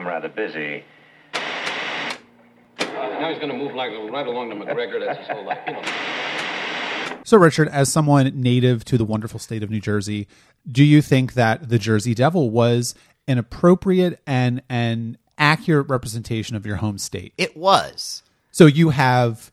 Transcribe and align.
I'm 0.00 0.06
rather 0.06 0.30
busy. 0.30 0.82
Now 2.78 3.28
he's 3.28 3.38
going 3.38 3.50
to 3.50 3.56
move 3.56 3.74
like 3.74 3.90
right 4.10 4.26
along 4.26 4.48
to 4.48 4.56
McGregor. 4.56 5.04
That's 5.04 5.18
his 5.18 5.28
whole 5.28 5.44
life. 5.44 5.58
You 5.66 5.74
know. 5.74 5.82
So, 7.24 7.36
Richard, 7.36 7.68
as 7.68 7.92
someone 7.92 8.32
native 8.40 8.82
to 8.86 8.96
the 8.96 9.04
wonderful 9.04 9.38
state 9.38 9.62
of 9.62 9.68
New 9.68 9.78
Jersey, 9.80 10.26
do 10.66 10.82
you 10.82 11.02
think 11.02 11.34
that 11.34 11.68
the 11.68 11.78
Jersey 11.78 12.14
Devil 12.14 12.48
was 12.48 12.94
an 13.28 13.36
appropriate 13.36 14.22
and 14.26 14.62
an 14.70 15.18
accurate 15.36 15.90
representation 15.90 16.56
of 16.56 16.64
your 16.64 16.76
home 16.76 16.96
state? 16.96 17.34
It 17.36 17.54
was. 17.54 18.22
So 18.52 18.64
you 18.64 18.88
have 18.88 19.50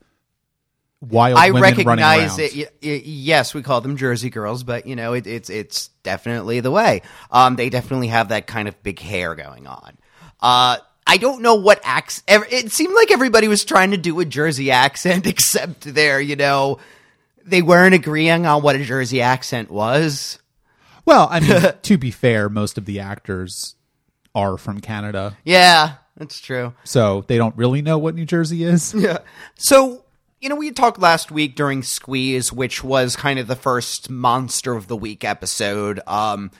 wild 1.02 1.36
I 1.38 1.50
women 1.50 1.62
running 1.62 1.86
recognize 1.86 2.38
around. 2.38 2.40
it. 2.40 2.56
y- 2.56 2.66
y- 2.82 3.02
Yes, 3.04 3.52
we 3.52 3.62
call 3.62 3.82
them 3.82 3.98
Jersey 3.98 4.30
girls, 4.30 4.64
but 4.64 4.86
you 4.86 4.96
know, 4.96 5.12
it, 5.12 5.26
it's 5.26 5.50
it's 5.50 5.88
definitely 6.02 6.60
the 6.60 6.70
way. 6.70 7.02
Um, 7.30 7.56
they 7.56 7.68
definitely 7.68 8.08
have 8.08 8.30
that 8.30 8.46
kind 8.46 8.66
of 8.66 8.82
big 8.82 8.98
hair 8.98 9.34
going 9.34 9.66
on. 9.66 9.98
Uh, 10.40 10.78
I 11.06 11.16
don't 11.16 11.42
know 11.42 11.54
what 11.54 11.80
accent. 11.84 12.44
It 12.50 12.70
seemed 12.72 12.94
like 12.94 13.10
everybody 13.10 13.48
was 13.48 13.64
trying 13.64 13.92
to 13.92 13.96
do 13.96 14.20
a 14.20 14.24
Jersey 14.24 14.70
accent, 14.70 15.26
except 15.28 15.82
there, 15.94 16.20
you 16.20 16.36
know, 16.36 16.78
they 17.44 17.62
weren't 17.62 17.94
agreeing 17.94 18.44
on 18.46 18.62
what 18.62 18.76
a 18.76 18.84
Jersey 18.84 19.20
accent 19.22 19.70
was. 19.70 20.38
Well, 21.06 21.26
I 21.30 21.40
mean, 21.40 21.62
to 21.82 21.96
be 21.98 22.10
fair, 22.10 22.48
most 22.50 22.76
of 22.76 22.84
the 22.84 23.00
actors 23.00 23.74
are 24.34 24.58
from 24.58 24.80
Canada, 24.80 25.36
Yeah, 25.44 25.94
that's 26.16 26.38
true. 26.40 26.74
so 26.84 27.24
they 27.26 27.38
don't 27.38 27.56
really 27.56 27.80
know 27.80 27.96
what 27.98 28.14
New 28.14 28.26
Jersey 28.26 28.62
is. 28.62 28.92
Yeah. 28.98 29.18
So, 29.56 30.04
you 30.40 30.48
know, 30.50 30.54
we 30.56 30.70
talked 30.70 31.00
last 31.00 31.30
week 31.30 31.56
during 31.56 31.82
Squeeze, 31.82 32.52
which 32.52 32.84
was 32.84 33.16
kind 33.16 33.38
of 33.38 33.46
the 33.46 33.56
first 33.56 34.10
Monster 34.10 34.74
of 34.74 34.86
the 34.86 34.96
Week 34.96 35.24
episode. 35.24 36.00
Um, 36.06 36.50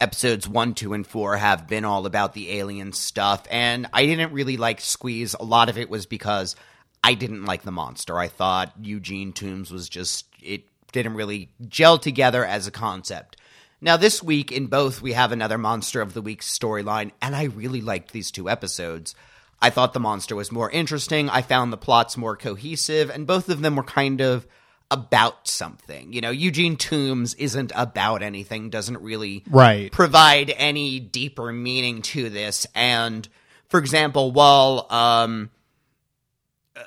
episodes 0.00 0.48
one, 0.48 0.74
two, 0.74 0.92
and 0.92 1.06
four 1.06 1.36
have 1.36 1.68
been 1.68 1.84
all 1.84 2.06
about 2.06 2.34
the 2.34 2.52
alien 2.58 2.92
stuff, 2.92 3.46
and 3.50 3.86
I 3.92 4.06
didn't 4.06 4.32
really 4.32 4.56
like 4.56 4.80
Squeeze. 4.80 5.34
A 5.34 5.44
lot 5.44 5.68
of 5.68 5.78
it 5.78 5.90
was 5.90 6.06
because 6.06 6.56
I 7.02 7.14
didn't 7.14 7.44
like 7.44 7.62
the 7.62 7.72
monster. 7.72 8.18
I 8.18 8.28
thought 8.28 8.72
Eugene 8.80 9.32
Tooms 9.32 9.70
was 9.70 9.88
just, 9.88 10.26
it 10.42 10.64
didn't 10.92 11.14
really 11.14 11.50
gel 11.68 11.98
together 11.98 12.44
as 12.44 12.66
a 12.66 12.72
concept. 12.72 13.36
Now, 13.80 13.96
this 13.96 14.22
week 14.22 14.50
in 14.50 14.68
both, 14.68 15.02
we 15.02 15.12
have 15.12 15.32
another 15.32 15.58
Monster 15.58 16.00
of 16.00 16.14
the 16.14 16.22
Week 16.22 16.42
storyline, 16.42 17.12
and 17.20 17.36
I 17.36 17.44
really 17.44 17.82
liked 17.82 18.12
these 18.12 18.30
two 18.30 18.48
episodes. 18.48 19.14
I 19.60 19.70
thought 19.70 19.92
the 19.92 20.00
monster 20.00 20.34
was 20.34 20.50
more 20.50 20.70
interesting. 20.70 21.28
I 21.30 21.42
found 21.42 21.72
the 21.72 21.76
plots 21.76 22.16
more 22.16 22.36
cohesive, 22.36 23.10
and 23.10 23.26
both 23.26 23.48
of 23.48 23.60
them 23.60 23.76
were 23.76 23.82
kind 23.82 24.20
of 24.20 24.46
about 24.90 25.48
something. 25.48 26.12
You 26.12 26.20
know, 26.20 26.30
Eugene 26.30 26.76
Tooms 26.76 27.34
isn't 27.34 27.72
about 27.74 28.22
anything, 28.22 28.70
doesn't 28.70 29.00
really 29.00 29.42
Right. 29.50 29.90
provide 29.90 30.54
any 30.56 31.00
deeper 31.00 31.52
meaning 31.52 32.02
to 32.02 32.30
this. 32.30 32.66
And 32.74 33.28
for 33.68 33.78
example, 33.80 34.30
while 34.30 34.86
um, 34.90 35.50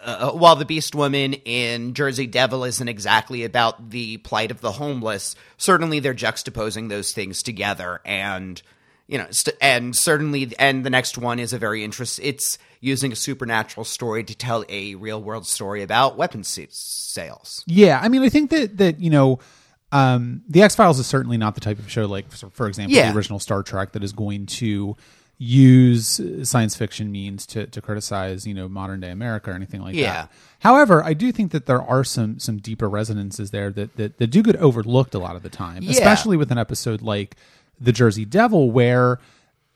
uh, 0.03 0.31
while 0.31 0.55
the 0.55 0.66
Beast 0.66 0.94
Woman 0.94 1.33
in 1.33 1.94
Jersey 1.95 2.27
Devil 2.27 2.64
isn't 2.64 2.88
exactly 2.88 3.44
about 3.44 3.89
the 3.89 4.17
plight 4.17 4.52
of 4.52 4.61
the 4.61 4.73
homeless, 4.73 5.36
certainly 5.58 6.00
they're 6.00 6.14
juxtaposing 6.14 6.89
those 6.89 7.11
things 7.11 7.42
together, 7.42 8.00
and 8.05 8.61
you 9.10 9.18
know, 9.18 9.26
st- 9.32 9.58
and 9.60 9.96
certainly, 9.96 10.54
and 10.60 10.86
the 10.86 10.90
next 10.92 11.18
one 11.18 11.40
is 11.40 11.52
a 11.52 11.58
very 11.58 11.84
interest. 11.84 12.20
It's 12.24 12.58
using 12.80 13.12
a 13.12 13.16
supernatural 13.16 13.84
story 13.84 14.24
to 14.24 14.36
tell 14.36 14.64
a 14.70 14.94
real 14.96 15.20
world 15.22 15.46
story 15.48 15.82
about 15.84 16.16
weapon 16.16 16.44
sales. 16.44 17.64
Yeah, 17.68 18.00
I 18.02 18.08
mean, 18.08 18.22
I 18.22 18.30
think 18.30 18.52
that 18.52 18.78
that 18.78 19.00
you 19.00 19.10
know, 19.10 19.40
um, 19.92 20.44
the 20.48 20.62
X 20.62 20.76
Files 20.76 21.00
is 21.00 21.08
certainly 21.08 21.38
not 21.38 21.56
the 21.56 21.62
type 21.62 21.80
of 21.80 21.90
show 21.90 22.06
like, 22.06 22.32
for, 22.32 22.50
for 22.52 22.68
example, 22.68 22.96
Yeah. 22.96 23.12
the 23.12 23.18
original 23.18 23.40
Star 23.40 23.64
Trek 23.64 23.94
that 23.94 24.04
is 24.04 24.14
going 24.14 24.46
to 24.46 24.96
use 25.42 26.20
uh, 26.20 26.44
science 26.44 26.76
fiction 26.76 27.12
means 27.12 27.46
to 27.46 27.66
to 27.68 27.82
criticize 27.82 28.46
you 28.46 28.54
know 28.54 28.68
modern 28.68 29.00
day 29.00 29.10
America 29.10 29.50
or 29.50 29.54
anything 29.54 29.82
like 29.82 29.96
Yeah. 29.96 30.12
that. 30.14 30.32
However, 30.60 31.02
I 31.04 31.14
do 31.14 31.32
think 31.32 31.52
that 31.54 31.66
there 31.66 31.82
are 31.82 32.04
some 32.04 32.40
some 32.40 32.58
deeper 32.58 32.89
resonances 32.89 33.52
there 33.52 33.72
that 33.72 33.95
that, 33.95 34.17
that 34.17 34.28
do 34.28 34.44
get 34.44 34.58
overlooked 34.58 35.16
a 35.16 35.20
lot 35.20 35.36
of 35.38 35.44
the 35.44 35.50
time, 35.50 35.82
Yeah. 35.83 35.92
especially 35.92 36.36
with 36.38 36.52
an 36.52 36.58
episode 36.58 37.02
like 37.02 37.36
the 37.80 37.92
Jersey 37.92 38.26
Devil, 38.26 38.72
where 38.72 39.20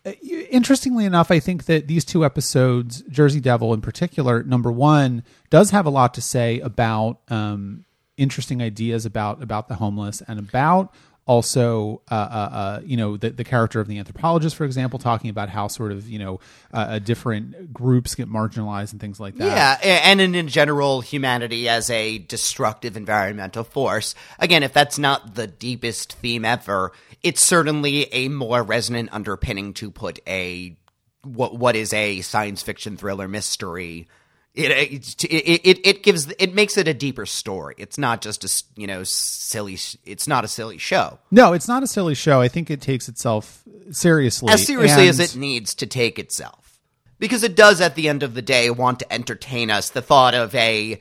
uh, 0.06 0.12
interestingly 0.22 1.06
enough, 1.06 1.32
I 1.32 1.40
think 1.40 1.66
that 1.66 1.88
these 1.88 2.04
two 2.04 2.26
episodes, 2.26 3.04
Jersey 3.04 3.40
Devil 3.40 3.74
in 3.74 3.82
particular, 3.82 4.44
number 4.44 4.72
one, 4.72 5.24
does 5.50 5.70
have 5.72 5.86
a 5.86 5.90
lot 5.90 6.14
to 6.16 6.22
say 6.22 6.60
about 6.60 7.20
um, 7.30 7.86
interesting 8.18 8.62
ideas 8.62 9.06
about 9.06 9.42
about 9.42 9.68
the 9.68 9.76
homeless 9.76 10.22
and 10.28 10.40
about 10.40 10.94
also 11.26 12.02
uh, 12.12 12.16
uh, 12.16 12.18
uh, 12.18 12.82
you 12.84 12.98
know 12.98 13.18
the, 13.18 13.30
the 13.30 13.44
character 13.44 13.80
of 13.80 13.88
the 13.88 13.98
anthropologist, 13.98 14.56
for 14.56 14.66
example, 14.66 15.00
talking 15.00 15.30
about 15.30 15.50
how 15.50 15.68
sort 15.68 15.92
of 15.92 16.08
you 16.08 16.20
know 16.20 16.40
uh, 16.74 16.78
uh, 16.78 17.00
different 17.00 17.74
groups 17.74 18.16
get 18.16 18.30
marginalized 18.30 18.92
and 18.92 19.00
things 19.00 19.20
like 19.20 19.36
that. 19.36 19.82
Yeah, 19.84 20.02
and 20.04 20.20
in, 20.20 20.36
in 20.36 20.48
general, 20.48 21.02
humanity 21.02 21.70
as 21.70 21.90
a 21.90 22.18
destructive 22.18 22.98
environmental 22.98 23.64
force. 23.64 24.16
Again, 24.40 24.64
if 24.64 24.74
that's 24.74 25.00
not 25.00 25.36
the 25.36 25.48
deepest 25.48 26.14
theme 26.14 26.44
ever, 26.44 26.92
it's 27.22 27.42
certainly 27.42 28.14
a 28.14 28.28
more 28.28 28.62
resonant 28.62 29.10
underpinning 29.12 29.74
to 29.76 29.92
put 29.92 30.20
a 30.28 30.76
what 31.24 31.58
what 31.58 31.76
is 31.76 31.94
a 31.94 32.22
science 32.22 32.62
fiction 32.62 32.98
thriller 32.98 33.28
mystery. 33.28 34.08
Uh, 34.56 34.62
it 34.62 35.24
it, 35.24 35.62
it 35.64 35.88
it 35.88 36.04
gives 36.04 36.32
it 36.38 36.54
makes 36.54 36.78
it 36.78 36.88
a 36.88 36.94
deeper 36.94 37.26
story. 37.26 37.74
It's 37.78 37.98
not 37.98 38.22
just 38.22 38.44
a 38.44 38.80
you 38.80 38.86
know 38.86 39.04
silly. 39.04 39.78
It's 40.06 40.28
not 40.28 40.46
a 40.46 40.48
silly 40.48 40.78
show 40.78 41.18
No, 41.32 41.54
it's 41.54 41.68
not 41.68 41.82
a 41.82 41.88
silly 41.88 42.14
show. 42.14 42.40
I 42.40 42.50
think 42.50 42.70
it 42.70 42.80
takes 42.80 43.10
itself 43.10 43.64
seriously, 43.92 44.54
as 44.54 44.66
seriously 44.66 45.08
as 45.08 45.20
it 45.20 45.36
needs 45.36 45.74
to 45.76 45.88
take 45.88 46.20
itself. 46.20 46.80
Because 47.18 47.44
it 47.44 47.56
does, 47.56 47.82
at 47.82 47.96
the 47.96 48.10
end 48.10 48.22
of 48.22 48.34
the 48.34 48.42
day, 48.42 48.70
want 48.70 49.00
to 49.00 49.12
entertain 49.12 49.72
us. 49.72 49.90
The 49.90 50.02
thought 50.02 50.36
of 50.36 50.54
a 50.54 51.00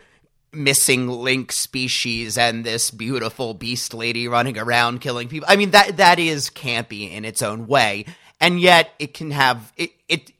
missing 0.52 1.08
link 1.08 1.50
species 1.52 2.38
and 2.38 2.64
this 2.64 2.90
beautiful 2.90 3.54
beast 3.54 3.92
lady 3.92 4.28
running 4.28 4.58
around 4.58 5.00
killing 5.00 5.28
people. 5.28 5.48
I 5.50 5.56
mean, 5.56 5.72
that 5.72 5.98
that 5.98 6.18
is 6.18 6.48
campy 6.48 7.10
in 7.10 7.24
its 7.24 7.42
own 7.42 7.66
way. 7.66 8.06
And 8.40 8.60
yet 8.60 8.90
it 8.98 9.14
can 9.14 9.30
have 9.30 9.72
it 9.76 9.92
it 10.08 10.32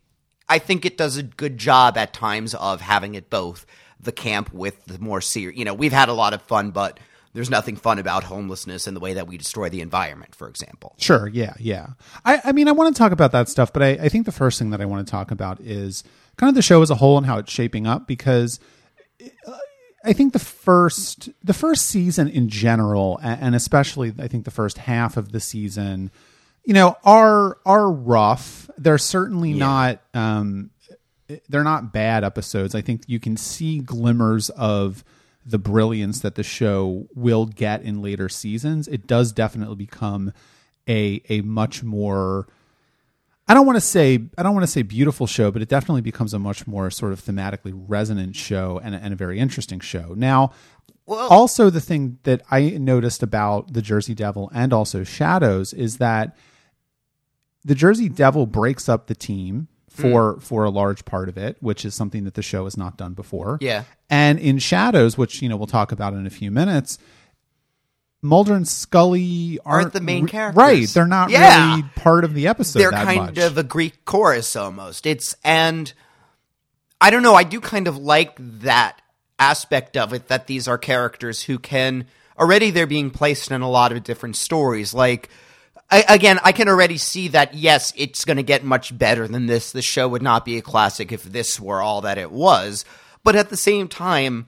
I 0.53 0.59
think 0.59 0.85
it 0.85 0.99
does 0.99 1.17
a 1.17 1.23
good 1.23 1.57
job 1.57 1.97
at 1.97 2.13
times 2.13 2.55
of 2.55 2.83
having 2.83 3.15
it 3.15 3.31
both 3.31 3.65
the 3.99 4.13
camp 4.13 4.53
with 4.53 4.85
the 4.85 4.99
more 4.99 5.23
serious. 5.23 5.59
You 5.59 5.65
know, 5.65 5.73
we've 5.73 5.95
had 5.95 6.11
a 6.11 6.13
lot 6.13 6.35
of 6.35 6.43
fun, 6.43 6.73
but 6.73 7.01
there's 7.33 7.49
nothing 7.49 7.75
fun 7.75 7.99
about 7.99 8.25
homelessness 8.25 8.87
and 8.87 8.95
the 8.95 9.01
way 9.01 9.15
that 9.15 9.27
we 9.27 9.39
destroy 9.39 9.71
the 9.71 9.81
environment, 9.81 10.35
for 10.35 10.51
example. 10.51 10.95
Sure. 10.99 11.27
Yeah. 11.27 11.55
Yeah. 11.59 11.87
I, 12.27 12.43
I 12.45 12.53
mean, 12.53 12.69
I 12.69 12.73
want 12.73 12.95
to 12.95 12.99
talk 12.99 13.13
about 13.13 13.33
that 13.33 13.49
stuff, 13.49 13.73
but 13.73 13.83
I, 13.83 13.89
I 13.93 14.09
think 14.11 14.27
the 14.27 14.33
first 14.33 14.59
thing 14.59 14.69
that 14.71 14.83
I 14.83 14.85
want 14.85 15.07
to 15.07 15.11
talk 15.11 15.31
about 15.31 15.59
is 15.59 16.05
kind 16.37 16.51
of 16.51 16.55
the 16.55 16.61
show 16.61 16.83
as 16.83 16.91
a 16.91 16.97
whole 16.97 17.17
and 17.17 17.25
how 17.25 17.39
it's 17.39 17.51
shaping 17.51 17.87
up 17.87 18.07
because 18.07 18.61
uh, 19.47 19.57
I 20.05 20.13
think 20.13 20.35
the 20.35 20.39
first 20.39 21.31
the 21.43 21.55
first 21.55 21.87
season 21.87 22.29
in 22.29 22.51
general, 22.51 23.19
and 23.23 23.55
especially 23.55 24.13
I 24.19 24.29
think 24.29 24.45
the 24.45 24.51
first 24.51 24.77
half 24.77 25.17
of 25.17 25.33
the 25.33 25.41
season, 25.41 26.11
you 26.65 26.75
know, 26.75 26.97
are 27.05 27.59
are 27.67 27.91
rough. 27.91 28.71
They're 28.77 28.99
certainly 28.99 29.53
not 29.53 30.01
um, 30.15 30.71
they're 31.49 31.65
not 31.65 31.93
bad 31.93 32.25
episodes. 32.25 32.75
I 32.75 32.81
think 32.81 33.03
you 33.07 33.19
can 33.21 33.37
see 33.37 33.79
glimmers 33.81 34.51
of 34.51 35.05
the 35.45 35.59
brilliance 35.59 36.21
that 36.21 36.37
the 36.37 36.43
show 36.43 37.07
will 37.15 37.47
get 37.47 37.83
in 37.83 38.01
later 38.01 38.29
seasons. 38.29 38.87
It 38.87 39.07
does 39.07 39.33
definitely 39.33 39.77
become 39.77 40.33
a 40.89 41.23
a 41.29 41.41
much 41.43 41.83
more 41.83 42.47
I 43.49 43.55
don't 43.55 43.67
want 43.67 43.77
to 43.77 43.81
say 43.81 44.21
I 44.39 44.43
don't 44.43 44.55
want 44.55 44.65
to 44.65 44.71
say 44.71 44.83
beautiful 44.83 45.27
show, 45.27 45.51
but 45.51 45.63
it 45.63 45.69
definitely 45.69 46.01
becomes 46.01 46.33
a 46.33 46.39
much 46.39 46.67
more 46.67 46.91
sort 46.91 47.13
of 47.13 47.21
thematically 47.21 47.73
resonant 47.75 48.37
show 48.37 48.81
and 48.83 48.95
a, 48.95 48.99
and 48.99 49.13
a 49.13 49.17
very 49.17 49.39
interesting 49.39 49.81
show. 49.81 50.15
Now, 50.17 50.53
also 51.07 51.69
the 51.69 51.81
thing 51.81 52.19
that 52.23 52.43
I 52.51 52.71
noticed 52.71 53.23
about 53.23 53.73
the 53.73 53.83
Jersey 53.83 54.15
Devil 54.15 54.51
and 54.55 54.73
also 54.73 55.03
Shadows 55.03 55.73
is 55.73 55.99
that 55.99 56.37
the 57.65 57.75
Jersey 57.75 58.09
Devil 58.09 58.47
breaks 58.47 58.89
up 58.89 59.07
the 59.07 59.15
team 59.15 59.69
for 59.89 60.35
mm. 60.35 60.43
for 60.43 60.65
a 60.65 60.71
large 60.71 61.05
part 61.05 61.29
of 61.29 61.37
it, 61.37 61.57
which 61.61 61.85
is 61.85 61.95
something 61.95 62.25
that 62.25 62.35
the 62.35 62.43
show 62.43 62.65
has 62.65 62.77
not 62.77 62.97
done 62.97 63.15
before. 63.15 63.59
Yeah. 63.61 63.85
And 64.11 64.39
in 64.39 64.59
Shadows, 64.59 65.17
which 65.19 65.43
you 65.43 65.49
know 65.49 65.57
we'll 65.57 65.67
talk 65.67 65.93
about 65.93 66.15
in 66.15 66.27
a 66.27 66.31
few 66.31 66.51
minutes, 66.51 66.99
Mulder 68.23 68.55
and 68.55 68.67
Scully 68.69 69.59
aren't, 69.65 69.83
Aren't 69.85 69.93
the 69.95 70.01
main 70.01 70.27
characters. 70.27 70.57
right? 70.57 70.89
They're 70.89 71.07
not 71.07 71.31
Yeah. 71.31 71.71
really 71.71 71.83
part 71.97 72.25
of 72.25 72.35
the 72.35 72.47
episode. 72.47 72.79
they're 72.79 72.91
kind 72.93 73.21
much. 73.21 73.39
of 73.39 73.59
a 73.59 73.63
Greek 73.65 74.05
chorus 74.05 74.55
almost. 74.57 75.07
It's 75.07 75.35
and 75.45 75.93
I 77.01 77.11
don't 77.11 77.23
know. 77.23 77.35
I 77.35 77.43
do 77.43 77.61
kind 77.61 77.89
of 77.89 77.99
like 77.99 78.37
that 78.39 79.03
aspect 79.39 79.97
of 79.97 80.13
it 80.13 80.29
that 80.29 80.47
these 80.47 80.69
are 80.69 80.79
characters 80.79 81.43
who 81.43 81.59
can 81.59 82.07
already 82.39 82.71
they're 82.71 82.87
being 82.87 83.11
placed 83.11 83.51
in 83.51 83.61
a 83.61 83.69
lot 83.69 83.91
of 83.93 84.05
different 84.05 84.37
stories. 84.37 84.95
Like 84.95 85.29
I, 85.93 86.05
again, 86.09 86.41
I 86.43 86.53
can 86.53 86.69
already 86.69 86.97
see 86.97 87.29
that. 87.29 87.53
Yes, 87.53 87.93
it's 87.97 88.25
going 88.25 88.39
to 88.39 88.43
get 88.43 88.65
much 88.65 88.97
better 88.97 89.29
than 89.29 89.45
this. 89.45 89.73
The 89.73 89.83
show 89.83 90.09
would 90.09 90.23
not 90.23 90.47
be 90.47 90.57
a 90.57 90.63
classic 90.63 91.13
if 91.13 91.23
this 91.23 91.61
were 91.61 91.83
all 91.83 92.01
that 92.01 92.17
it 92.17 92.33
was. 92.33 92.87
But 93.23 93.37
at 93.37 93.51
the 93.51 93.59
same 93.59 93.89
time, 93.89 94.47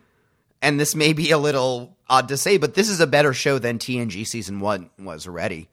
and 0.63 0.81
this 0.81 0.95
may 0.95 1.13
be 1.13 1.31
a 1.31 1.39
little 1.39 1.99
odd 2.09 2.29
to 2.29 2.39
say, 2.39 2.57
but 2.57 2.73
this 2.73 2.89
is 2.89 2.99
a 2.99 3.07
better 3.07 3.35
show 3.35 3.59
than 3.59 3.79
TNG 3.79 4.27
season 4.27 4.61
one 4.61 4.89
was 4.99 5.27
already. 5.27 5.69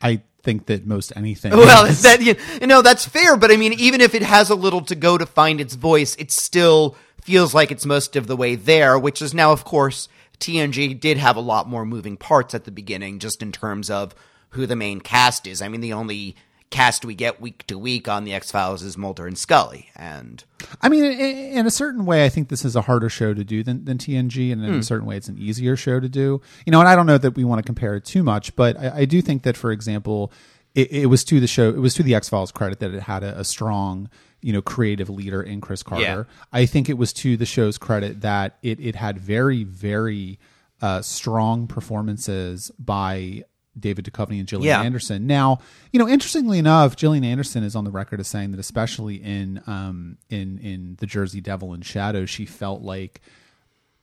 I 0.00 0.22
think 0.42 0.66
that 0.66 0.86
most 0.86 1.12
anything. 1.16 1.50
Well, 1.56 1.86
is. 1.86 2.02
that 2.02 2.22
you 2.22 2.66
know 2.66 2.80
that's 2.80 3.04
fair, 3.04 3.36
but 3.36 3.50
I 3.50 3.56
mean, 3.56 3.72
even 3.72 4.00
if 4.00 4.14
it 4.14 4.22
has 4.22 4.48
a 4.48 4.54
little 4.54 4.82
to 4.82 4.94
go 4.94 5.18
to 5.18 5.26
find 5.26 5.60
its 5.60 5.74
voice, 5.74 6.14
it 6.16 6.30
still 6.30 6.96
feels 7.20 7.52
like 7.52 7.72
it's 7.72 7.84
most 7.84 8.14
of 8.14 8.28
the 8.28 8.36
way 8.36 8.54
there. 8.54 8.96
Which 8.96 9.20
is 9.20 9.34
now, 9.34 9.50
of 9.50 9.64
course, 9.64 10.08
TNG 10.38 10.98
did 11.00 11.16
have 11.16 11.34
a 11.34 11.40
lot 11.40 11.68
more 11.68 11.84
moving 11.84 12.16
parts 12.16 12.54
at 12.54 12.64
the 12.64 12.70
beginning, 12.70 13.18
just 13.18 13.42
in 13.42 13.50
terms 13.50 13.90
of 13.90 14.14
who 14.56 14.66
the 14.66 14.76
main 14.76 15.00
cast 15.00 15.46
is. 15.46 15.62
I 15.62 15.68
mean, 15.68 15.80
the 15.80 15.92
only 15.92 16.34
cast 16.68 17.04
we 17.04 17.14
get 17.14 17.40
week 17.40 17.64
to 17.68 17.78
week 17.78 18.08
on 18.08 18.24
the 18.24 18.34
X 18.34 18.50
Files 18.50 18.82
is 18.82 18.98
Mulder 18.98 19.26
and 19.28 19.38
Scully, 19.38 19.88
and 19.94 20.42
I 20.82 20.88
mean, 20.88 21.04
in, 21.04 21.64
a 21.64 21.70
certain 21.70 22.04
way, 22.04 22.24
I 22.24 22.28
think 22.28 22.48
this 22.48 22.64
is 22.64 22.74
a 22.74 22.82
harder 22.82 23.08
show 23.08 23.32
to 23.34 23.44
do 23.44 23.62
than, 23.62 23.84
than 23.84 23.98
TNG, 23.98 24.50
and 24.52 24.64
in 24.64 24.72
Hmm. 24.72 24.78
a 24.80 24.82
certain 24.82 25.06
way, 25.06 25.16
it's 25.16 25.28
an 25.28 25.38
easier 25.38 25.76
show 25.76 26.00
to 26.00 26.08
do. 26.08 26.40
You 26.66 26.72
know, 26.72 26.80
and 26.80 26.88
I 26.88 26.96
don't 26.96 27.06
know 27.06 27.18
that 27.18 27.36
we 27.36 27.44
want 27.44 27.60
to 27.60 27.62
compare 27.62 27.94
it 27.94 28.04
too 28.04 28.24
much, 28.24 28.56
but 28.56 28.76
I, 28.78 29.02
I 29.02 29.04
do 29.04 29.22
think 29.22 29.44
that, 29.44 29.56
for 29.56 29.70
example, 29.70 30.32
it, 30.74 30.90
it 30.92 31.06
was 31.06 31.22
to 31.24 31.38
the 31.38 31.46
show, 31.46 31.68
it 31.68 31.78
was 31.78 31.94
to 31.94 32.02
the 32.02 32.16
X 32.16 32.28
Files 32.28 32.50
credit 32.50 32.80
that 32.80 32.92
it 32.92 33.02
had 33.04 33.22
a, 33.22 33.38
a 33.38 33.44
strong, 33.44 34.10
you 34.42 34.52
know, 34.52 34.60
creative 34.60 35.08
leader 35.08 35.40
in 35.40 35.60
Chris 35.60 35.84
Carter. 35.84 36.02
Yeah. 36.02 36.24
I 36.52 36.66
think 36.66 36.88
it 36.88 36.98
was 36.98 37.12
to 37.14 37.36
the 37.36 37.46
show's 37.46 37.78
credit 37.78 38.22
that 38.22 38.58
it 38.64 38.80
it 38.80 38.96
had 38.96 39.18
very 39.20 39.62
very 39.62 40.40
uh, 40.82 41.00
strong 41.00 41.68
performances 41.68 42.70
by 42.78 43.44
David 43.78 44.04
Duchovny 44.04 44.38
and 44.38 44.48
Gillian 44.48 44.66
Yeah. 44.68 44.82
Anderson. 44.82 45.26
Now, 45.26 45.58
you 45.92 45.98
know, 45.98 46.08
interestingly 46.08 46.58
enough, 46.58 46.96
Gillian 46.96 47.24
Anderson 47.24 47.62
is 47.62 47.76
on 47.76 47.84
the 47.84 47.90
record 47.90 48.20
as 48.20 48.28
saying 48.28 48.52
that, 48.52 48.60
especially 48.60 49.16
in 49.16 49.62
um, 49.66 50.18
in 50.30 50.58
in 50.58 50.96
the 51.00 51.06
Jersey 51.06 51.40
Devil 51.40 51.72
and 51.72 51.84
Shadow, 51.84 52.24
she 52.26 52.46
felt 52.46 52.82
like 52.82 53.20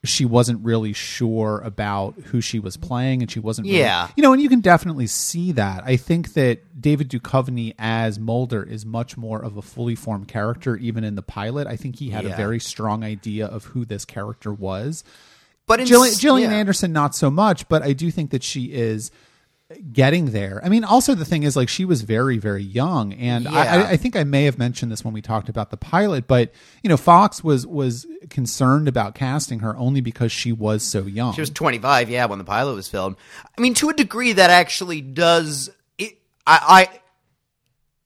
she 0.06 0.26
wasn't 0.26 0.62
really 0.66 0.92
sure 0.92 1.62
about 1.64 2.16
who 2.26 2.42
she 2.42 2.60
was 2.60 2.76
playing, 2.76 3.22
and 3.22 3.32
she 3.32 3.40
wasn't. 3.40 3.66
Really, 3.66 3.80
Yeah. 3.80 4.10
you 4.18 4.22
know, 4.22 4.34
and 4.34 4.42
you 4.42 4.50
can 4.50 4.60
definitely 4.60 5.08
see 5.08 5.54
that. 5.54 5.84
I 5.86 5.96
think 5.96 6.34
that 6.34 6.82
David 6.82 7.08
Duchovny 7.10 7.74
as 7.80 8.20
Mulder 8.20 8.64
is 8.64 8.86
much 8.86 9.16
more 9.16 9.42
of 9.42 9.56
a 9.56 9.62
fully 9.62 9.96
formed 9.96 10.28
character, 10.28 10.76
even 10.76 11.06
in 11.06 11.16
the 11.16 11.22
pilot. 11.22 11.68
I 11.68 11.78
think 11.78 12.00
he 12.00 12.10
had 12.10 12.26
a 12.26 12.36
very 12.36 12.60
strong 12.60 13.02
idea 13.02 13.46
of 13.46 13.64
who 13.66 13.86
this 13.86 14.04
character 14.04 14.52
was. 14.54 15.06
but 15.68 15.80
in 15.80 15.86
Gillian, 15.86 16.14
s- 16.14 16.20
Gillian 16.20 16.52
yeah. 16.52 16.58
Anderson, 16.58 16.92
not 16.92 17.16
so 17.16 17.32
much, 17.32 17.70
but 17.70 17.82
I 17.82 17.94
do 17.94 18.12
think 18.12 18.32
that 18.32 18.44
she 18.44 18.74
is 18.74 19.10
getting 19.92 20.32
there. 20.32 20.62
I 20.64 20.70
mean, 20.70 20.84
also 20.84 21.16
the 21.16 21.26
thing 21.26 21.44
is, 21.44 21.56
like, 21.56 21.70
she 21.70 21.86
was 21.86 22.02
very, 22.02 22.38
very 22.38 22.64
young, 22.64 23.14
and 23.14 23.48
I, 23.48 23.64
Yeah. 23.64 23.76
I, 23.76 23.90
I 23.92 23.98
think 23.98 24.16
I 24.16 24.24
may 24.24 24.44
have 24.46 24.58
mentioned 24.58 24.92
this 24.92 25.04
when 25.04 25.14
we 25.14 25.22
talked 25.22 25.50
about 25.50 25.70
the 25.72 25.78
pilot, 25.78 26.28
but 26.28 26.52
you 26.82 26.90
know, 26.90 26.98
Fox 26.98 27.44
was 27.44 27.66
was 27.68 28.06
concerned 28.30 28.88
about 28.88 29.16
casting 29.16 29.60
her 29.60 29.76
only 29.78 30.02
because 30.02 30.32
she 30.32 30.52
was 30.52 30.84
so 30.84 31.04
young. 31.04 31.34
She 31.34 31.42
was 31.42 31.50
25, 31.50 32.10
yeah, 32.10 32.26
when 32.26 32.40
the 32.40 32.46
pilot 32.46 32.76
was 32.76 32.88
filmed. 32.88 33.16
I 33.58 33.62
mean, 33.62 33.74
to 33.76 33.90
a 33.90 33.94
degree, 33.94 34.34
that 34.34 34.50
actually 34.50 35.02
does. 35.02 35.70
It, 35.98 36.18
I, 36.48 36.90
I, 36.94 37.00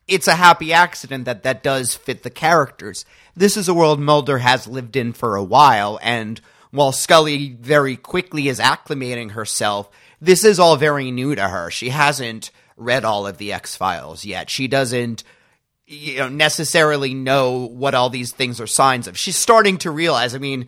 it's 0.07 0.27
a 0.27 0.35
happy 0.35 0.71
accident 0.73 1.25
that 1.25 1.43
that 1.43 1.63
does 1.63 1.95
fit 1.95 2.23
the 2.23 2.29
characters. 2.29 3.05
This 3.35 3.57
is 3.57 3.67
a 3.67 3.73
world 3.73 3.99
Mulder 3.99 4.37
has 4.39 4.67
lived 4.67 4.95
in 4.95 5.13
for 5.13 5.35
a 5.35 5.43
while, 5.43 5.99
and 6.01 6.39
while 6.71 6.91
Scully 6.91 7.57
very 7.59 7.95
quickly 7.95 8.47
is 8.47 8.59
acclimating 8.59 9.31
herself, 9.31 9.89
this 10.19 10.43
is 10.43 10.59
all 10.59 10.75
very 10.75 11.11
new 11.11 11.35
to 11.35 11.47
her. 11.47 11.69
She 11.71 11.89
hasn't 11.89 12.51
read 12.75 13.05
all 13.05 13.27
of 13.27 13.37
the 13.37 13.53
X 13.53 13.75
Files 13.75 14.25
yet. 14.25 14.49
She 14.49 14.67
doesn't 14.67 15.23
you 15.87 16.17
know 16.17 16.29
necessarily 16.29 17.13
know 17.13 17.65
what 17.65 17.95
all 17.95 18.09
these 18.09 18.31
things 18.31 18.59
are 18.59 18.67
signs 18.67 19.07
of. 19.07 19.17
She's 19.17 19.37
starting 19.37 19.77
to 19.79 19.91
realize. 19.91 20.35
I 20.35 20.37
mean, 20.37 20.67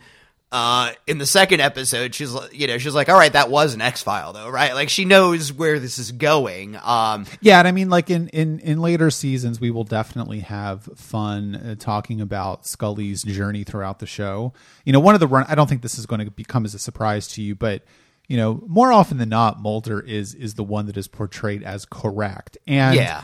uh, 0.52 0.94
in 1.06 1.18
the 1.20 1.26
second 1.26 1.60
episode, 1.60 2.16
she's 2.16 2.34
you 2.52 2.68
know 2.68 2.78
she's 2.78 2.96
like, 2.96 3.10
all 3.10 3.18
right, 3.18 3.34
that 3.34 3.52
was 3.52 3.74
an 3.74 3.82
X 3.82 4.02
file 4.02 4.34
though, 4.34 4.50
right? 4.50 4.74
Like 4.74 4.90
she 4.90 5.06
knows 5.06 5.52
where 5.52 5.78
this 5.78 6.00
is 6.00 6.12
going. 6.12 6.78
Um, 6.82 7.26
Yeah, 7.42 7.60
and 7.60 7.68
I 7.68 7.72
mean, 7.72 7.90
like 7.90 8.10
in 8.10 8.30
in 8.30 8.60
in 8.60 8.82
later 8.82 9.12
seasons, 9.12 9.60
we 9.60 9.72
will 9.72 9.84
definitely 9.84 10.40
have 10.40 10.84
fun 10.96 11.56
uh, 11.56 11.76
talking 11.78 12.22
about 12.22 12.66
Scully's 12.66 13.22
journey 13.24 13.64
throughout 13.64 14.00
the 14.00 14.08
show. 14.08 14.54
You 14.86 14.94
know, 14.94 15.00
one 15.02 15.14
of 15.14 15.20
the 15.20 15.28
run. 15.28 15.46
I 15.50 15.56
don't 15.56 15.68
think 15.68 15.82
this 15.82 16.00
is 16.00 16.06
going 16.06 16.24
to 16.24 16.32
become 16.32 16.66
as 16.66 16.74
a 16.74 16.80
surprise 16.80 17.28
to 17.30 17.42
you, 17.44 17.56
but 17.56 17.84
you 18.30 18.38
know, 18.38 18.64
more 18.68 18.94
often 18.94 19.18
than 19.18 19.28
not, 19.28 19.60
Mulder 19.60 20.00
is 20.00 20.36
is 20.36 20.54
the 20.54 20.64
one 20.64 20.86
that 20.86 20.96
is 20.96 21.08
portrayed 21.08 21.64
as 21.64 21.84
correct, 21.84 22.60
and 22.68 22.96
yeah, 22.96 23.24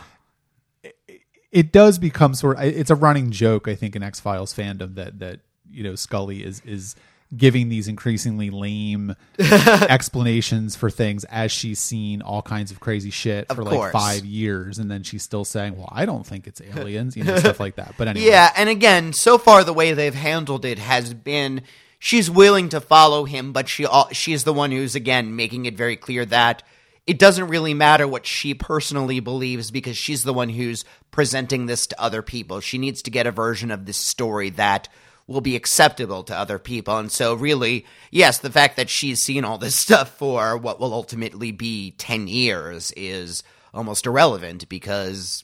it 1.51 1.71
does 1.71 1.99
become 1.99 2.33
sort. 2.33 2.57
Of, 2.57 2.63
it's 2.63 2.89
a 2.89 2.95
running 2.95 3.29
joke, 3.29 3.67
I 3.67 3.75
think, 3.75 3.95
in 3.95 4.01
X 4.01 4.19
Files 4.19 4.51
fandom 4.51 4.95
that 4.95 5.19
that 5.19 5.41
you 5.69 5.83
know 5.83 5.93
Scully 5.93 6.43
is 6.43 6.59
is 6.65 6.95
giving 7.37 7.69
these 7.69 7.87
increasingly 7.87 8.49
lame 8.49 9.15
explanations 9.39 10.75
for 10.75 10.89
things 10.89 11.23
as 11.25 11.51
she's 11.51 11.79
seen 11.79 12.23
all 12.23 12.41
kinds 12.41 12.71
of 12.71 12.79
crazy 12.79 13.11
shit 13.11 13.47
for 13.53 13.63
like 13.63 13.91
five 13.91 14.25
years, 14.25 14.79
and 14.79 14.89
then 14.89 15.03
she's 15.03 15.21
still 15.21 15.45
saying, 15.45 15.77
"Well, 15.77 15.89
I 15.91 16.07
don't 16.07 16.25
think 16.25 16.47
it's 16.47 16.61
aliens," 16.61 17.15
you 17.15 17.23
know, 17.23 17.37
stuff 17.37 17.59
like 17.59 17.75
that. 17.75 17.93
But 17.95 18.07
anyway, 18.09 18.25
yeah. 18.25 18.51
And 18.57 18.69
again, 18.69 19.13
so 19.13 19.37
far 19.37 19.63
the 19.63 19.71
way 19.71 19.93
they've 19.93 20.15
handled 20.15 20.65
it 20.65 20.79
has 20.79 21.13
been 21.13 21.61
she's 21.99 22.29
willing 22.29 22.69
to 22.69 22.81
follow 22.81 23.25
him, 23.25 23.51
but 23.53 23.69
she 23.69 23.85
she's 24.11 24.43
the 24.43 24.53
one 24.53 24.71
who's 24.71 24.95
again 24.95 25.35
making 25.35 25.65
it 25.65 25.77
very 25.77 25.95
clear 25.95 26.25
that. 26.25 26.63
It 27.07 27.19
doesn't 27.19 27.49
really 27.49 27.75
matter 27.75 28.07
what 28.07 28.25
she 28.25 28.55
personally 28.55 29.19
believes 29.19 29.69
because 29.69 29.95
she's 29.95 30.23
the 30.23 30.33
one 30.33 30.49
who's 30.49 30.85
presenting 31.11 31.67
this 31.67 31.85
to 31.85 32.01
other 32.01 32.23
people. 32.23 32.61
She 32.61 32.79
needs 32.79 33.03
to 33.03 33.11
get 33.11 33.27
a 33.27 33.31
version 33.31 33.69
of 33.69 33.85
this 33.85 33.97
story 33.97 34.49
that 34.51 34.89
will 35.27 35.41
be 35.41 35.55
acceptable 35.55 36.23
to 36.23 36.37
other 36.37 36.59
people. 36.59 36.97
And 36.97 37.11
so, 37.11 37.33
really, 37.33 37.85
yes, 38.11 38.39
the 38.39 38.51
fact 38.51 38.75
that 38.77 38.89
she's 38.89 39.21
seen 39.21 39.45
all 39.45 39.57
this 39.57 39.75
stuff 39.79 40.17
for 40.17 40.57
what 40.57 40.79
will 40.79 40.93
ultimately 40.93 41.51
be 41.51 41.91
10 41.91 42.27
years 42.27 42.91
is 42.97 43.43
almost 43.73 44.05
irrelevant 44.05 44.67
because 44.69 45.43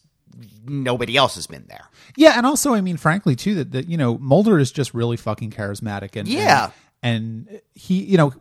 nobody 0.66 1.16
else 1.18 1.36
has 1.36 1.48
been 1.48 1.66
there. 1.68 1.86
Yeah, 2.16 2.34
and 2.38 2.46
also, 2.46 2.74
I 2.74 2.82
mean, 2.82 2.98
frankly, 2.98 3.36
too, 3.36 3.56
that, 3.56 3.72
that 3.72 3.88
you 3.88 3.98
know, 3.98 4.18
Mulder 4.18 4.60
is 4.60 4.72
just 4.72 4.94
really 4.94 5.18
fucking 5.18 5.52
charismatic, 5.52 6.16
and 6.16 6.28
Yeah. 6.28 6.72
and, 7.04 7.48
and 7.50 7.62
he, 7.76 8.04
you 8.04 8.18
know, 8.18 8.34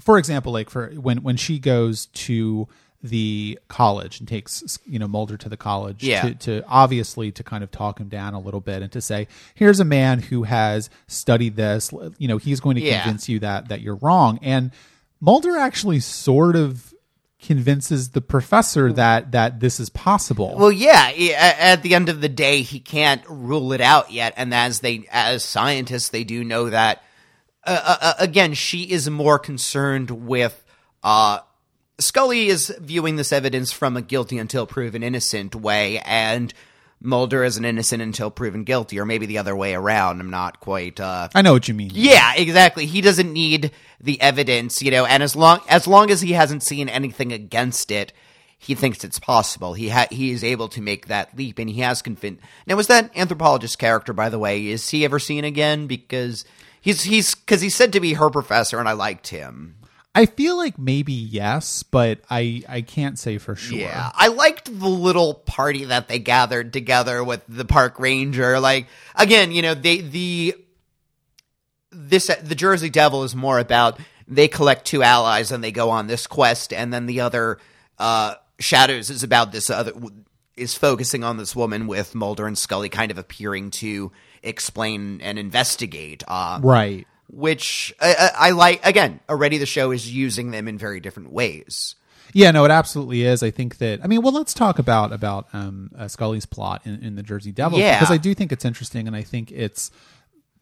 for 0.00 0.18
example, 0.18 0.52
like 0.52 0.70
for 0.70 0.88
when 0.90 1.22
when 1.22 1.36
she 1.36 1.58
goes 1.58 2.06
to 2.06 2.68
the 3.02 3.58
college 3.68 4.18
and 4.18 4.26
takes 4.26 4.78
you 4.86 4.98
know 4.98 5.06
Mulder 5.06 5.36
to 5.36 5.48
the 5.50 5.58
college 5.58 6.02
Yeah. 6.02 6.22
to, 6.22 6.34
to 6.36 6.64
obviously 6.66 7.30
to 7.32 7.42
kind 7.44 7.62
of 7.62 7.70
talk 7.70 8.00
him 8.00 8.08
down 8.08 8.32
a 8.32 8.40
little 8.40 8.62
bit 8.62 8.80
and 8.80 8.90
to 8.92 9.02
say 9.02 9.28
here's 9.54 9.78
a 9.78 9.84
man 9.84 10.20
who 10.20 10.44
has 10.44 10.88
studied 11.06 11.54
this 11.54 11.92
you 12.16 12.26
know 12.28 12.38
he's 12.38 12.60
going 12.60 12.76
to 12.76 12.82
Yeah. 12.82 13.02
convince 13.02 13.28
you 13.28 13.40
that 13.40 13.68
that 13.68 13.82
you're 13.82 13.96
wrong 13.96 14.38
and 14.40 14.70
Mulder 15.20 15.58
actually 15.58 16.00
sort 16.00 16.56
of 16.56 16.93
convinces 17.44 18.10
the 18.10 18.20
professor 18.20 18.92
that 18.92 19.32
that 19.32 19.60
this 19.60 19.78
is 19.78 19.90
possible 19.90 20.54
Well, 20.56 20.72
yeah. 20.72 21.12
At 21.58 21.82
the 21.82 21.94
end 21.94 22.08
of 22.08 22.20
the 22.20 22.28
day, 22.28 22.62
he 22.62 22.80
can't 22.80 23.22
rule 23.28 23.72
it 23.72 23.80
out 23.80 24.10
yet, 24.10 24.34
and 24.36 24.54
as 24.54 24.80
they, 24.80 25.06
as 25.12 25.44
scientists, 25.44 26.08
they 26.08 26.24
do 26.24 26.42
know 26.42 26.70
that. 26.70 27.02
Uh, 27.66 27.80
uh, 27.82 27.96
uh, 28.00 28.14
again, 28.18 28.54
she 28.54 28.82
is 28.90 29.08
more 29.08 29.38
concerned 29.38 30.10
with. 30.10 30.64
Uh, 31.02 31.40
Scully 31.98 32.48
is 32.48 32.74
viewing 32.80 33.16
this 33.16 33.32
evidence 33.32 33.72
from 33.72 33.96
a 33.96 34.02
guilty 34.02 34.38
until 34.38 34.66
proven 34.66 35.02
innocent 35.02 35.54
way, 35.54 36.00
and 36.00 36.52
Mulder 37.04 37.44
is 37.44 37.58
an 37.58 37.64
innocent 37.64 38.02
until 38.02 38.30
proven 38.30 38.64
guilty, 38.64 38.98
or 38.98 39.04
maybe 39.04 39.26
the 39.26 39.38
other 39.38 39.54
way 39.54 39.74
around. 39.74 40.20
I'm 40.20 40.30
not 40.30 40.60
quite. 40.60 40.98
Uh, 40.98 41.28
I 41.34 41.42
know 41.42 41.52
what 41.52 41.68
you 41.68 41.74
mean 41.74 41.90
yeah, 41.92 42.32
exactly. 42.34 42.86
He 42.86 43.00
doesn't 43.00 43.32
need 43.32 43.72
the 44.00 44.20
evidence, 44.20 44.82
you 44.82 44.90
know, 44.90 45.04
and 45.04 45.22
as 45.22 45.36
long 45.36 45.60
as 45.68 45.86
long 45.86 46.10
as 46.10 46.22
he 46.22 46.32
hasn't 46.32 46.62
seen 46.62 46.88
anything 46.88 47.32
against 47.32 47.90
it, 47.90 48.12
he 48.58 48.74
thinks 48.74 49.04
it's 49.04 49.18
possible. 49.18 49.74
He 49.74 49.90
ha- 49.90 50.08
he 50.10 50.30
is 50.30 50.42
able 50.42 50.68
to 50.68 50.80
make 50.80 51.08
that 51.08 51.36
leap, 51.36 51.58
and 51.58 51.68
he 51.68 51.80
has 51.82 52.00
convinced. 52.00 52.42
Now, 52.66 52.76
was 52.76 52.86
that 52.86 53.14
anthropologist 53.14 53.78
character, 53.78 54.14
by 54.14 54.30
the 54.30 54.38
way, 54.38 54.66
is 54.66 54.88
he 54.88 55.04
ever 55.04 55.18
seen 55.18 55.44
again? 55.44 55.86
Because 55.86 56.46
he's 56.80 57.02
he's 57.02 57.34
because 57.34 57.60
he's 57.60 57.74
said 57.74 57.92
to 57.92 58.00
be 58.00 58.14
her 58.14 58.30
professor, 58.30 58.78
and 58.78 58.88
I 58.88 58.92
liked 58.92 59.28
him. 59.28 59.76
I 60.14 60.26
feel 60.26 60.56
like 60.56 60.78
maybe 60.78 61.12
yes, 61.12 61.82
but 61.82 62.20
I 62.30 62.62
I 62.68 62.82
can't 62.82 63.18
say 63.18 63.38
for 63.38 63.56
sure. 63.56 63.78
Yeah, 63.78 64.10
I 64.14 64.28
liked 64.28 64.66
the 64.66 64.88
little 64.88 65.34
party 65.34 65.86
that 65.86 66.06
they 66.06 66.20
gathered 66.20 66.72
together 66.72 67.24
with 67.24 67.42
the 67.48 67.64
park 67.64 67.98
ranger. 67.98 68.60
Like 68.60 68.86
again, 69.16 69.50
you 69.50 69.60
know, 69.62 69.74
they 69.74 70.00
the 70.00 70.54
this 71.90 72.30
the 72.42 72.54
Jersey 72.54 72.90
Devil 72.90 73.24
is 73.24 73.34
more 73.34 73.58
about 73.58 73.98
they 74.28 74.46
collect 74.46 74.84
two 74.84 75.02
allies 75.02 75.50
and 75.50 75.64
they 75.64 75.72
go 75.72 75.90
on 75.90 76.06
this 76.06 76.26
quest, 76.26 76.72
and 76.72 76.92
then 76.92 77.06
the 77.06 77.20
other 77.20 77.58
uh, 77.98 78.34
Shadows 78.60 79.10
is 79.10 79.24
about 79.24 79.50
this 79.50 79.68
other 79.68 79.92
is 80.56 80.74
focusing 80.74 81.24
on 81.24 81.36
this 81.36 81.56
woman 81.56 81.88
with 81.88 82.14
Mulder 82.14 82.46
and 82.46 82.56
Scully 82.56 82.88
kind 82.88 83.10
of 83.10 83.18
appearing 83.18 83.72
to 83.72 84.12
explain 84.44 85.20
and 85.20 85.38
investigate. 85.38 86.22
Uh, 86.28 86.60
Right. 86.62 87.06
Which 87.34 87.94
I, 88.00 88.14
I, 88.14 88.30
I 88.48 88.50
like. 88.50 88.84
Again, 88.86 89.20
already 89.28 89.58
the 89.58 89.66
show 89.66 89.90
is 89.90 90.12
using 90.12 90.50
them 90.50 90.68
in 90.68 90.78
very 90.78 91.00
different 91.00 91.32
ways. 91.32 91.94
Yeah, 92.32 92.50
no, 92.50 92.64
it 92.64 92.70
absolutely 92.70 93.22
is. 93.22 93.42
I 93.42 93.50
think 93.50 93.78
that. 93.78 94.00
I 94.02 94.06
mean, 94.08 94.22
well, 94.22 94.32
let's 94.32 94.54
talk 94.54 94.78
about 94.78 95.12
about 95.12 95.46
um, 95.52 95.90
uh, 95.96 96.08
Scully's 96.08 96.46
plot 96.46 96.82
in, 96.84 97.02
in 97.02 97.14
the 97.16 97.22
Jersey 97.22 97.52
Devil 97.52 97.78
Yeah. 97.78 97.98
because 97.98 98.10
I 98.12 98.16
do 98.16 98.34
think 98.34 98.50
it's 98.50 98.64
interesting, 98.64 99.06
and 99.06 99.14
I 99.14 99.22
think 99.22 99.52
it's 99.52 99.90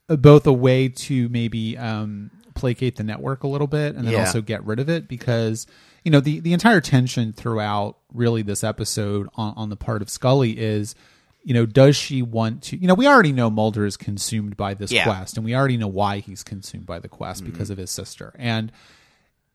both 0.08 0.46
a 0.46 0.52
way 0.52 0.88
to 0.88 1.28
maybe 1.30 1.78
um, 1.78 2.30
placate 2.54 2.96
the 2.96 3.02
network 3.04 3.42
a 3.44 3.46
little 3.48 3.66
bit 3.66 3.94
and 3.94 4.04
then 4.06 4.12
Yeah. 4.12 4.20
also 4.20 4.42
get 4.42 4.64
rid 4.66 4.78
of 4.80 4.90
it 4.90 5.08
because 5.08 5.66
you 6.04 6.10
know 6.10 6.20
the 6.20 6.40
the 6.40 6.52
entire 6.52 6.80
tension 6.82 7.32
throughout 7.32 7.96
really 8.12 8.42
this 8.42 8.62
episode 8.64 9.28
on, 9.36 9.54
on 9.56 9.70
the 9.70 9.76
part 9.76 10.02
of 10.02 10.10
Scully 10.10 10.58
is 10.58 10.94
you 11.44 11.54
know 11.54 11.66
does 11.66 11.96
she 11.96 12.22
want 12.22 12.62
to 12.62 12.76
you 12.76 12.86
know 12.86 12.94
we 12.94 13.06
already 13.06 13.32
know 13.32 13.50
Mulder 13.50 13.84
is 13.86 13.96
consumed 13.96 14.56
by 14.56 14.74
this 14.74 14.92
Yeah. 14.92 15.04
quest 15.04 15.36
and 15.36 15.44
we 15.44 15.54
already 15.54 15.76
know 15.76 15.88
why 15.88 16.18
he's 16.18 16.42
consumed 16.42 16.86
by 16.86 16.98
the 16.98 17.08
quest 17.08 17.42
mm-hmm. 17.42 17.52
because 17.52 17.70
of 17.70 17.78
his 17.78 17.90
sister 17.90 18.32
and 18.38 18.70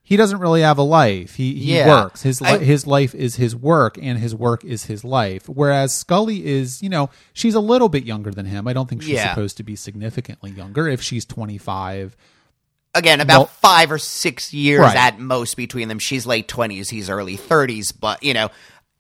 he 0.01 0.15
doesn't 0.15 0.39
really 0.39 0.62
have 0.62 0.77
a 0.77 0.84
life. 0.84 1.36
He 1.36 1.56
he 1.56 1.75
Yeah. 1.75 1.88
works. 1.89 2.22
His 2.22 2.39
li- 2.39 2.48
I- 2.48 2.58
his 2.60 2.88
life 2.88 3.13
is 3.13 3.36
his 3.36 3.53
work, 3.53 3.98
and 4.01 4.17
his 4.17 4.34
work 4.34 4.63
is 4.63 4.86
his 4.86 5.03
life. 5.03 5.50
Whereas 5.50 5.94
Scully 5.94 6.46
is, 6.46 6.82
you 6.82 6.88
know, 6.88 7.10
she's 7.34 7.56
a 7.56 7.60
little 7.60 7.89
bit 7.89 8.06
younger 8.06 8.32
than 8.32 8.46
him. 8.46 8.70
I 8.70 8.74
don't 8.74 8.88
think 8.88 9.01
she's 9.01 9.12
Yeah. 9.15 9.32
supposed 9.32 9.58
to 9.58 9.63
be 9.63 9.75
significantly 9.75 10.51
younger. 10.51 10.88
If 10.88 11.01
she's 11.01 11.25
twenty 11.25 11.58
five, 11.58 12.15
Again, 12.96 13.20
about 13.20 13.38
Well- 13.38 13.46
five 13.48 13.91
or 13.91 13.98
six 14.00 14.53
years 14.53 14.79
Right. 14.79 14.96
at 14.96 15.20
most 15.20 15.56
between 15.58 15.89
them. 15.89 16.00
She's 16.00 16.25
late 16.25 16.48
twenties, 16.48 16.89
he's 16.89 17.10
early 17.10 17.36
thirties, 17.36 17.91
but 17.91 18.24
you 18.24 18.34
know, 18.34 18.50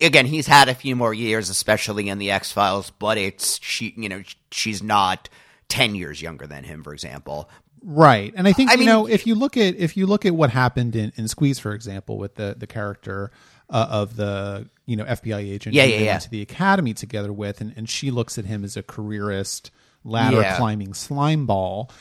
again, 0.01 0.25
he's 0.25 0.47
had 0.47 0.69
a 0.69 0.75
few 0.75 0.95
more 0.95 1.13
years, 1.13 1.49
especially 1.49 2.09
in 2.09 2.17
the 2.17 2.31
X 2.31 2.51
Files. 2.51 2.91
But 2.91 3.17
it's 3.17 3.59
she, 3.63 3.93
you 3.97 4.09
know, 4.09 4.23
she's 4.51 4.81
not 4.83 5.29
ten 5.69 5.95
years 5.95 6.21
younger 6.21 6.47
than 6.47 6.63
him, 6.63 6.83
for 6.83 6.93
example. 6.93 7.49
right? 7.83 8.33
And 8.35 8.47
I 8.47 8.53
think 8.53 8.69
I 8.69 8.73
you 8.73 8.79
mean- 8.79 8.87
know 8.87 9.07
if 9.07 9.25
you 9.27 9.35
look 9.35 9.57
at 9.57 9.75
if 9.75 9.97
you 9.97 10.05
look 10.07 10.25
at 10.25 10.33
what 10.35 10.49
happened 10.49 10.95
in, 10.95 11.11
in 11.15 11.27
Squeeze, 11.27 11.59
for 11.59 11.73
example, 11.73 12.17
with 12.17 12.35
the 12.35 12.55
the 12.57 12.67
character 12.67 13.31
uh, 13.69 13.87
of 13.89 14.15
the 14.15 14.69
you 14.85 14.95
know 14.95 15.03
FBI 15.05 15.39
agent 15.39 15.75
Yeah, 15.75 15.83
yeah, 15.83 15.99
yeah. 15.99 16.17
to 16.19 16.29
the 16.29 16.41
academy 16.41 16.93
together 16.93 17.33
with, 17.33 17.59
and, 17.61 17.73
and 17.75 17.89
she 17.89 18.11
looks 18.11 18.37
at 18.37 18.45
him 18.45 18.63
as 18.63 18.77
a 18.77 18.83
careerist 18.83 19.71
ladder 20.03 20.41
Yeah. 20.41 20.57
climbing 20.57 20.93
slime 20.93 21.45
ball, 21.45 21.91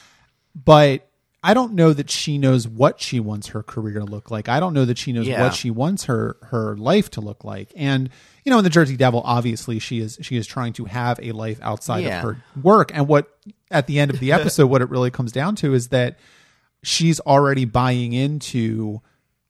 but. 0.55 1.09
I 1.49 1.55
don't 1.55 1.75
know 1.75 1.93
that 1.93 2.11
she 2.11 2.39
knows 2.39 2.67
what 2.67 3.01
she 3.01 3.21
wants 3.21 3.47
her 3.49 3.63
career 3.63 4.01
to 4.01 4.05
look 4.05 4.31
like. 4.31 4.49
I 4.49 4.59
don't 4.59 4.75
know 4.75 4.85
that 4.85 4.99
she 4.99 5.13
knows 5.13 5.27
Yeah. 5.29 5.43
what 5.43 5.55
she 5.55 5.71
wants 5.71 6.05
her 6.05 6.37
her 6.51 6.77
life 6.77 7.11
to 7.13 7.21
look 7.21 7.45
like. 7.45 7.73
And 7.77 8.11
you 8.45 8.51
know, 8.51 8.59
in 8.59 8.65
the 8.65 8.71
Jersey 8.71 8.97
Devil, 8.97 9.23
obviously 9.25 9.79
she 9.79 10.01
is 10.01 10.19
she 10.23 10.37
is 10.37 10.47
trying 10.47 10.73
to 10.75 10.85
have 10.87 11.21
a 11.23 11.33
life 11.33 11.59
outside 11.63 12.05
Yeah. 12.05 12.19
of 12.19 12.25
her 12.25 12.43
work. 12.63 12.91
And 12.95 13.07
what 13.09 13.29
at 13.71 13.87
the 13.87 13.99
end 14.01 14.11
of 14.11 14.19
the 14.21 14.33
episode, 14.33 14.67
what 14.67 14.83
it 14.83 14.91
really 14.91 15.11
comes 15.11 15.31
down 15.33 15.55
to 15.57 15.73
is 15.75 15.89
that 15.89 16.19
she's 16.83 17.21
already 17.21 17.65
buying 17.65 18.13
into 18.13 19.01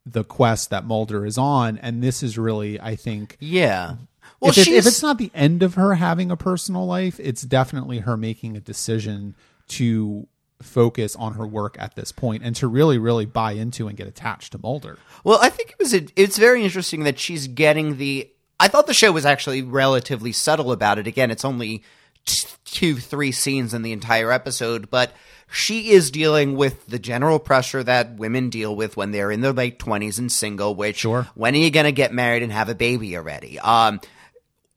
the 0.04 0.22
quest 0.22 0.70
that 0.70 0.84
Mulder 0.86 1.26
is 1.26 1.36
on, 1.36 1.78
and 1.78 2.02
this 2.02 2.22
is 2.22 2.38
really, 2.38 2.80
I 2.80 2.94
think, 2.94 3.36
Yeah. 3.40 3.96
Well, 4.40 4.50
if, 4.50 4.58
it- 4.58 4.68
if 4.68 4.86
it's 4.86 5.02
not 5.02 5.18
the 5.18 5.30
end 5.34 5.62
of 5.62 5.74
her 5.74 5.94
having 5.94 6.30
a 6.30 6.36
personal 6.36 6.86
life, 6.86 7.18
it's 7.18 7.42
definitely 7.42 8.00
her 8.00 8.16
making 8.16 8.56
a 8.56 8.60
decision 8.60 9.34
to 9.68 10.28
focus 10.62 11.14
on 11.16 11.34
her 11.34 11.46
work 11.46 11.76
at 11.78 11.94
this 11.96 12.12
point 12.12 12.42
and 12.42 12.56
to 12.56 12.66
really, 12.66 12.98
really 12.98 13.26
buy 13.26 13.52
into 13.52 13.88
and 13.88 13.96
get 13.96 14.06
attached 14.06 14.52
to 14.52 14.58
Mulder. 14.58 14.98
Well, 15.24 15.38
I 15.42 15.50
think 15.50 15.70
it 15.70 15.78
was. 15.78 15.92
It's 15.92 16.38
very 16.38 16.64
interesting 16.64 17.04
that 17.04 17.18
she's 17.18 17.46
getting 17.46 17.98
the. 17.98 18.30
I 18.58 18.68
thought 18.68 18.86
the 18.86 18.94
show 18.94 19.12
was 19.12 19.26
actually 19.26 19.62
relatively 19.62 20.32
subtle 20.32 20.72
about 20.72 20.98
it. 20.98 21.06
Again, 21.06 21.30
it's 21.30 21.44
only 21.44 21.82
t- 22.24 22.48
two, 22.64 22.96
three 22.96 23.32
scenes 23.32 23.74
in 23.74 23.82
the 23.82 23.92
entire 23.92 24.32
episode, 24.32 24.90
but 24.90 25.12
she 25.52 25.90
is 25.90 26.10
dealing 26.10 26.56
with 26.56 26.86
the 26.86 26.98
general 26.98 27.38
pressure 27.38 27.82
that 27.84 28.16
women 28.16 28.48
deal 28.50 28.74
with 28.74 28.96
when 28.96 29.10
they're 29.10 29.30
in 29.30 29.42
their 29.42 29.52
late 29.52 29.78
twenties 29.78 30.18
and 30.18 30.32
single. 30.32 30.74
Which, 30.74 30.96
Sure. 31.00 31.28
when 31.34 31.54
are 31.54 31.58
you 31.58 31.70
going 31.70 31.84
to 31.84 31.92
get 31.92 32.14
married 32.14 32.42
and 32.42 32.50
have 32.50 32.68
a 32.70 32.74
baby 32.74 33.16
already? 33.16 33.58
Um, 33.60 34.00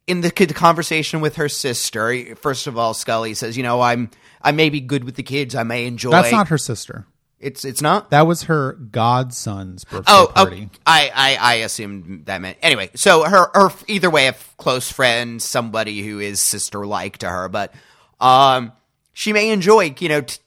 in 0.10 0.22
the, 0.22 0.32
conversation 0.32 1.22
with 1.22 1.36
her 1.36 1.48
sister, 1.48 2.36
first 2.36 2.66
of 2.66 2.78
all, 2.78 2.94
Scully 2.94 3.36
says, 3.36 3.56
"You 3.56 3.64
know, 3.64 3.80
I'm 3.80 4.10
I 4.42 4.52
may 4.52 4.70
be 4.70 4.82
good 4.82 5.04
with 5.04 5.16
the 5.16 5.24
kids. 5.24 5.54
I 5.56 5.64
may 5.64 5.86
enjoy." 5.86 6.10
That's 6.10 6.32
not 6.32 6.48
her 6.48 6.58
sister. 6.58 7.06
It's 7.40 7.64
it's 7.64 7.82
not. 7.82 8.10
That 8.10 8.28
was 8.28 8.44
her 8.44 8.74
godson's 8.74 9.86
birthday 9.86 10.12
Oh, 10.12 10.28
oh, 10.30 10.34
party. 10.34 10.70
I, 10.86 11.12
I, 11.14 11.38
I 11.40 11.54
assumed 11.56 12.26
that 12.26 12.42
meant 12.42 12.58
anyway. 12.62 12.90
So 12.96 13.24
her, 13.24 13.50
her 13.54 13.70
either 13.88 14.10
way, 14.10 14.28
a 14.28 14.36
close 14.58 14.92
friend, 14.92 15.42
somebody 15.42 16.02
who 16.02 16.20
is 16.20 16.42
sister 16.42 16.86
like 16.86 17.20
to 17.20 17.30
her, 17.30 17.48
but 17.48 17.74
um, 18.20 18.74
she 19.14 19.32
may 19.32 19.52
enjoy, 19.52 19.96
you 20.00 20.10
know, 20.10 20.22
t- 20.22 20.38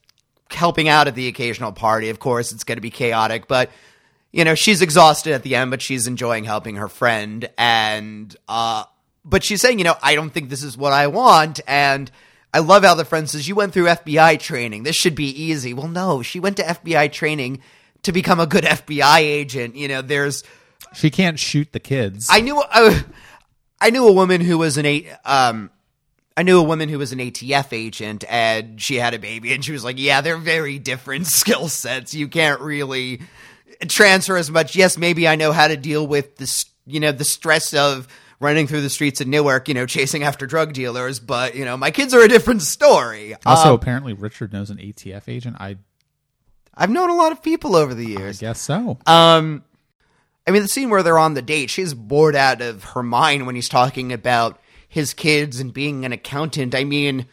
helping 0.50 0.88
out 0.88 1.09
at 1.09 1.14
the 1.14 1.28
occasional 1.28 1.73
party. 1.73 2.11
Of 2.11 2.19
course, 2.19 2.52
it's 2.52 2.64
going 2.64 2.76
to 2.76 2.83
be 2.83 2.90
chaotic, 2.90 3.49
but 3.49 3.71
you 4.33 4.45
know, 4.45 4.54
she's 4.54 4.83
exhausted 4.83 5.33
at 5.35 5.42
the 5.45 5.54
end, 5.54 5.71
but 5.71 5.81
she's 5.81 6.07
enjoying 6.07 6.45
helping 6.45 6.76
her 6.76 6.88
friend, 6.88 7.49
and 7.57 8.35
uh, 8.49 8.85
but 9.25 9.45
she's 9.45 9.61
saying, 9.61 9.79
you 9.79 9.85
know, 9.85 9.97
I 10.02 10.14
don't 10.14 10.31
think 10.31 10.49
this 10.49 10.62
is 10.62 10.76
what 10.76 10.93
I 10.93 11.07
want, 11.09 11.61
and. 11.67 12.11
I 12.55 12.59
love 12.59 12.85
how 12.85 12.95
the 12.95 13.07
friend 13.07 13.31
says, 13.31 13.49
You 13.49 13.55
went 13.55 13.73
through 13.73 13.87
FBI 13.87 14.38
training. 14.38 14.83
This 14.83 14.95
should 14.95 15.14
be 15.14 15.25
easy. 15.25 15.73
Well, 15.73 15.88
no, 15.88 16.21
she 16.21 16.38
went 16.38 16.59
to 16.59 16.62
FBI 16.62 17.11
training 17.11 17.62
to 18.02 18.12
become 18.12 18.41
a 18.41 18.47
good 18.47 18.64
FBI 18.64 19.21
agent. 19.21 19.75
You 19.75 19.88
know, 19.88 20.02
there's 20.02 20.45
She 20.95 21.11
can't 21.11 21.38
shoot 21.38 21.73
the 21.73 21.81
kids. 21.81 22.29
I 22.31 22.41
knew 22.41 22.61
uh, 22.61 23.00
I 23.81 23.91
knew 23.91 24.07
a 24.07 24.12
woman 24.12 24.41
who 24.41 24.59
was 24.59 24.76
an 24.76 24.87
a 24.87 25.11
um 25.25 25.71
I 26.37 26.43
knew 26.43 26.59
a 26.59 26.62
woman 26.62 26.88
who 26.88 26.99
was 26.99 27.12
an 27.12 27.19
ATF 27.19 27.73
agent 27.73 28.25
and 28.29 28.81
she 28.81 28.97
had 28.97 29.14
a 29.14 29.19
baby 29.19 29.52
and 29.52 29.64
she 29.64 29.73
was 29.73 29.85
like, 29.85 29.99
"Yeah, 29.99 30.21
they're 30.21 30.38
very 30.38 30.79
different 30.79 31.26
skill 31.29 31.69
sets. 31.69 32.14
You 32.14 32.29
can't 32.29 32.61
really 32.61 33.23
transfer 33.88 34.37
as 34.37 34.50
much. 34.50 34.76
Yes, 34.76 34.97
maybe 34.97 35.26
I 35.26 35.37
know 35.37 35.52
how 35.52 35.69
to 35.69 35.76
deal 35.76 36.07
with 36.07 36.37
this, 36.37 36.67
you 36.87 37.00
know, 37.00 37.12
the 37.12 37.25
stress 37.25 37.75
of 37.75 38.09
running 38.43 38.67
through 38.67 38.83
the 38.83 38.91
streets 38.91 39.21
of 39.21 39.29
Newark, 39.29 39.69
you 39.69 39.75
know, 39.75 39.87
chasing 39.97 40.23
after 40.23 40.47
drug 40.47 40.73
dealers, 40.75 41.21
but, 41.21 41.55
you 41.55 41.65
know, 41.65 41.77
my 41.77 41.91
kids 41.91 42.13
are 42.13 42.21
a 42.21 42.29
different 42.29 42.63
story." 42.63 43.35
also, 43.47 43.71
Um, 43.71 43.75
apparently, 43.75 44.13
Richard 44.13 44.53
knows 44.53 44.69
an 44.71 44.79
ATF 44.79 45.29
agent. 45.29 45.57
I 45.59 45.77
I've 46.75 46.91
known 46.91 47.11
a 47.11 47.15
lot 47.15 47.33
of 47.33 47.43
people 47.43 47.77
over 47.77 47.93
the 47.95 48.07
years. 48.07 48.43
I 48.43 48.47
guess 48.47 48.61
so. 48.61 48.99
Um, 49.07 49.63
I 50.47 50.51
mean, 50.51 50.63
the 50.63 50.69
scene 50.69 50.89
where 50.91 51.03
they're 51.03 51.19
on 51.19 51.35
the 51.35 51.43
date, 51.43 51.69
she's 51.71 51.93
bored 51.95 52.35
out 52.35 52.61
of 52.63 52.83
her 52.85 53.03
mind 53.03 53.47
when 53.47 53.55
he's 53.55 53.69
talking 53.69 54.13
about 54.13 54.59
his 54.89 55.13
kids 55.15 55.61
and 55.61 55.73
being 55.73 56.05
an 56.05 56.13
accountant. 56.13 56.75
I 56.75 56.85
mean, 56.85 57.27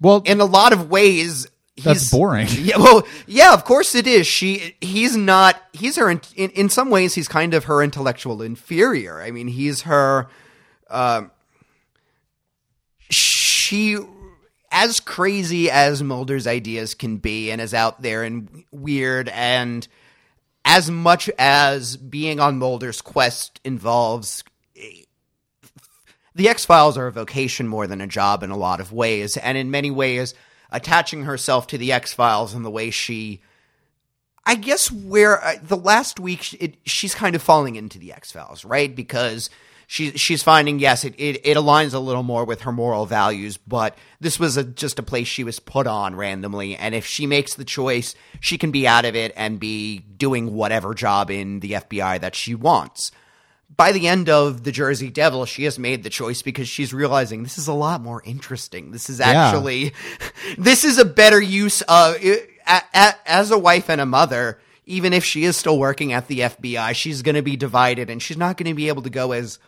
well, 0.00 0.22
in 0.24 0.40
a 0.40 0.44
lot 0.44 0.72
of 0.72 0.90
ways, 0.90 1.48
he's 1.74 1.84
That's 1.84 2.10
boring. 2.10 2.46
Yeah, 2.50 2.76
well, 2.78 3.04
yeah, 3.26 3.52
of 3.52 3.64
course 3.64 3.96
it 3.96 4.06
is. 4.06 4.26
She, 4.28 4.76
he's 4.80 5.16
not. 5.16 5.60
He's 5.72 5.96
her. 5.96 6.08
In, 6.08 6.20
in, 6.36 6.50
in 6.50 6.68
some 6.68 6.88
ways, 6.88 7.14
he's 7.14 7.28
kind 7.28 7.52
of 7.52 7.64
her 7.64 7.82
intellectual 7.82 8.42
inferior. 8.42 9.20
I 9.20 9.32
mean, 9.32 9.48
he's 9.48 9.82
her. 9.82 10.28
Um, 10.90 11.30
she, 13.10 13.98
as 14.70 15.00
crazy 15.00 15.70
as 15.70 16.02
Mulder's 16.02 16.46
ideas 16.46 16.94
can 16.94 17.18
be, 17.18 17.50
and 17.50 17.60
as 17.60 17.74
out 17.74 18.02
there 18.02 18.22
and 18.22 18.64
weird, 18.70 19.28
and 19.28 19.86
as 20.64 20.90
much 20.90 21.28
as 21.38 21.96
being 21.96 22.40
on 22.40 22.58
Mulder's 22.58 23.00
quest 23.00 23.60
involves 23.64 24.44
the 26.34 26.48
X 26.48 26.64
Files 26.64 26.98
are 26.98 27.06
a 27.06 27.12
vocation 27.12 27.68
more 27.68 27.86
than 27.86 28.00
a 28.00 28.06
job 28.06 28.42
in 28.42 28.50
a 28.50 28.56
lot 28.56 28.80
of 28.80 28.92
ways, 28.92 29.36
and 29.36 29.56
in 29.56 29.70
many 29.70 29.90
ways, 29.90 30.34
attaching 30.70 31.22
herself 31.24 31.68
to 31.68 31.78
the 31.78 31.92
X 31.92 32.12
Files 32.12 32.54
and 32.54 32.64
the 32.64 32.70
way 32.70 32.90
she, 32.90 33.40
I 34.44 34.56
guess, 34.56 34.90
where 34.90 35.42
uh, 35.42 35.54
the 35.62 35.76
last 35.76 36.18
week 36.18 36.60
it, 36.60 36.76
she's 36.84 37.14
kind 37.14 37.36
of 37.36 37.42
falling 37.42 37.76
into 37.76 37.98
the 37.98 38.12
X 38.12 38.32
Files, 38.32 38.64
right? 38.64 38.94
Because 38.94 39.48
she 39.86 40.12
she's 40.12 40.42
finding 40.42 40.78
yes, 40.78 41.04
it, 41.04 41.14
it 41.18 41.40
it 41.44 41.56
aligns 41.56 41.94
a 41.94 41.98
little 41.98 42.22
more 42.22 42.44
with 42.44 42.62
her 42.62 42.72
moral 42.72 43.06
values, 43.06 43.56
but 43.56 43.96
this 44.20 44.38
was 44.38 44.56
a, 44.56 44.64
just 44.64 44.98
a 44.98 45.02
place 45.02 45.28
she 45.28 45.44
was 45.44 45.60
put 45.60 45.86
on 45.86 46.16
randomly, 46.16 46.76
and 46.76 46.94
if 46.94 47.06
she 47.06 47.26
makes 47.26 47.54
the 47.54 47.64
choice, 47.64 48.14
she 48.40 48.58
can 48.58 48.70
be 48.70 48.86
out 48.86 49.04
of 49.04 49.14
it 49.14 49.32
and 49.36 49.60
be 49.60 49.98
doing 49.98 50.54
whatever 50.54 50.94
job 50.94 51.30
in 51.30 51.60
the 51.60 51.72
FBI 51.72 52.20
that 52.20 52.34
she 52.34 52.54
wants. 52.54 53.12
By 53.76 53.92
the 53.92 54.06
end 54.06 54.28
of 54.28 54.62
the 54.62 54.70
Jersey 54.70 55.10
Devil, 55.10 55.46
she 55.46 55.64
has 55.64 55.78
made 55.78 56.04
the 56.04 56.10
choice 56.10 56.42
because 56.42 56.68
she's 56.68 56.94
realizing 56.94 57.42
this 57.42 57.58
is 57.58 57.66
a 57.66 57.72
lot 57.72 58.00
more 58.00 58.22
interesting. 58.24 58.92
This 58.92 59.10
is 59.10 59.20
actually, 59.20 59.92
this 60.58 60.84
is 60.84 60.98
a 60.98 61.04
better 61.04 61.40
use 61.40 61.82
of, 61.82 62.16
as 62.66 63.50
a 63.50 63.58
wife 63.58 63.90
and 63.90 64.00
a 64.00 64.06
mother, 64.06 64.60
even 64.86 65.12
if 65.12 65.24
she 65.24 65.44
is 65.44 65.56
still 65.56 65.78
working 65.78 66.12
at 66.12 66.28
the 66.28 66.40
FBI, 66.40 66.94
she's 66.94 67.22
going 67.22 67.34
to 67.34 67.42
be 67.42 67.56
divided 67.56 68.10
and 68.10 68.22
she's 68.22 68.36
not 68.36 68.56
going 68.56 68.68
to 68.68 68.74
be 68.74 68.88
able 68.88 69.02
to 69.02 69.10
go 69.10 69.32
as, 69.32 69.58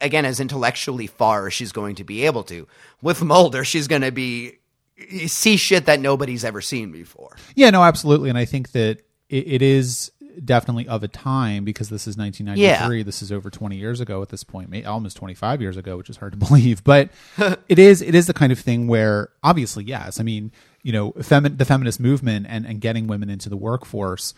again, 0.00 0.24
as 0.24 0.40
intellectually 0.40 1.06
far 1.06 1.46
as 1.46 1.54
she's 1.54 1.72
going 1.72 1.96
to 1.96 2.04
be 2.04 2.26
able 2.26 2.44
to. 2.44 2.66
With 3.02 3.22
Mulder, 3.22 3.64
she's 3.64 3.88
going 3.88 4.02
to 4.02 4.12
be, 4.12 4.58
eh, 4.98 5.26
see 5.26 5.56
shit 5.56 5.86
that 5.86 6.00
nobody's 6.00 6.44
ever 6.44 6.60
seen 6.60 6.92
before. 6.92 7.36
Yeah, 7.54 7.70
no, 7.70 7.82
absolutely. 7.82 8.28
And 8.28 8.38
I 8.38 8.44
think 8.44 8.72
that 8.72 9.00
it, 9.28 9.46
it 9.46 9.62
is 9.62 10.10
definitely 10.44 10.86
of 10.86 11.02
a 11.02 11.08
time 11.08 11.64
because 11.64 11.88
this 11.88 12.06
is 12.06 12.16
1993. 12.16 13.02
This 13.02 13.22
is 13.22 13.32
over 13.32 13.50
20 13.50 13.76
years 13.76 14.00
ago 14.00 14.22
at 14.22 14.28
this 14.28 14.44
point, 14.44 14.86
almost 14.86 15.16
25 15.16 15.60
years 15.60 15.76
ago, 15.76 15.96
which 15.96 16.10
is 16.10 16.16
hard 16.16 16.32
to 16.32 16.38
believe. 16.46 16.84
But 16.84 17.10
it 17.68 17.78
is 17.78 18.02
it 18.02 18.14
is 18.14 18.26
the 18.26 18.34
kind 18.34 18.52
of 18.52 18.58
thing 18.58 18.86
where 18.86 19.30
obviously, 19.42 19.84
yes, 19.84 20.20
I 20.20 20.22
mean, 20.22 20.52
you 20.82 20.92
know, 20.92 21.12
femi- 21.12 21.56
the 21.56 21.64
feminist 21.64 22.00
movement 22.00 22.46
and, 22.48 22.66
and 22.66 22.80
getting 22.80 23.06
women 23.06 23.30
into 23.30 23.48
the 23.48 23.56
workforce 23.56 24.34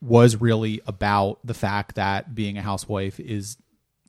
was 0.00 0.36
really 0.36 0.80
about 0.86 1.38
the 1.44 1.54
fact 1.54 1.96
that 1.96 2.34
being 2.34 2.56
a 2.56 2.62
housewife 2.62 3.20
is, 3.20 3.56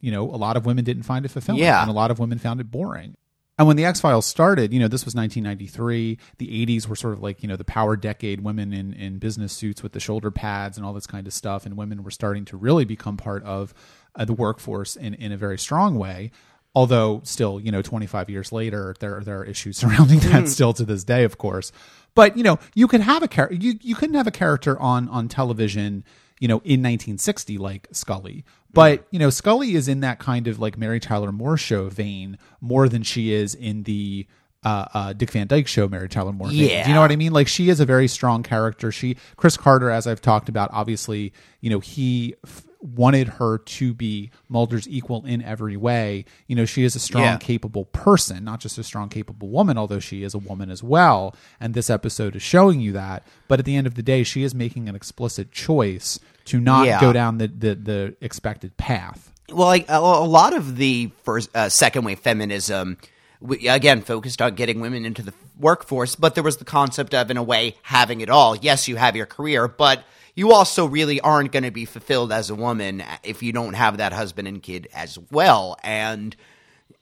you 0.01 0.11
know, 0.11 0.23
a 0.23 0.35
lot 0.35 0.57
of 0.57 0.65
women 0.65 0.83
didn't 0.83 1.03
find 1.03 1.25
it 1.25 1.29
fulfilling. 1.29 1.61
Yeah. 1.61 1.81
And 1.81 1.89
a 1.89 1.93
lot 1.93 2.11
of 2.11 2.19
women 2.19 2.39
found 2.39 2.59
it 2.59 2.69
boring. 2.69 3.15
And 3.57 3.67
when 3.67 3.77
the 3.77 3.85
X 3.85 4.01
Files 4.01 4.25
started, 4.25 4.73
you 4.73 4.79
know, 4.79 4.87
this 4.87 5.05
was 5.05 5.13
1993. 5.13 6.17
The 6.39 6.65
80s 6.65 6.87
were 6.87 6.95
sort 6.95 7.13
of 7.13 7.21
like, 7.21 7.43
you 7.43 7.47
know, 7.47 7.55
the 7.55 7.63
power 7.63 7.95
decade, 7.95 8.43
women 8.43 8.73
in, 8.73 8.93
in 8.93 9.19
business 9.19 9.53
suits 9.53 9.83
with 9.83 9.91
the 9.91 9.99
shoulder 9.99 10.31
pads 10.31 10.77
and 10.77 10.85
all 10.85 10.93
this 10.93 11.05
kind 11.05 11.27
of 11.27 11.33
stuff. 11.33 11.65
And 11.65 11.77
women 11.77 12.03
were 12.03 12.09
starting 12.09 12.43
to 12.45 12.57
really 12.57 12.85
become 12.85 13.17
part 13.17 13.43
of 13.43 13.73
uh, 14.15 14.25
the 14.25 14.33
workforce 14.33 14.95
in, 14.95 15.13
in 15.13 15.31
a 15.31 15.37
very 15.37 15.59
strong 15.59 15.99
way. 15.99 16.31
Although 16.73 17.21
still, 17.23 17.59
you 17.59 17.71
know, 17.71 17.83
25 17.83 18.31
years 18.31 18.51
later, 18.51 18.95
there, 18.99 19.21
there 19.23 19.41
are 19.41 19.45
issues 19.45 19.77
surrounding 19.77 20.19
that 20.21 20.47
still 20.47 20.73
to 20.73 20.83
this 20.83 21.03
day, 21.03 21.23
of 21.23 21.37
course. 21.37 21.71
But, 22.15 22.37
you 22.37 22.43
know, 22.43 22.57
you 22.73 22.87
could 22.87 23.01
have 23.01 23.21
a 23.21 23.27
character, 23.27 23.55
you, 23.55 23.77
you 23.81 23.93
couldn't 23.93 24.15
have 24.15 24.27
a 24.27 24.31
character 24.31 24.79
on, 24.79 25.07
on 25.09 25.27
television, 25.27 26.03
you 26.39 26.47
know, 26.47 26.61
in 26.63 26.81
1960 26.81 27.59
like 27.59 27.89
Scully. 27.91 28.43
But, 28.73 29.05
you 29.11 29.19
know, 29.19 29.29
Scully 29.29 29.75
is 29.75 29.87
in 29.87 29.99
that 30.01 30.19
kind 30.19 30.47
of 30.47 30.59
like 30.59 30.77
Mary 30.77 30.99
Tyler 30.99 31.31
Moore 31.31 31.57
show 31.57 31.89
vein 31.89 32.37
more 32.61 32.87
than 32.87 33.03
she 33.03 33.33
is 33.33 33.53
in 33.53 33.83
the 33.83 34.27
uh, 34.63 34.85
uh, 34.93 35.13
Dick 35.13 35.31
Van 35.31 35.47
Dyke 35.47 35.67
show, 35.67 35.87
Mary 35.87 36.07
Tyler 36.07 36.31
Moore. 36.31 36.47
vein. 36.49 36.57
Yeah. 36.69 36.83
Do 36.83 36.89
you 36.89 36.95
know 36.95 37.01
what 37.01 37.11
I 37.11 37.15
mean? 37.15 37.33
Like 37.33 37.47
she 37.47 37.69
is 37.69 37.79
a 37.79 37.85
very 37.85 38.07
strong 38.07 38.43
character. 38.43 38.91
She, 38.91 39.17
Chris 39.35 39.57
Carter, 39.57 39.89
as 39.89 40.07
I've 40.07 40.21
talked 40.21 40.49
about, 40.49 40.69
obviously, 40.71 41.33
you 41.59 41.69
know, 41.69 41.79
he 41.79 42.35
f- 42.45 42.63
wanted 42.81 43.27
her 43.27 43.59
to 43.59 43.93
be 43.93 44.31
Mulder's 44.49 44.87
equal 44.89 45.23
in 45.25 45.41
every 45.43 45.77
way. 45.77 46.25
You 46.47 46.55
know, 46.55 46.65
she 46.65 46.83
is 46.83 46.95
a 46.95 46.99
strong, 46.99 47.23
Yeah. 47.23 47.37
capable 47.37 47.85
person, 47.85 48.43
not 48.43 48.59
just 48.59 48.77
a 48.77 48.83
strong, 48.83 49.07
capable 49.09 49.49
woman, 49.49 49.77
although 49.77 49.99
she 49.99 50.23
is 50.23 50.33
a 50.33 50.39
woman 50.39 50.69
as 50.71 50.81
well. 50.83 51.35
And 51.59 51.73
this 51.73 51.89
episode 51.89 52.35
is 52.35 52.41
showing 52.41 52.79
you 52.81 52.91
that. 52.93 53.23
But 53.47 53.59
at 53.59 53.65
the 53.65 53.75
end 53.75 53.85
of 53.87 53.93
the 53.95 54.01
day, 54.03 54.23
she 54.23 54.43
is 54.43 54.55
making 54.55 54.89
an 54.89 54.95
explicit 54.95 55.51
choice 55.51 56.19
to 56.45 56.59
not 56.59 56.87
Yeah. 56.87 56.99
go 56.99 57.13
down 57.13 57.37
the, 57.37 57.47
the, 57.47 57.75
the 57.75 58.15
expected 58.19 58.75
path. 58.77 59.31
Well, 59.51 59.67
like 59.67 59.87
a, 59.89 59.97
a 59.97 60.25
lot 60.25 60.55
of 60.55 60.77
the 60.77 61.11
first, 61.23 61.49
uh, 61.55 61.69
second 61.69 62.03
wave 62.05 62.19
feminism, 62.19 62.97
we, 63.41 63.67
again, 63.67 64.01
focused 64.01 64.41
on 64.41 64.55
getting 64.55 64.79
women 64.79 65.05
into 65.05 65.21
the 65.21 65.33
workforce, 65.59 66.15
but 66.15 66.33
there 66.35 66.43
was 66.43 66.57
the 66.57 66.65
concept 66.65 67.13
of, 67.13 67.29
in 67.29 67.37
a 67.37 67.43
way, 67.43 67.75
having 67.83 68.21
it 68.21 68.29
all. 68.29 68.55
Yes, 68.55 68.87
you 68.87 68.95
have 68.95 69.15
your 69.15 69.25
career, 69.27 69.67
but 69.67 70.03
you 70.41 70.53
also 70.53 70.87
really 70.87 71.21
aren't 71.21 71.51
going 71.51 71.61
to 71.61 71.69
be 71.69 71.85
fulfilled 71.85 72.31
as 72.31 72.49
a 72.49 72.55
woman 72.55 73.03
if 73.21 73.43
you 73.43 73.53
don't 73.53 73.75
have 73.75 73.97
that 73.97 74.11
husband 74.11 74.47
and 74.47 74.63
kid 74.63 74.87
as 74.91 75.19
well. 75.29 75.77
And 75.83 76.35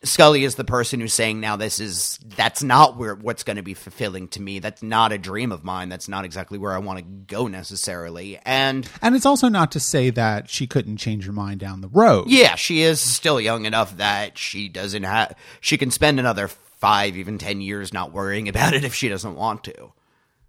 Scully 0.04 0.44
is 0.44 0.56
the 0.56 0.66
person 0.66 1.00
who's 1.00 1.14
saying 1.14 1.40
now 1.40 1.56
this 1.56 1.80
is 1.80 2.20
that's 2.36 2.62
not 2.62 2.98
where 2.98 3.16
what's 3.16 3.44
going 3.44 3.56
to 3.56 3.64
be 3.64 3.74
fulfilling 3.74 4.28
to 4.30 4.42
me. 4.42 4.60
That's 4.60 4.84
not 4.84 5.14
a 5.14 5.18
dream 5.18 5.54
of 5.54 5.64
mine. 5.64 5.88
That's 5.88 6.10
not 6.10 6.26
exactly 6.26 6.58
where 6.58 6.74
I 6.74 6.80
want 6.80 7.00
to 7.00 7.06
go 7.06 7.48
necessarily. 7.48 8.38
And 8.44 8.86
And 9.02 9.16
it's 9.16 9.26
also 9.26 9.48
not 9.48 9.72
to 9.72 9.80
say 9.80 10.10
that 10.10 10.50
she 10.50 10.68
couldn't 10.68 10.98
change 10.98 11.26
her 11.26 11.32
mind 11.32 11.62
down 11.62 11.80
the 11.80 11.88
road. 11.88 12.26
yeah, 12.28 12.56
she 12.56 12.82
is 12.82 13.00
still 13.00 13.40
young 13.40 13.64
enough 13.64 13.96
that 13.96 14.38
she 14.38 14.68
doesn't 14.68 15.04
have 15.04 15.34
she 15.62 15.78
can 15.78 15.92
spend 15.92 16.20
another 16.20 16.50
5 16.50 17.16
even 17.16 17.38
10 17.38 17.62
years 17.62 17.94
not 17.94 18.12
worrying 18.12 18.50
about 18.50 18.74
it 18.74 18.84
if 18.84 18.94
she 18.94 19.08
doesn't 19.08 19.36
want 19.36 19.64
to. 19.64 19.94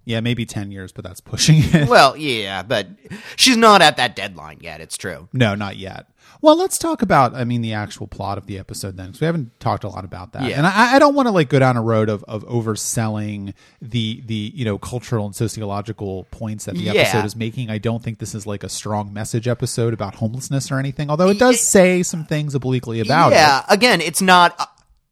Yeah, 0.04 0.20
maybe 0.20 0.46
10 0.46 0.70
years, 0.72 0.92
but 0.92 1.04
that's 1.04 1.20
pushing 1.20 1.56
it. 1.60 1.88
Well, 1.88 2.16
yeah, 2.16 2.62
but 2.62 2.88
she's 3.36 3.56
not 3.56 3.82
at 3.82 3.96
that 3.98 4.16
deadline 4.16 4.58
yet, 4.60 4.80
it's 4.80 4.96
true. 4.96 5.28
No, 5.32 5.54
not 5.54 5.76
yet. 5.76 6.06
Well, 6.42 6.56
let's 6.56 6.78
talk 6.78 7.02
about, 7.02 7.34
I 7.34 7.44
mean, 7.44 7.60
the 7.60 7.74
actual 7.74 8.06
plot 8.06 8.38
of 8.38 8.46
the 8.46 8.58
episode 8.58 8.96
then, 8.96 9.08
because 9.08 9.20
we 9.20 9.26
haven't 9.26 9.60
talked 9.60 9.84
a 9.84 9.88
lot 9.88 10.06
about 10.06 10.32
that. 10.32 10.48
Yeah. 10.48 10.56
And 10.56 10.66
I, 10.66 10.94
I 10.94 10.98
don't 10.98 11.14
want 11.14 11.26
to 11.26 11.32
like 11.32 11.50
go 11.50 11.58
down 11.58 11.76
a 11.76 11.82
road 11.82 12.08
of, 12.08 12.24
of 12.24 12.44
overselling 12.46 13.52
the 13.82 14.22
the 14.24 14.50
you 14.54 14.64
know 14.64 14.78
cultural 14.78 15.26
and 15.26 15.36
sociological 15.36 16.24
points 16.30 16.64
that 16.64 16.76
the 16.76 16.82
Yeah. 16.84 16.92
episode 16.92 17.26
is 17.26 17.36
making. 17.36 17.68
I 17.68 17.76
don't 17.76 18.02
think 18.02 18.18
this 18.20 18.34
is 18.34 18.46
like 18.46 18.64
a 18.64 18.70
strong 18.70 19.12
message 19.12 19.48
episode 19.48 19.92
about 19.92 20.14
homelessness 20.14 20.70
or 20.72 20.78
anything. 20.78 21.10
Although 21.10 21.28
it 21.28 21.38
does 21.38 21.60
say 21.60 22.02
some 22.02 22.24
things 22.24 22.54
obliquely 22.54 23.00
about 23.00 23.32
yeah, 23.32 23.58
it. 23.58 23.64
Yeah. 23.68 23.74
Again, 23.74 24.00
it's 24.00 24.22
not. 24.22 24.54
Uh, 24.58 24.64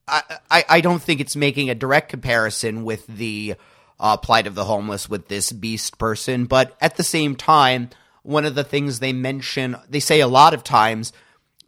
I, 0.09 0.23
I 0.51 0.65
I 0.77 0.81
don't 0.81 1.03
think 1.03 1.21
it's 1.21 1.37
making 1.37 1.69
a 1.69 1.75
direct 1.75 2.09
comparison 2.09 2.85
with 2.85 3.07
the 3.07 3.55
uh, 4.01 4.17
plight 4.17 4.47
of 4.47 4.55
the 4.55 4.65
homeless 4.65 5.09
with 5.09 5.29
this 5.29 5.53
beast 5.53 5.99
person, 5.99 6.47
but 6.47 6.77
at 6.81 6.97
the 6.97 7.05
same 7.05 7.35
time, 7.35 7.91
one 8.23 8.45
of 8.45 8.55
the 8.55 8.65
things 8.65 8.99
they 8.99 9.13
mention, 9.13 9.77
they 9.89 10.01
say 10.01 10.21
a 10.21 10.29
lot 10.29 10.55
of 10.55 10.63
times 10.63 11.13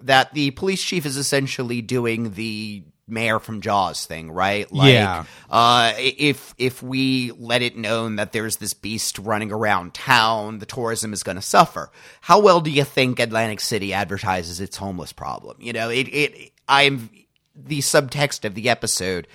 that 0.00 0.32
the 0.34 0.50
police 0.52 0.82
chief 0.82 1.06
is 1.06 1.16
essentially 1.16 1.82
doing 1.82 2.32
the 2.34 2.82
mayor 3.10 3.38
from 3.38 3.60
Jaws 3.60 4.06
thing, 4.06 4.30
right? 4.30 4.70
Like, 4.72 4.92
Yeah. 4.92 5.24
Uh, 5.50 5.92
if 5.96 6.54
if 6.58 6.82
we 6.82 7.32
let 7.32 7.62
it 7.62 7.76
known 7.76 8.16
that 8.16 8.32
there's 8.32 8.56
this 8.56 8.72
beast 8.72 9.18
running 9.18 9.52
around 9.52 9.94
town, 9.94 10.58
the 10.58 10.66
tourism 10.66 11.12
is 11.12 11.22
going 11.22 11.36
to 11.36 11.42
suffer. 11.42 11.90
How 12.20 12.38
well 12.38 12.60
do 12.60 12.70
you 12.70 12.84
think 12.84 13.18
Atlantic 13.18 13.60
City 13.60 13.92
advertises 13.92 14.60
its 14.60 14.76
homeless 14.76 15.12
problem? 15.12 15.56
You 15.60 15.72
know, 15.72 15.90
it 15.90 16.08
it 16.08 16.52
I'm 16.68 17.10
the 17.54 17.80
subtext 17.80 18.44
of 18.44 18.54
the 18.54 18.68
episode 18.68 19.26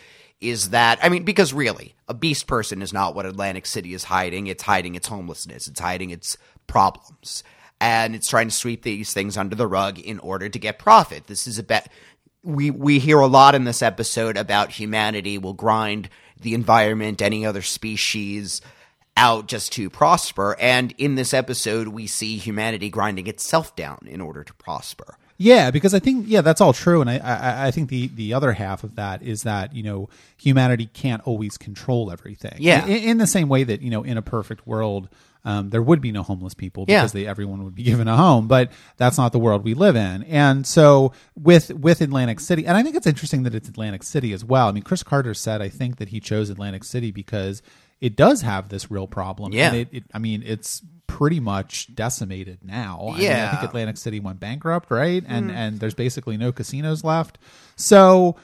is 0.49 0.69
that 0.71 0.99
I 1.01 1.09
mean 1.09 1.23
because 1.23 1.53
really 1.53 1.95
a 2.07 2.13
beast 2.13 2.47
person 2.47 2.81
is 2.81 2.93
not 2.93 3.15
what 3.15 3.25
Atlantic 3.25 3.65
City 3.65 3.93
is 3.93 4.05
hiding. 4.05 4.47
It's 4.47 4.63
hiding 4.63 4.95
its 4.95 5.07
homelessness. 5.07 5.67
It's 5.67 5.79
hiding 5.79 6.09
its 6.11 6.37
problems. 6.67 7.43
And 7.81 8.15
it's 8.15 8.29
trying 8.29 8.47
to 8.47 8.55
sweep 8.55 8.83
these 8.83 9.13
things 9.13 9.37
under 9.37 9.55
the 9.55 9.67
rug 9.67 9.99
in 9.99 10.19
order 10.19 10.47
to 10.47 10.59
get 10.59 10.79
profit. 10.79 11.27
This 11.27 11.45
is 11.45 11.59
a 11.59 11.63
bet 11.63 11.91
we 12.43 12.69
we 12.69 12.99
hear 12.99 13.19
a 13.19 13.27
lot 13.27 13.55
in 13.55 13.63
this 13.63 13.81
episode 13.81 14.37
about 14.37 14.71
humanity 14.71 15.37
will 15.37 15.53
grind 15.53 16.09
the 16.39 16.53
environment, 16.53 17.21
any 17.21 17.45
other 17.45 17.61
species 17.61 18.61
out 19.17 19.47
just 19.47 19.71
to 19.73 19.89
prosper. 19.89 20.55
And 20.59 20.93
in 20.97 21.15
this 21.15 21.33
episode, 21.33 21.87
we 21.87 22.07
see 22.07 22.37
humanity 22.37 22.89
grinding 22.89 23.27
itself 23.27 23.75
down 23.75 23.99
in 24.05 24.21
order 24.21 24.43
to 24.43 24.53
prosper. 24.53 25.17
Yeah, 25.37 25.69
because 25.71 25.93
I 25.93 25.99
think 25.99 26.25
yeah, 26.29 26.41
that's 26.41 26.61
all 26.61 26.71
true, 26.73 27.01
and 27.01 27.09
I, 27.09 27.17
I 27.17 27.67
I 27.67 27.71
think 27.71 27.89
the 27.89 28.07
the 28.07 28.33
other 28.33 28.53
half 28.53 28.83
of 28.83 28.95
that 28.95 29.21
is 29.21 29.43
that 29.43 29.75
you 29.75 29.83
know 29.83 30.09
humanity 30.37 30.87
can't 30.93 31.21
always 31.27 31.57
control 31.57 32.11
everything. 32.11 32.55
Yeah. 32.59 32.85
in, 32.85 33.09
in 33.09 33.17
the 33.17 33.27
same 33.27 33.49
way 33.49 33.63
that 33.65 33.81
you 33.81 33.89
know 33.89 34.03
in 34.03 34.17
a 34.17 34.21
perfect 34.21 34.65
world. 34.67 35.09
Um, 35.47 35.69
there 35.69 35.83
would 35.83 36.01
be 36.01 36.11
no 36.11 36.23
homeless 36.23 36.55
people 36.55 36.85
Yeah. 36.87 37.01
because 37.01 37.11
they, 37.11 37.27
everyone 37.27 37.63
would 37.65 37.75
be 37.75 37.83
given 37.91 38.07
a 38.07 38.17
home, 38.17 38.47
but 38.47 38.71
that's 38.97 39.15
not 39.19 39.31
the 39.31 39.37
world 39.37 39.63
we 39.63 39.75
live 39.75 39.95
in. 39.95 40.23
And 40.23 40.65
so 40.65 41.13
with 41.39 41.69
with 41.71 42.01
Atlantic 42.01 42.39
City, 42.39 42.65
and 42.65 42.75
I 42.75 42.81
think 42.81 42.95
it's 42.95 43.05
interesting 43.05 43.43
that 43.43 43.53
it's 43.53 43.69
Atlantic 43.69 44.01
City 44.01 44.33
as 44.33 44.43
well. 44.43 44.67
I 44.67 44.71
mean, 44.71 44.81
Chris 44.81 45.03
Carter 45.03 45.35
said 45.35 45.61
I 45.61 45.69
think 45.69 45.97
that 45.97 46.09
he 46.09 46.19
chose 46.19 46.49
Atlantic 46.49 46.83
City 46.83 47.11
because 47.11 47.61
it 48.01 48.15
does 48.15 48.41
have 48.41 48.69
this 48.69 48.89
real 48.89 49.05
problem. 49.05 49.53
Yeah. 49.53 49.67
and 49.67 49.75
it, 49.75 49.87
it 49.91 50.03
I 50.15 50.17
mean, 50.17 50.41
it's 50.43 50.81
pretty 51.07 51.39
much 51.39 51.93
decimated 51.95 52.59
now. 52.63 52.99
I 53.01 53.17
mean, 53.17 53.19
I 53.19 53.21
Yeah. 53.23 53.51
think 53.51 53.69
Atlantic 53.69 53.97
City 53.97 54.19
went 54.19 54.39
bankrupt, 54.39 54.91
right? 54.91 55.23
And 55.27 55.49
hmm. 55.51 55.55
and 55.57 55.79
there's 55.79 55.93
basically 55.93 56.37
no 56.37 56.51
casinos 56.51 57.03
left. 57.03 57.37
So 57.75 58.35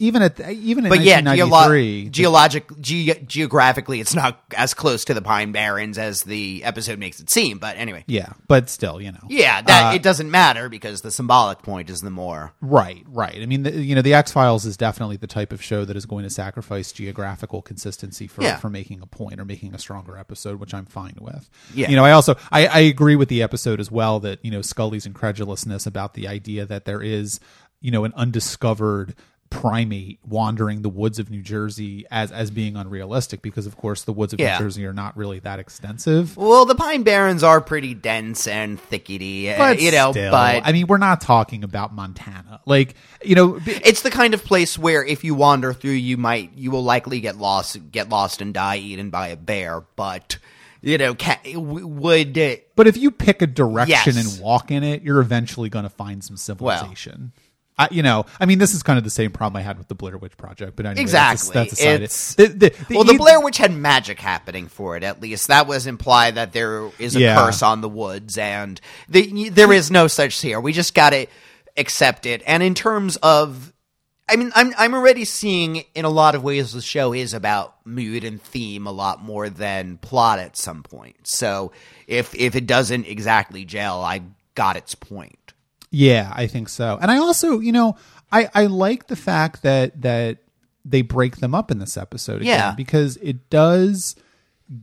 even 0.00 0.22
at 0.22 0.40
even 0.50 0.84
in 0.86 0.88
But 0.90 1.00
yeah, 1.02 1.20
geolo- 1.20 1.50
1993, 1.50 2.08
geologic, 2.10 2.66
ge- 2.80 3.26
geographically, 3.28 4.00
it's 4.00 4.14
not 4.14 4.42
as 4.56 4.74
close 4.74 5.04
to 5.04 5.14
the 5.14 5.22
Pine 5.22 5.52
Barrens 5.52 5.98
as 5.98 6.22
the 6.22 6.64
episode 6.64 6.98
makes 6.98 7.20
it 7.20 7.30
seem. 7.30 7.58
But 7.58 7.76
anyway, 7.76 8.04
yeah, 8.08 8.32
but 8.48 8.68
still, 8.68 9.00
you 9.00 9.12
know, 9.12 9.20
yeah, 9.28 9.60
that 9.62 9.92
Uh, 9.92 9.94
it 9.94 10.02
doesn't 10.02 10.30
matter 10.30 10.68
because 10.68 11.02
the 11.02 11.10
symbolic 11.10 11.62
point 11.62 11.90
is 11.90 12.00
the 12.00 12.10
more. 12.10 12.52
Right, 12.60 13.04
right. 13.08 13.38
I 13.40 13.46
mean, 13.46 13.62
the, 13.62 13.72
you 13.72 13.94
know, 13.94 14.02
the 14.02 14.14
X 14.14 14.32
Files 14.32 14.64
is 14.66 14.76
definitely 14.76 15.18
the 15.18 15.26
type 15.26 15.52
of 15.52 15.62
show 15.62 15.84
that 15.84 15.96
is 15.96 16.06
going 16.06 16.24
to 16.24 16.30
sacrifice 16.30 16.90
geographical 16.92 17.62
consistency 17.62 18.26
for 18.26 18.42
Yeah. 18.42 18.56
for 18.56 18.70
making 18.70 19.02
a 19.02 19.06
point 19.06 19.38
or 19.38 19.44
making 19.44 19.74
a 19.74 19.78
stronger 19.78 20.16
episode, 20.16 20.58
which 20.58 20.72
I'm 20.74 20.86
fine 20.86 21.16
with. 21.20 21.48
Yeah. 21.74 21.90
You 21.90 21.96
know, 21.96 22.04
I 22.04 22.12
also 22.12 22.36
I, 22.50 22.66
I 22.66 22.78
agree 22.80 23.16
with 23.16 23.28
the 23.28 23.42
episode 23.42 23.78
as 23.80 23.90
well 23.90 24.18
that 24.20 24.38
you 24.42 24.50
know 24.50 24.62
Scully's 24.62 25.04
incredulousness 25.06 25.86
about 25.86 26.14
the 26.14 26.26
idea 26.26 26.64
that 26.66 26.86
there 26.86 27.02
is 27.02 27.38
you 27.82 27.90
know 27.90 28.04
an 28.04 28.12
undiscovered 28.16 29.14
primate 29.50 30.20
wandering 30.24 30.82
the 30.82 30.88
woods 30.88 31.18
of 31.18 31.28
New 31.28 31.42
Jersey 31.42 32.06
as 32.10 32.30
as 32.30 32.50
being 32.50 32.76
unrealistic 32.76 33.42
because 33.42 33.66
of 33.66 33.76
course 33.76 34.04
the 34.04 34.12
woods 34.12 34.32
of 34.32 34.38
Yeah. 34.40 34.56
New 34.58 34.64
Jersey 34.64 34.86
are 34.86 34.92
not 34.92 35.16
really 35.16 35.40
that 35.40 35.58
extensive. 35.58 36.36
Well, 36.36 36.64
the 36.64 36.76
Pine 36.76 37.02
Barrens 37.02 37.42
are 37.42 37.60
pretty 37.60 37.92
dense 37.94 38.46
and 38.46 38.80
thickety, 38.90 39.46
uh, 39.58 39.70
you 39.78 39.90
know. 39.90 40.12
still, 40.12 40.30
but 40.30 40.62
I 40.64 40.72
mean, 40.72 40.86
we're 40.86 40.98
not 40.98 41.20
talking 41.20 41.64
about 41.64 41.92
Montana. 41.94 42.60
Like, 42.64 42.94
you 43.24 43.34
know, 43.34 43.58
it's 43.66 44.02
the 44.02 44.10
kind 44.10 44.34
of 44.34 44.44
place 44.44 44.78
where 44.78 45.04
if 45.04 45.24
you 45.24 45.34
wander 45.34 45.72
through, 45.72 45.90
you 45.92 46.16
might 46.16 46.52
you 46.56 46.70
will 46.70 46.84
likely 46.84 47.20
get 47.20 47.36
lost, 47.36 47.90
get 47.90 48.08
lost 48.08 48.40
and 48.40 48.54
die 48.54 48.76
eaten 48.76 49.10
by 49.10 49.28
a 49.28 49.36
bear. 49.36 49.82
But 49.96 50.38
you 50.82 50.96
know, 50.96 51.14
ca- 51.14 51.40
would 51.56 52.38
uh, 52.38 52.56
But 52.76 52.86
if 52.86 52.96
you 52.96 53.10
pick 53.10 53.42
a 53.42 53.46
direction 53.46 54.14
Yes. 54.14 54.34
and 54.36 54.42
walk 54.42 54.70
in 54.70 54.82
it, 54.84 55.02
you're 55.02 55.20
eventually 55.20 55.68
going 55.68 55.82
to 55.82 55.90
find 55.90 56.22
some 56.24 56.36
civilization. 56.38 57.32
I, 57.80 57.88
you 57.90 58.02
know, 58.02 58.26
I 58.38 58.46
mean, 58.46 58.58
this 58.58 58.74
is 58.74 58.82
kind 58.82 58.98
of 58.98 59.04
the 59.04 59.10
same 59.10 59.30
problem 59.32 59.58
I 59.58 59.62
had 59.62 59.78
with 59.78 59.88
the 59.88 59.94
Blair 59.94 60.18
Witch 60.18 60.36
Project, 60.36 60.76
but 60.76 60.86
anyway, 60.86 61.00
exactly? 61.00 61.50
That's, 61.54 61.70
that's 61.70 61.80
aside. 61.80 62.02
It's 62.02 62.34
The- 62.34 62.46
the- 62.46 62.68
the- 62.88 62.94
well, 62.94 63.04
the 63.04 63.16
Blair 63.16 63.40
Witch 63.40 63.58
had 63.58 63.72
magic 63.72 64.20
happening 64.20 64.68
for 64.68 64.96
it. 64.96 65.02
At 65.02 65.20
least 65.20 65.48
that 65.48 65.66
was 65.66 65.86
implied 65.86 66.34
that 66.34 66.52
there 66.52 66.90
is 66.98 67.16
a 67.16 67.20
Yeah. 67.20 67.36
curse 67.36 67.62
on 67.62 67.80
the 67.80 67.88
woods, 67.88 68.36
and 68.38 68.80
the, 69.08 69.48
there 69.48 69.72
is 69.72 69.90
no 69.90 70.06
such 70.08 70.40
here. 70.40 70.60
We 70.60 70.72
just 70.72 70.94
got 70.94 71.10
to 71.10 71.26
accept 71.76 72.26
it. 72.26 72.42
And 72.46 72.62
in 72.62 72.74
terms 72.74 73.16
of 73.16 73.72
I 74.28 74.36
mean, 74.36 74.52
I'm 74.54 74.72
I'm 74.78 74.94
already 74.94 75.24
seeing 75.24 75.82
in 75.94 76.04
a 76.04 76.08
lot 76.08 76.36
of 76.36 76.44
ways 76.44 76.72
the 76.72 76.80
show 76.80 77.12
is 77.12 77.34
about 77.34 77.74
mood 77.84 78.22
and 78.22 78.40
theme 78.40 78.86
a 78.86 78.92
lot 78.92 79.20
more 79.20 79.48
than 79.48 79.96
plot 79.96 80.38
at 80.38 80.56
some 80.56 80.84
point. 80.84 81.16
So 81.26 81.72
if 82.06 82.32
if 82.36 82.54
it 82.54 82.66
doesn't 82.68 83.06
exactly 83.08 83.64
gel, 83.64 84.04
I 84.04 84.22
got 84.54 84.76
its 84.76 84.94
point. 84.94 85.52
Yeah, 85.90 86.32
I 86.34 86.46
think 86.46 86.68
so. 86.68 86.98
And 87.00 87.10
I 87.10 87.18
also, 87.18 87.58
you 87.58 87.72
know, 87.72 87.96
I 88.30 88.48
I 88.54 88.66
like 88.66 89.08
the 89.08 89.16
fact 89.16 89.62
that 89.62 90.00
that 90.02 90.38
they 90.84 91.02
break 91.02 91.36
them 91.38 91.54
up 91.54 91.70
in 91.70 91.78
this 91.78 91.96
episode 91.96 92.42
again 92.42 92.58
Yeah. 92.58 92.74
because 92.74 93.16
it 93.18 93.50
does 93.50 94.16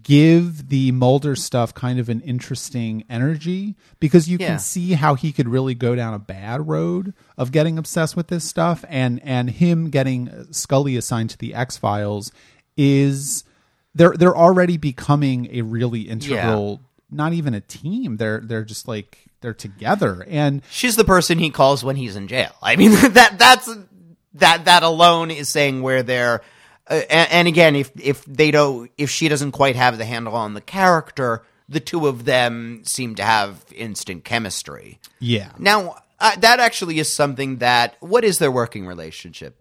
give 0.03 0.67
the 0.67 0.91
Mulder 0.91 1.33
stuff 1.35 1.73
kind 1.73 1.97
of 1.97 2.09
an 2.09 2.19
interesting 2.21 3.05
energy 3.09 3.75
because 4.01 4.27
you 4.27 4.37
Yeah. 4.39 4.47
can 4.47 4.59
see 4.59 4.93
how 4.93 5.15
he 5.15 5.31
could 5.31 5.47
really 5.47 5.73
go 5.75 5.95
down 5.95 6.13
a 6.13 6.19
bad 6.19 6.67
road 6.67 7.13
of 7.37 7.53
getting 7.53 7.77
obsessed 7.77 8.15
with 8.17 8.27
this 8.27 8.43
stuff 8.43 8.83
and 8.89 9.21
and 9.23 9.49
him 9.49 9.89
getting 9.89 10.47
Scully 10.51 10.97
assigned 10.97 11.29
to 11.31 11.37
the 11.37 11.53
X-Files 11.53 12.31
is 12.75 13.45
they're 13.95 14.13
they're 14.17 14.35
already 14.37 14.75
becoming 14.77 15.47
a 15.51 15.61
really 15.61 16.01
integral 16.01 16.81
not 17.09 17.31
even 17.31 17.53
a 17.53 17.61
team 17.61 18.17
they're 18.17 18.41
they're 18.41 18.65
just 18.65 18.87
like 18.89 19.26
they're 19.41 19.53
together 19.53 20.25
and 20.27 20.61
She's 20.69 20.95
the 20.95 21.03
person 21.05 21.39
he 21.39 21.49
calls 21.49 21.83
when 21.83 21.95
he's 21.95 22.15
in 22.15 22.27
jail. 22.27 22.51
I 22.61 22.75
mean 22.75 22.91
that 23.13 23.35
that's 23.37 23.69
that 24.35 24.65
that 24.65 24.83
alone 24.83 25.31
is 25.31 25.49
saying 25.49 25.81
where 25.81 26.03
they're. 26.03 26.41
Uh, 26.89 27.01
and, 27.09 27.31
and 27.31 27.47
again, 27.47 27.75
if 27.75 27.91
if 27.99 28.23
they 28.25 28.49
don't, 28.51 28.89
if 28.97 29.09
she 29.09 29.27
doesn't 29.27 29.51
quite 29.51 29.75
have 29.75 29.97
the 29.97 30.05
handle 30.05 30.35
on 30.35 30.53
the 30.53 30.61
character, 30.61 31.43
the 31.67 31.79
two 31.81 32.07
of 32.07 32.23
them 32.25 32.81
seem 32.85 33.15
to 33.15 33.23
have 33.23 33.65
instant 33.75 34.23
chemistry. 34.23 34.99
yeah 35.19 35.51
Now, 35.59 35.97
uh, 36.19 36.35
that 36.37 36.59
actually 36.61 36.97
is 36.99 37.11
something 37.13 37.57
that. 37.57 37.95
What 37.99 38.23
is 38.23 38.37
their 38.39 38.51
working 38.51 38.87
relationship? 38.87 39.59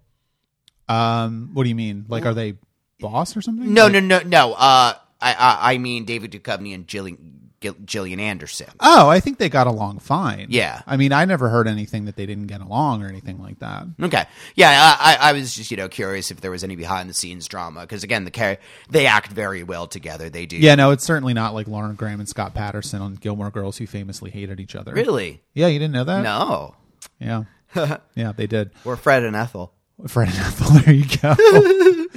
um 0.88 1.50
what 1.52 1.64
do 1.64 1.68
you 1.68 1.74
mean 1.74 2.04
like 2.08 2.24
are 2.24 2.32
they 2.34 2.54
boss 3.00 3.36
or 3.36 3.42
something 3.42 3.74
No, 3.74 3.84
Like- 3.84 3.92
no, 3.94 4.00
no, 4.00 4.20
no. 4.20 4.52
Uh, 4.52 4.94
I, 5.20 5.32
I, 5.34 5.72
I 5.72 5.78
mean 5.78 6.04
David 6.04 6.30
Duchovny 6.30 6.74
and 6.74 6.86
Gillian, 6.86 7.16
Gil- 7.16 7.45
Gillian 7.84 8.20
Anderson. 8.20 8.68
Oh, 8.80 9.08
I 9.08 9.20
think 9.20 9.38
they 9.38 9.48
got 9.48 9.66
along 9.66 10.00
fine. 10.00 10.46
Yeah. 10.50 10.82
I 10.86 10.96
mean, 10.96 11.12
I 11.12 11.24
never 11.24 11.48
heard 11.48 11.66
anything 11.66 12.04
that 12.04 12.16
they 12.16 12.26
didn't 12.26 12.46
get 12.46 12.60
along 12.60 13.02
or 13.02 13.08
anything 13.08 13.40
like 13.40 13.58
that. 13.60 13.86
Okay, 14.00 14.24
yeah, 14.54 14.96
I, 14.98 15.16
I 15.20 15.32
was 15.32 15.54
just 15.54 15.70
you 15.70 15.76
know 15.76 15.88
curious 15.88 16.30
if 16.30 16.40
there 16.40 16.50
was 16.50 16.64
any 16.64 16.76
behind 16.76 17.08
the 17.08 17.14
scenes 17.14 17.46
drama 17.48 17.80
because 17.80 18.04
again 18.04 18.24
the 18.24 18.30
char- 18.30 18.58
they 18.90 19.06
act 19.06 19.32
very 19.32 19.62
well 19.62 19.86
together. 19.86 20.28
They 20.28 20.46
do. 20.46 20.56
Yeah, 20.56 20.74
no, 20.74 20.90
it's 20.90 21.04
certainly 21.04 21.34
not 21.34 21.54
like 21.54 21.66
Lauren 21.66 21.94
Graham 21.94 22.20
and 22.20 22.28
Scott 22.28 22.54
Patterson 22.54 23.00
on 23.02 23.14
Gilmore 23.14 23.50
Girls 23.50 23.78
who 23.78 23.86
famously 23.86 24.30
hated 24.30 24.60
each 24.60 24.76
other. 24.76 24.92
Really? 24.92 25.42
Yeah, 25.54 25.68
you 25.68 25.78
didn't 25.78 25.94
know 25.94 26.04
that? 26.04 26.22
No. 26.22 26.74
Yeah. 27.18 27.44
yeah, 28.14 28.32
they 28.32 28.46
did. 28.46 28.70
We're 28.84 28.96
Fred 28.96 29.24
and 29.24 29.36
Ethel. 29.36 29.72
Fred 30.06 30.28
and 30.28 30.38
Ethel, 30.38 30.78
there 30.80 30.94
you 30.94 31.06
go. 31.22 31.34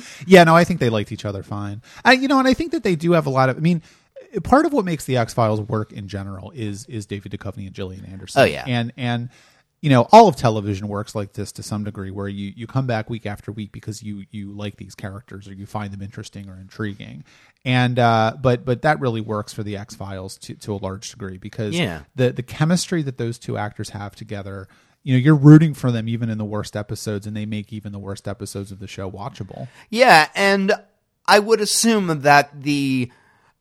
yeah, 0.28 0.44
no, 0.44 0.56
I 0.56 0.64
think 0.64 0.80
they 0.80 0.90
liked 0.90 1.12
each 1.12 1.26
other 1.26 1.44
fine. 1.44 1.82
I, 2.04 2.14
you 2.14 2.28
know, 2.28 2.40
and 2.40 2.48
I 2.48 2.54
think 2.54 2.72
that 2.72 2.84
they 2.84 2.96
do 2.96 3.14
have 3.14 3.26
a 3.26 3.30
lot 3.30 3.50
of. 3.50 3.58
I 3.58 3.60
mean, 3.60 3.82
part 4.44 4.66
of 4.66 4.74
what 4.74 4.86
makes 4.86 5.06
the 5.06 5.18
X 5.18 5.34
Files 5.34 5.62
work 5.62 5.92
in 5.94 6.08
general 6.08 6.52
is 6.56 6.86
is 6.88 7.06
David 7.06 7.32
Duchovny 7.32 7.66
and 7.66 7.74
Gillian 7.74 8.06
Anderson. 8.06 8.42
Oh, 8.42 8.46
yeah. 8.46 8.64
and 8.68 8.92
and 8.98 9.30
you 9.82 9.90
know, 9.90 10.10
all 10.12 10.28
of 10.28 10.36
television 10.36 10.90
works 10.90 11.16
like 11.16 11.32
this 11.32 11.54
to 11.54 11.64
some 11.64 11.86
degree, 11.86 12.12
where 12.12 12.28
you 12.28 12.52
you 12.56 12.68
come 12.68 12.86
back 12.86 13.10
week 13.10 13.26
after 13.26 13.52
week 13.52 13.72
because 13.72 14.04
you 14.04 14.26
you 14.30 14.52
like 14.52 14.76
these 14.76 14.94
characters 14.94 15.48
or 15.48 15.54
you 15.54 15.66
find 15.66 15.94
them 15.94 16.02
interesting 16.02 16.50
or 16.50 16.56
intriguing. 16.60 17.24
And 17.64 17.98
uh, 17.98 18.36
but 18.42 18.66
but 18.66 18.82
that 18.82 19.00
really 19.00 19.22
works 19.22 19.54
for 19.54 19.64
the 19.64 19.78
X 19.78 19.96
Files 19.96 20.38
to 20.40 20.54
to 20.56 20.74
a 20.74 20.78
large 20.78 21.10
degree 21.10 21.38
because 21.38 21.76
Yeah. 21.80 22.02
the 22.16 22.32
the 22.34 22.44
chemistry 22.44 23.02
that 23.04 23.18
those 23.18 23.40
two 23.40 23.56
actors 23.58 23.92
have 23.92 24.16
together 24.16 24.68
you 25.04 25.14
know 25.14 25.20
you're 25.20 25.34
rooting 25.34 25.74
for 25.74 25.94
them 25.94 26.10
even 26.10 26.30
in 26.30 26.38
the 26.38 26.44
worst 26.44 26.76
episodes 26.76 27.26
and 27.26 27.34
they 27.38 27.46
make 27.46 27.72
even 27.72 27.94
the 27.94 28.00
worst 28.00 28.28
episodes 28.28 28.70
of 28.74 28.80
the 28.80 28.88
show 28.88 29.10
watchable 29.10 29.70
Yeah, 29.90 30.28
and 30.36 30.74
I 31.26 31.40
would 31.40 31.62
assume 31.62 32.20
that 32.24 32.62
the 32.64 33.10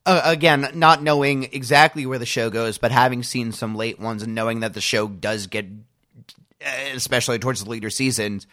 uh, 0.06 0.22
again, 0.24 0.68
not 0.74 1.02
knowing 1.02 1.44
exactly 1.52 2.06
where 2.06 2.18
the 2.18 2.26
show 2.26 2.50
goes, 2.50 2.78
but 2.78 2.92
having 2.92 3.22
seen 3.22 3.52
some 3.52 3.74
late 3.74 4.00
ones 4.00 4.22
and 4.22 4.34
knowing 4.34 4.60
that 4.60 4.74
the 4.74 4.80
show 4.80 5.06
does 5.08 5.46
get, 5.46 5.66
especially 6.94 7.38
towards 7.38 7.62
the 7.62 7.70
later 7.70 7.90
seasons, 7.90 8.46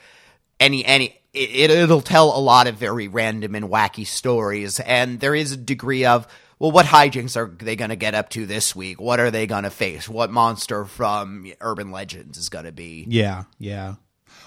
any 0.60 0.86
any 0.86 1.18
it, 1.34 1.70
it'll 1.70 2.02
tell 2.02 2.38
a 2.38 2.40
lot 2.40 2.68
of 2.68 2.76
very 2.76 3.08
random 3.08 3.56
and 3.56 3.70
wacky 3.70 4.06
stories, 4.06 4.80
and 4.80 5.20
there 5.20 5.36
is 5.36 5.54
a 5.54 5.58
degree 5.58 6.06
of. 6.06 6.28
Well, 6.58 6.72
what 6.72 6.86
hijinks 6.86 7.36
are 7.36 7.54
they 7.54 7.76
going 7.76 7.90
to 7.90 7.98
get 7.98 8.16
up 8.16 8.30
to 8.30 8.46
this 8.46 8.74
week? 8.74 9.02
What 9.02 9.20
are 9.20 9.30
they 9.30 9.46
going 9.46 9.66
to 9.66 9.70
face? 9.70 10.08
What 10.08 10.32
monster 10.32 10.86
from 10.86 11.52
Urban 11.60 11.92
Legends 11.92 12.38
is 12.38 12.48
going 12.48 12.64
to 12.64 12.72
be? 12.72 13.06
yeah 13.10 13.44
yeah 13.60 13.96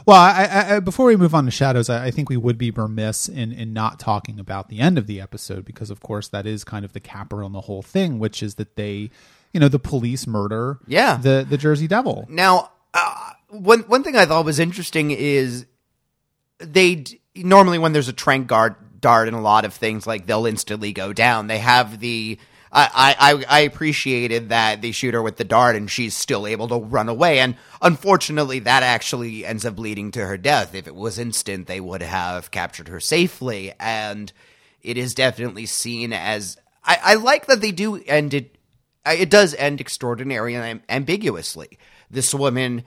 well 0.07 0.17
I, 0.21 0.77
I, 0.77 0.81
before 0.81 1.07
we 1.07 1.17
move 1.17 1.35
on 1.35 1.45
to 1.45 1.51
shadows 1.51 1.89
I, 1.91 2.07
I 2.07 2.11
think 2.11 2.29
we 2.29 2.37
would 2.37 2.59
be 2.59 2.71
remiss 2.71 3.29
in 3.29 3.53
in 3.53 3.73
not 3.73 3.99
talking 3.99 4.39
about 4.41 4.69
the 4.69 4.81
end 4.81 4.99
of 4.99 5.07
the 5.07 5.21
episode 5.21 5.65
because 5.65 5.91
of 5.91 6.01
course 6.01 6.29
that 6.29 6.47
is 6.47 6.65
kind 6.65 6.85
of 6.85 6.93
the 6.93 7.01
capper 7.01 7.43
on 7.43 7.53
the 7.53 7.63
whole 7.63 7.83
thing 7.83 8.19
which 8.19 8.43
is 8.43 8.57
that 8.57 8.77
they 8.77 9.11
you 9.53 9.61
know 9.61 9.69
the 9.69 9.79
police 9.79 10.27
murder 10.27 10.79
Yeah. 10.87 11.17
the 11.17 11.47
the 11.49 11.57
jersey 11.59 11.87
devil 11.89 12.27
Now, 12.29 12.71
uh, 12.95 13.33
one 13.51 13.81
one 13.81 14.03
thing 14.03 14.17
I 14.17 14.27
thought 14.27 14.45
was 14.45 14.59
interesting 14.59 15.11
is 15.11 15.67
they 16.59 17.05
normally 17.37 17.79
when 17.79 17.93
there's 17.93 18.09
a 18.09 18.13
trank 18.13 18.47
guard 18.47 18.75
dart 19.01 19.29
in 19.29 19.35
a 19.35 19.41
lot 19.41 19.65
of 19.65 19.73
things 19.75 20.07
like 20.07 20.27
they'll 20.27 20.47
instantly 20.47 20.93
go 20.93 21.13
down. 21.13 21.47
They 21.47 21.59
have 21.59 22.01
the 22.01 22.39
I, 22.71 23.17
I 23.19 23.45
I 23.49 23.61
appreciated 23.61 24.51
that 24.51 24.83
they 24.83 24.93
shoot 24.93 25.15
her 25.15 25.23
with 25.23 25.37
the 25.37 25.45
dart 25.45 25.77
and 25.77 25.91
she's 25.91 26.15
still 26.15 26.47
able 26.47 26.69
to 26.69 26.77
run 26.77 27.09
away. 27.09 27.39
And 27.39 27.57
unfortunately, 27.81 28.59
that 28.61 28.83
actually 28.83 29.45
ends 29.45 29.65
up 29.65 29.79
leading 29.79 30.11
to 30.13 30.27
her 30.27 30.37
death. 30.37 30.75
If 30.75 30.87
it 30.87 30.95
was 30.95 31.19
instant, 31.19 31.67
they 31.67 31.81
would 31.81 32.03
have 32.03 32.51
captured 32.51 32.89
her 32.89 33.01
safely. 33.01 33.73
And 33.81 34.33
it 34.83 34.97
is 34.97 35.15
definitely 35.15 35.67
seen 35.67 36.13
as 36.13 36.59
I, 36.85 36.99
I 37.03 37.15
like 37.15 37.47
that 37.47 37.61
they 37.61 37.73
do 37.73 38.03
end 38.07 38.35
it. 38.35 38.57
It 39.07 39.31
does 39.31 39.55
end 39.55 39.81
extraordinary 39.81 40.55
and 40.55 40.83
ambiguously. 40.89 41.79
This 42.11 42.35
woman 42.35 42.85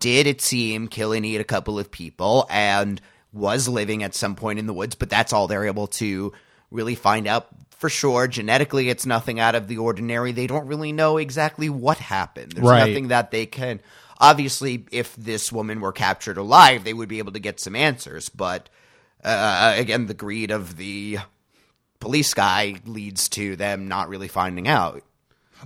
did 0.00 0.26
it 0.26 0.40
seem 0.40 0.88
kill 0.88 1.12
and 1.12 1.24
eat 1.24 1.40
a 1.40 1.44
couple 1.44 1.78
of 1.78 1.90
people 1.90 2.46
and 2.50 3.00
was 3.32 3.68
living 3.68 4.02
at 4.02 4.14
some 4.14 4.34
point 4.34 4.58
in 4.58 4.66
the 4.66 4.72
woods, 4.72 4.94
but 4.94 5.10
that's 5.10 5.32
all 5.32 5.46
they're 5.46 5.66
able 5.66 5.86
to 5.86 6.32
really 6.70 6.94
find 6.94 7.26
out 7.26 7.48
for 7.78 7.88
sure. 7.88 8.28
Genetically, 8.28 8.90
it's 8.90 9.06
nothing 9.06 9.40
out 9.40 9.54
of 9.54 9.66
the 9.68 9.78
ordinary. 9.78 10.32
They 10.32 10.46
don't 10.46 10.66
really 10.66 10.92
know 10.92 11.16
exactly 11.16 11.70
what 11.70 11.98
happened. 11.98 12.52
There's 12.52 12.66
Right. 12.66 12.86
nothing 12.86 13.08
that 13.08 13.30
they 13.30 13.46
can. 13.46 13.80
Obviously, 14.20 14.84
if 14.90 15.14
this 15.16 15.50
woman 15.52 15.80
were 15.80 15.92
captured 15.92 16.36
alive, 16.36 16.84
they 16.84 16.92
would 16.92 17.08
be 17.08 17.18
able 17.18 17.32
to 17.32 17.38
get 17.38 17.60
some 17.60 17.76
answers, 17.76 18.28
but 18.28 18.68
uh, 19.24 19.74
again, 19.76 20.06
the 20.06 20.14
greed 20.14 20.50
of 20.50 20.76
the 20.76 21.18
police 22.00 22.34
guy 22.34 22.74
leads 22.84 23.28
to 23.30 23.56
them 23.56 23.88
not 23.88 24.08
really 24.08 24.28
finding 24.28 24.68
out. 24.68 25.02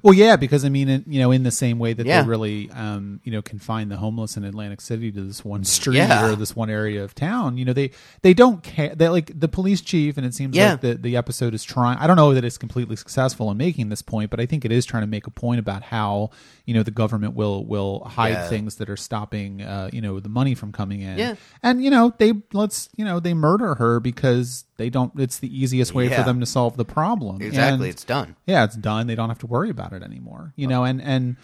Well, 0.03 0.15
yeah, 0.15 0.37
because 0.37 0.65
I 0.65 0.69
mean, 0.69 0.89
it, 0.89 1.05
you 1.07 1.21
know, 1.21 1.31
in 1.33 1.43
the 1.43 1.51
same 1.51 1.79
way 1.79 1.93
that 1.93 2.07
Yeah. 2.07 2.23
they 2.23 2.29
really, 2.29 2.71
um, 2.71 3.21
you 3.25 3.33
know, 3.33 3.43
confine 3.43 3.89
the 3.89 3.97
homeless 3.97 4.37
in 4.37 4.45
Atlantic 4.45 4.81
City 4.81 5.13
to 5.13 5.21
this 5.23 5.45
one 5.45 5.65
street 5.65 5.97
Yeah. 5.99 6.25
or 6.27 6.37
this 6.37 6.57
one 6.57 6.71
area 6.71 7.05
of 7.05 7.15
town, 7.15 7.59
you 7.59 7.65
know, 7.65 7.73
they 7.73 7.91
they 8.23 8.35
don't 8.35 8.63
care. 8.63 8.95
They 8.95 9.09
like 9.09 9.39
the 9.39 9.49
police 9.49 9.81
chief, 9.81 10.17
and 10.17 10.25
it 10.27 10.35
seems 10.35 10.57
Yeah. 10.57 10.73
like 10.73 10.81
the 10.81 10.95
the 10.95 11.17
episode 11.17 11.53
is 11.55 11.63
trying. 11.65 11.99
I 11.99 12.07
don't 12.07 12.17
know 12.17 12.33
that 12.35 12.45
it's 12.45 12.59
completely 12.59 12.97
successful 12.97 13.51
in 13.51 13.57
making 13.57 13.89
this 13.91 14.03
point, 14.03 14.31
but 14.31 14.41
I 14.41 14.47
think 14.47 14.65
it 14.65 14.73
is 14.73 14.87
trying 14.87 15.03
to 15.03 15.07
make 15.09 15.27
a 15.27 15.31
point 15.31 15.59
about 15.61 15.83
how 15.83 16.31
you 16.65 16.75
know 16.75 16.83
the 16.83 16.91
government 16.91 17.35
will 17.35 17.65
will 17.67 18.05
hide 18.05 18.31
Yeah. 18.33 18.49
things 18.49 18.77
that 18.77 18.89
are 18.89 18.97
stopping, 18.97 19.63
uh, 19.63 19.91
you 19.93 20.01
know, 20.01 20.21
the 20.21 20.29
money 20.29 20.55
from 20.55 20.73
coming 20.73 21.01
in. 21.01 21.19
Yeah. 21.19 21.35
and 21.63 21.83
you 21.83 21.91
know, 21.91 22.15
they 22.19 22.33
let's 22.53 22.89
you 22.97 23.05
know 23.05 23.21
they 23.21 23.35
murder 23.35 23.75
her 23.75 24.01
because 24.01 24.65
they 24.79 24.89
don't. 24.91 25.13
It's 25.19 25.39
the 25.39 25.49
easiest 25.57 25.95
way 25.95 26.09
for 26.09 26.23
them 26.23 26.41
to 26.41 26.47
solve 26.47 26.77
the 26.77 26.85
problem. 26.85 27.43
Exactly, 27.43 27.87
And- 27.89 27.95
it's 27.95 28.05
done. 28.05 28.37
yeah, 28.47 28.65
it's 28.65 28.77
done. 28.77 29.07
They 29.07 29.15
don't 29.15 29.29
have 29.29 29.39
to 29.41 29.47
worry 29.47 29.71
about 29.71 29.82
it 29.93 30.03
anymore. 30.05 30.53
You 30.55 30.69
know, 30.69 30.85
and 30.85 31.03
and 31.03 31.37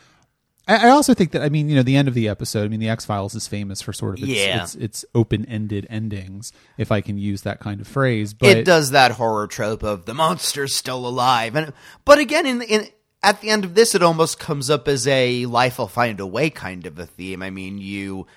I, 0.69 0.87
I 0.87 0.91
also 0.91 1.15
think 1.15 1.33
that 1.33 1.43
I 1.43 1.49
mean, 1.49 1.69
you 1.69 1.75
know, 1.77 1.83
the 1.83 1.97
end 1.97 2.07
of 2.09 2.15
the 2.15 2.29
episode. 2.29 2.65
I 2.65 2.69
mean, 2.69 2.79
the 2.81 2.89
X 2.91 3.05
Files 3.05 3.35
is 3.35 3.49
famous 3.49 3.81
for 3.83 3.93
sort 3.93 4.19
of 4.19 4.23
its, 4.23 4.31
Yeah. 4.33 4.63
its, 4.63 4.75
its 4.77 5.05
open 5.15 5.45
ended 5.47 5.87
endings, 5.91 6.53
if 6.77 6.93
I 6.93 7.01
can 7.01 7.19
use 7.19 7.43
that 7.43 7.59
kind 7.59 7.81
of 7.81 7.89
phrase. 7.89 8.35
But 8.35 8.51
it 8.59 8.65
does 8.65 8.91
that 8.91 9.13
horror 9.13 9.47
trope 9.49 9.83
of 9.83 10.05
the 10.05 10.15
monster's 10.15 10.77
still 10.77 11.07
alive, 11.09 11.57
and 11.57 11.73
but 12.05 12.19
again, 12.19 12.47
in 12.47 12.63
in 12.63 12.87
at 13.21 13.41
the 13.41 13.51
end 13.51 13.65
of 13.65 13.75
this, 13.75 13.97
it 13.97 14.03
almost 14.03 14.39
comes 14.39 14.71
up 14.71 14.87
as 14.87 15.05
a 15.09 15.45
life 15.47 15.79
will 15.79 15.89
find 15.89 16.21
a 16.21 16.27
way 16.27 16.51
kind 16.51 16.87
of 16.87 16.99
a 17.01 17.07
theme. 17.07 17.43
I 17.43 17.51
mean, 17.51 17.79
you, 17.79 18.29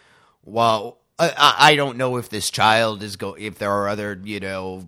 well, 0.44 0.98
I- 1.20 1.36
I, 1.38 1.56
I 1.72 1.76
don't 1.76 1.98
know 1.98 2.18
if 2.18 2.30
this 2.30 2.50
child 2.50 3.04
is 3.04 3.16
go 3.16 3.36
if 3.38 3.60
there 3.60 3.72
are 3.72 3.88
other 3.88 4.20
you 4.24 4.40
know 4.40 4.88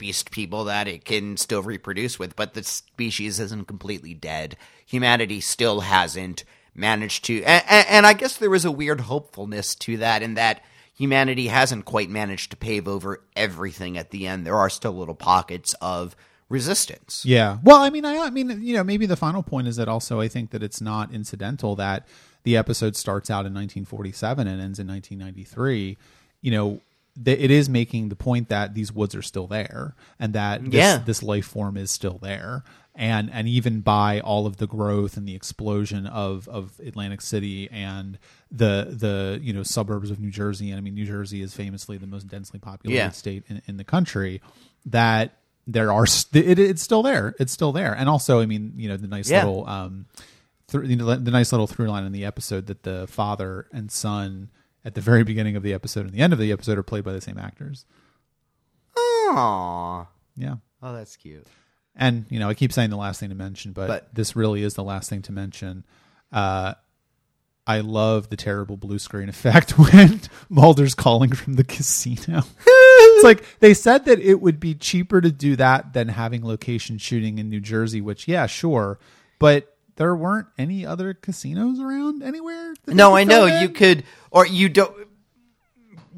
beast 0.00 0.32
people 0.32 0.64
that 0.64 0.88
it 0.88 1.04
can 1.04 1.36
still 1.36 1.62
reproduce 1.62 2.18
with, 2.18 2.34
but 2.34 2.54
the 2.54 2.64
species 2.64 3.38
isn't 3.38 3.68
completely 3.68 4.14
dead. 4.14 4.56
Humanity 4.84 5.40
still 5.40 5.80
hasn't 5.80 6.42
managed 6.74 7.24
to, 7.26 7.44
and, 7.44 7.86
and 7.88 8.06
I 8.06 8.14
guess 8.14 8.36
there 8.36 8.54
is 8.54 8.64
a 8.64 8.72
weird 8.72 9.02
hopefulness 9.02 9.76
to 9.76 9.98
that, 9.98 10.22
in 10.22 10.34
that 10.34 10.64
humanity 10.96 11.46
hasn't 11.46 11.84
quite 11.84 12.10
managed 12.10 12.50
to 12.50 12.56
pave 12.56 12.88
over 12.88 13.22
everything 13.36 13.96
at 13.96 14.10
the 14.10 14.26
end. 14.26 14.44
There 14.44 14.56
are 14.56 14.70
still 14.70 14.92
little 14.92 15.14
pockets 15.14 15.74
of 15.80 16.16
resistance. 16.48 17.24
Yeah. 17.24 17.58
Well, 17.62 17.80
I 17.80 17.90
mean, 17.90 18.04
I, 18.04 18.16
I 18.18 18.30
mean, 18.30 18.62
you 18.62 18.74
know, 18.74 18.82
maybe 18.82 19.06
the 19.06 19.16
final 19.16 19.42
point 19.42 19.68
is 19.68 19.76
that 19.76 19.88
also 19.88 20.20
I 20.20 20.28
think 20.28 20.50
that 20.50 20.62
it's 20.62 20.80
not 20.80 21.12
incidental 21.12 21.76
that 21.76 22.08
the 22.42 22.56
episode 22.56 22.96
starts 22.96 23.30
out 23.30 23.46
in 23.46 23.54
1947 23.54 24.46
and 24.46 24.60
ends 24.60 24.78
in 24.78 24.88
1993. 24.88 25.96
You 26.42 26.50
know, 26.50 26.80
it 27.24 27.50
is 27.50 27.68
making 27.68 28.08
the 28.08 28.16
point 28.16 28.48
that 28.48 28.74
these 28.74 28.92
woods 28.92 29.14
are 29.14 29.22
still 29.22 29.46
there 29.46 29.94
and 30.18 30.32
that 30.34 30.64
this, 30.64 30.74
Yeah. 30.74 30.98
this 30.98 31.22
life 31.22 31.46
form 31.46 31.76
is 31.76 31.90
still 31.90 32.18
there. 32.18 32.62
and 32.96 33.30
and 33.32 33.46
even 33.46 33.80
by 33.80 34.18
all 34.20 34.46
of 34.46 34.56
the 34.56 34.66
growth 34.66 35.16
and 35.16 35.26
the 35.26 35.34
explosion 35.34 36.06
of 36.06 36.48
of 36.48 36.72
Atlantic 36.84 37.20
City 37.20 37.68
and 37.70 38.18
the 38.50 38.88
the 38.90 39.38
you 39.42 39.52
know 39.52 39.62
suburbs 39.62 40.10
of 40.10 40.18
New 40.18 40.30
Jersey 40.30 40.70
and 40.70 40.78
I 40.78 40.80
mean 40.80 40.94
New 40.94 41.06
Jersey 41.06 41.40
is 41.40 41.54
famously 41.54 41.98
the 41.98 42.06
most 42.08 42.26
densely 42.26 42.58
populated 42.58 42.96
Yeah. 42.98 43.10
state 43.10 43.44
in, 43.48 43.62
in 43.66 43.76
the 43.76 43.84
country 43.84 44.40
that 44.86 45.36
there 45.68 45.92
are 45.92 46.04
st- 46.06 46.44
it, 46.44 46.58
it's 46.58 46.82
still 46.82 47.02
there 47.04 47.34
it's 47.38 47.52
still 47.52 47.70
there 47.72 47.94
and 47.94 48.08
also 48.08 48.40
I 48.40 48.46
mean 48.46 48.72
you 48.76 48.88
know 48.88 48.96
the 48.96 49.06
nice 49.08 49.30
Yeah. 49.30 49.44
little 49.44 49.66
um 49.68 50.06
th- 50.68 50.84
you 50.88 50.96
know, 50.96 51.14
the 51.14 51.30
nice 51.30 51.52
little 51.52 51.68
through 51.68 51.88
line 51.88 52.04
in 52.04 52.12
the 52.12 52.24
episode 52.24 52.66
that 52.66 52.82
the 52.82 53.06
father 53.06 53.66
and 53.72 53.90
son 53.90 54.50
at 54.84 54.94
the 54.94 55.00
very 55.00 55.24
beginning 55.24 55.56
of 55.56 55.62
the 55.62 55.72
episode 55.74 56.04
and 56.06 56.14
the 56.14 56.20
end 56.20 56.32
of 56.32 56.38
the 56.38 56.52
episode 56.52 56.78
are 56.78 56.82
played 56.82 57.04
by 57.04 57.12
the 57.12 57.20
same 57.20 57.38
actors 57.38 57.84
Aww. 58.96 60.06
yeah 60.36 60.56
Oh, 60.82 60.94
that's 60.94 61.16
cute. 61.16 61.46
and 61.94 62.24
you 62.30 62.38
know 62.38 62.48
i 62.48 62.54
keep 62.54 62.72
saying 62.72 62.90
the 62.90 62.96
last 62.96 63.20
thing 63.20 63.28
to 63.28 63.34
mention 63.34 63.72
but, 63.72 63.86
But- 63.88 64.14
this 64.14 64.34
really 64.36 64.62
is 64.62 64.74
the 64.74 64.84
last 64.84 65.10
thing 65.10 65.22
to 65.22 65.32
mention 65.32 65.84
uh 66.32 66.74
i 67.66 67.80
love 67.80 68.30
the 68.30 68.36
terrible 68.36 68.76
blue 68.76 68.98
screen 68.98 69.28
effect 69.36 69.72
when 69.78 70.20
mulder's 70.48 70.94
calling 70.94 71.32
from 71.32 71.54
the 71.54 71.64
casino 71.64 72.38
it's 72.66 73.24
like 73.24 73.44
they 73.60 73.74
said 73.74 74.06
that 74.06 74.18
it 74.20 74.40
would 74.40 74.58
be 74.58 74.74
cheaper 74.74 75.20
to 75.20 75.30
do 75.30 75.56
that 75.56 75.92
than 75.92 76.08
having 76.08 76.44
location 76.44 76.96
shooting 76.98 77.38
in 77.38 77.50
new 77.50 77.60
jersey 77.60 78.00
which 78.00 78.26
yeah 78.26 78.46
sure 78.46 78.98
but 79.38 79.76
there 80.00 80.16
weren't 80.16 80.46
any 80.56 80.86
other 80.86 81.12
casinos 81.12 81.78
around 81.78 82.22
anywhere 82.22 82.72
No, 82.86 83.14
I 83.14 83.24
know 83.24 83.44
in? 83.44 83.60
you 83.60 83.68
could, 83.68 84.04
or 84.30 84.46
you 84.46 84.70
don't. 84.70 84.96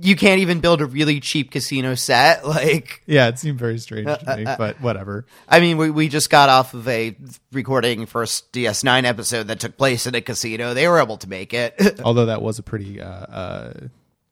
You 0.01 0.15
can't 0.17 0.41
even 0.41 0.61
build 0.61 0.81
a 0.81 0.87
really 0.87 1.19
cheap 1.21 1.51
casino 1.51 1.95
set. 1.97 2.47
Like, 2.53 3.03
yeah 3.07 3.27
it 3.29 3.39
seemed 3.41 3.59
very 3.59 3.79
strange 3.79 4.07
to 4.07 4.37
me 4.37 4.45
but 4.45 4.81
whatever 4.81 5.27
I 5.49 5.59
mean, 5.61 5.79
we 5.79 5.91
we 5.91 6.09
just 6.09 6.31
got 6.31 6.49
off 6.49 6.75
of 6.75 6.87
a 6.87 7.17
recording 7.53 8.07
first 8.07 8.53
DS9 8.53 9.03
episode 9.05 9.49
that 9.49 9.59
took 9.59 9.77
place 9.77 10.07
in 10.07 10.15
a 10.15 10.21
casino. 10.21 10.75
They 10.75 10.87
were 10.87 11.01
able 11.01 11.17
to 11.19 11.29
make 11.29 11.53
it. 11.53 12.01
although 12.05 12.27
that 12.27 12.41
was 12.41 12.59
a 12.61 12.63
pretty 12.63 13.01
uh, 13.01 13.07
uh 13.09 13.73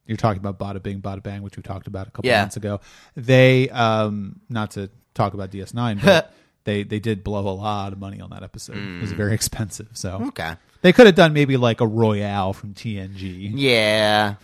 you're 0.07 0.17
talking 0.17 0.41
about 0.45 0.59
bada 0.59 0.81
bing 0.83 1.01
bada 1.01 1.23
bang 1.23 1.43
which 1.43 1.57
we 1.57 1.63
talked 1.65 1.89
about 1.89 2.07
a 2.07 2.11
couple 2.11 2.29
Yeah. 2.31 2.43
months 2.43 2.57
ago 2.57 2.81
they 3.17 3.69
um 3.71 4.41
not 4.49 4.71
to 4.73 4.91
talk 5.15 5.35
about 5.35 5.51
ds9 5.51 6.05
but 6.05 6.33
they 6.65 6.83
they 6.83 6.99
did 7.01 7.23
blow 7.25 7.49
a 7.49 7.55
lot 7.55 7.93
of 7.93 7.99
money 7.99 8.21
on 8.21 8.31
that 8.31 8.43
episode 8.43 8.77
it 8.77 9.01
was 9.01 9.13
very 9.13 9.35
expensive 9.35 9.89
so 9.93 10.27
okay. 10.29 10.55
they 10.83 10.93
could 10.93 11.07
have 11.07 11.15
done 11.15 11.33
maybe 11.33 11.57
like 11.57 11.81
a 11.81 11.87
royale 11.87 12.53
from 12.53 12.75
tng 12.75 13.51
Yeah. 13.55 14.35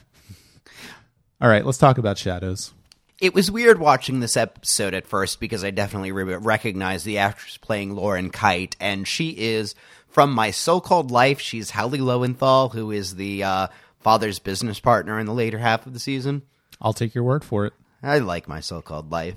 all 1.41 1.49
right 1.49 1.65
let's 1.65 1.79
talk 1.79 1.99
about 1.99 2.19
shadows 2.19 2.73
It 3.21 3.35
was 3.35 3.51
weird 3.51 3.79
watching 3.79 4.21
this 4.21 4.37
episode 4.37 4.95
at 4.95 5.07
first 5.07 5.41
because 5.41 5.65
I 5.65 5.71
definitely 5.71 6.13
re- 6.13 6.37
recognized 6.37 7.07
the 7.07 7.19
actress 7.19 7.57
playing 7.57 7.95
Lauren 7.95 8.31
Kyte, 8.31 8.75
and 8.79 9.09
she 9.09 9.31
is 9.31 9.75
from 10.09 10.33
My 10.33 10.51
So-Called 10.51 11.11
Life. 11.11 11.41
She's 11.41 11.71
Hallie 11.71 11.99
Lowenthal, 12.01 12.69
who 12.71 12.91
is 12.91 13.17
the 13.17 13.43
uh, 13.43 13.67
father's 14.01 14.39
business 14.39 14.81
partner 14.81 15.19
in 15.19 15.25
the 15.27 15.33
later 15.33 15.57
half 15.59 15.87
of 15.87 15.93
the 15.95 15.99
season. 16.01 16.43
i'll 16.81 16.93
take 16.93 17.15
your 17.15 17.25
word 17.25 17.43
for 17.45 17.65
it 17.67 17.73
I 18.03 18.19
like 18.19 18.47
My 18.49 18.61
So-Called 18.61 19.11
Life. 19.11 19.37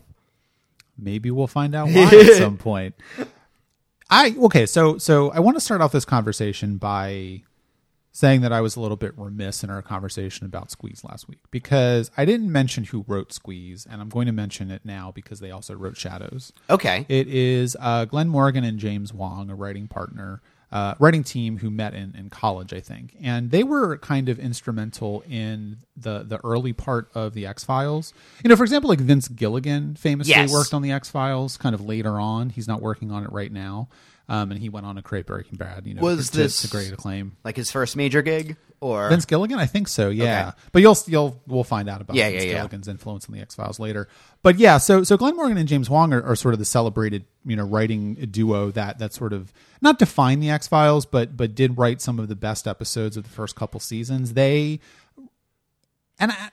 Maybe 1.02 1.32
we'll 1.32 1.48
find 1.48 1.74
out 1.76 1.88
why 1.88 2.04
at 2.14 2.34
some 2.38 2.58
point 2.70 2.96
i 4.10 4.36
okay 4.40 4.66
so 4.66 4.98
so 4.98 5.30
i 5.32 5.40
want 5.40 5.56
to 5.56 5.62
start 5.62 5.82
off 5.82 5.92
this 5.92 6.06
conversation 6.06 6.78
by 6.78 7.44
saying 8.12 8.42
that 8.42 8.52
i 8.52 8.60
was 8.60 8.76
a 8.76 8.82
little 8.82 8.98
bit 8.98 9.14
remiss 9.18 9.64
in 9.64 9.70
our 9.70 9.82
conversation 9.84 10.46
about 10.48 10.72
squeeze 10.72 11.04
last 11.04 11.28
week 11.28 11.40
because 11.52 12.10
i 12.18 12.26
didn't 12.26 12.52
mention 12.52 12.86
who 12.86 13.06
wrote 13.08 13.32
squeeze 13.32 13.86
and 13.90 14.02
i'm 14.02 14.10
going 14.10 14.26
to 14.26 14.32
mention 14.32 14.72
it 14.72 14.82
now 14.84 15.12
because 15.14 15.40
they 15.40 15.52
also 15.52 15.76
wrote 15.76 15.96
shadows 15.96 16.52
Okay. 16.72 17.06
it 17.08 17.28
is 17.28 17.78
uh, 17.80 18.06
Glen 18.06 18.30
Morgan 18.30 18.64
and 18.64 18.80
James 18.80 19.14
Wong, 19.14 19.50
a 19.52 19.56
writing 19.56 19.88
partner, 19.88 20.42
uh, 20.72 20.94
writing 21.00 21.24
team 21.24 21.58
who 21.58 21.70
met 21.72 21.94
in, 21.96 22.14
in 22.16 22.30
college, 22.30 22.74
I 22.74 22.80
think, 22.80 23.16
and 23.22 23.50
they 23.50 23.64
were 23.64 23.98
kind 23.98 24.30
of 24.30 24.38
instrumental 24.38 25.24
in 25.30 25.78
the 25.98 26.24
the 26.24 26.40
early 26.44 26.74
part 26.74 27.10
of 27.16 27.34
the 27.34 27.46
X 27.48 27.64
Files. 27.64 28.14
You 28.44 28.50
know, 28.50 28.56
for 28.56 28.64
example, 28.64 28.88
like 28.90 29.00
Vince 29.00 29.28
Gilligan 29.28 29.96
famously 29.96 30.34
Yes. 30.36 30.52
worked 30.52 30.74
on 30.74 30.82
the 30.84 30.92
X 30.92 31.10
Files 31.10 31.58
kind 31.58 31.74
of 31.74 31.82
later 31.82 32.20
on. 32.20 32.50
He's 32.52 32.68
not 32.68 32.82
working 32.82 33.12
on 33.12 33.24
it 33.24 33.32
right 33.32 33.52
now, 33.52 33.90
um, 34.30 34.52
and 34.52 34.60
he 34.62 34.70
went 34.70 34.86
on 34.86 34.96
to 34.96 35.02
create 35.02 35.26
Breaking 35.26 35.58
Bad. 35.58 35.86
You 35.86 35.96
know, 35.96 36.02
Was 36.02 36.30
to, 36.30 36.38
this- 36.38 36.62
to 36.62 36.70
great 36.70 36.94
acclaim? 36.94 37.36
like 37.44 37.58
his 37.58 37.70
first 37.72 37.98
major 37.98 38.22
gig? 38.22 38.56
Or 38.82 39.10
Vince 39.10 39.26
Gilligan, 39.26 39.60
I 39.60 39.66
think 39.66 39.90
so. 39.90 40.08
Yeah, 40.08 40.48
Okay. 40.50 40.58
but 40.72 40.82
you'll 40.82 40.96
you'll 41.06 41.42
we'll 41.46 41.66
find 41.66 41.90
out 41.90 42.00
about 42.00 42.16
Yeah, 42.16 42.30
Vince 42.30 42.46
yeah, 42.46 42.52
yeah. 42.52 42.58
Gilligan's 42.60 42.88
influence 42.88 43.28
on 43.28 43.36
the 43.36 43.42
X 43.42 43.54
Files 43.54 43.78
later. 43.78 44.08
But 44.42 44.58
yeah, 44.58 44.78
so 44.78 45.04
so 45.04 45.18
Glen 45.18 45.36
Morgan 45.36 45.58
and 45.58 45.68
James 45.68 45.90
Wong 45.90 46.14
are, 46.14 46.24
are 46.24 46.38
sort 46.38 46.54
of 46.54 46.60
the 46.60 46.66
celebrated 46.66 47.26
you 47.44 47.58
know 47.58 47.66
writing 47.66 48.14
duo 48.32 48.72
that 48.72 49.00
that 49.00 49.14
sort 49.14 49.34
of 49.34 49.52
not 49.82 50.00
defined 50.00 50.42
the 50.42 50.50
X 50.50 50.70
Files, 50.70 51.06
but 51.06 51.36
but 51.36 51.56
did 51.56 51.78
write 51.78 52.00
some 52.00 52.20
of 52.20 52.30
the 52.30 52.38
best 52.38 52.70
episodes 52.70 53.18
of 53.18 53.24
the 53.26 53.30
first 53.30 53.58
couple 53.58 53.82
seasons. 53.82 54.32
They 54.32 54.80
and 56.18 56.32
I, 56.32 56.50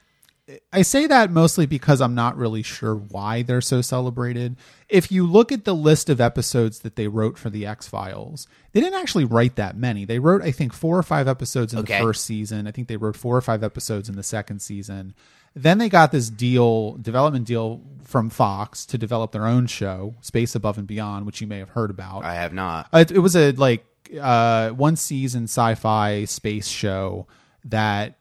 I 0.72 0.82
say 0.82 1.08
that 1.08 1.32
mostly 1.32 1.66
because 1.66 2.00
I'm 2.00 2.14
not 2.14 2.36
really 2.36 2.62
sure 2.62 2.94
why 2.94 3.42
they're 3.42 3.60
so 3.60 3.80
celebrated. 3.80 4.56
If 4.88 5.10
you 5.10 5.26
look 5.26 5.50
at 5.50 5.64
the 5.64 5.74
list 5.74 6.08
of 6.08 6.20
episodes 6.20 6.80
that 6.80 6.94
they 6.94 7.08
wrote 7.08 7.36
for 7.36 7.50
the 7.50 7.66
X 7.66 7.88
Files, 7.88 8.46
they 8.72 8.80
didn't 8.80 9.00
actually 9.00 9.24
write 9.24 9.56
that 9.56 9.76
many. 9.76 10.04
They 10.04 10.20
wrote, 10.20 10.42
I 10.42 10.52
think, 10.52 10.72
four 10.72 10.96
or 10.96 11.02
five 11.02 11.26
episodes 11.26 11.72
in 11.72 11.80
Okay. 11.80 11.98
the 11.98 12.04
first 12.04 12.24
season. 12.24 12.68
I 12.68 12.70
think 12.70 12.86
they 12.86 12.96
wrote 12.96 13.16
four 13.16 13.36
or 13.36 13.40
five 13.40 13.64
episodes 13.64 14.08
in 14.08 14.14
the 14.14 14.22
second 14.22 14.60
season. 14.60 15.14
Then 15.56 15.78
they 15.78 15.88
got 15.88 16.12
this 16.12 16.30
deal, 16.30 16.92
development 16.98 17.46
deal 17.46 17.80
from 18.04 18.30
Fox 18.30 18.86
to 18.86 18.98
develop 18.98 19.32
their 19.32 19.46
own 19.46 19.66
show, 19.66 20.14
Space 20.20 20.54
Above 20.54 20.78
and 20.78 20.86
Beyond, 20.86 21.26
which 21.26 21.40
you 21.40 21.46
may 21.48 21.58
have 21.58 21.70
heard 21.70 21.90
about. 21.90 22.24
I 22.24 22.34
have 22.34 22.52
not. 22.52 22.86
Uh, 22.92 22.98
It, 22.98 23.10
it 23.10 23.18
was 23.18 23.34
a 23.34 23.50
like 23.52 23.84
uh, 24.20 24.70
one 24.70 24.94
season 24.94 25.44
sci-fi 25.44 26.24
space 26.26 26.68
show 26.68 27.26
that 27.64 28.18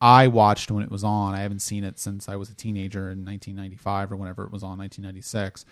I 0.00 0.28
watched 0.28 0.70
when 0.70 0.84
it 0.84 0.90
was 0.90 1.02
on. 1.04 1.34
I 1.34 1.40
haven't 1.40 1.60
seen 1.60 1.82
it 1.84 1.98
since 1.98 2.28
I 2.28 2.36
was 2.36 2.50
a 2.50 2.54
teenager 2.54 3.10
in 3.10 3.24
1995 3.24 4.12
or 4.12 4.16
whenever 4.16 4.44
it 4.44 4.52
was 4.52 4.62
on, 4.62 4.78
1996. 4.78 5.64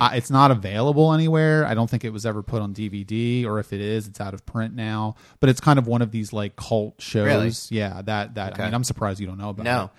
Uh, 0.00 0.10
it's 0.14 0.30
not 0.30 0.52
available 0.52 1.12
anywhere. 1.12 1.66
I 1.66 1.74
don't 1.74 1.90
think 1.90 2.04
it 2.04 2.12
was 2.12 2.24
ever 2.24 2.42
put 2.44 2.62
on 2.62 2.72
DVD, 2.72 3.44
or 3.44 3.58
if 3.58 3.72
it 3.72 3.80
is, 3.80 4.06
it's 4.06 4.20
out 4.20 4.34
of 4.34 4.46
print 4.46 4.72
now. 4.74 5.16
But 5.40 5.50
it's 5.50 5.60
kind 5.60 5.80
of 5.80 5.88
one 5.88 6.00
of 6.00 6.12
these 6.12 6.32
like 6.32 6.54
cult 6.54 6.94
shows. 7.00 7.26
Really? 7.26 7.50
Yeah, 7.70 8.00
that 8.02 8.34
that. 8.36 8.60
I 8.60 8.66
mean, 8.66 8.74
I'm 8.74 8.84
surprised 8.84 9.18
you 9.18 9.26
don't 9.26 9.38
know 9.38 9.48
about 9.50 9.64
No. 9.64 9.84
it. 9.84 9.90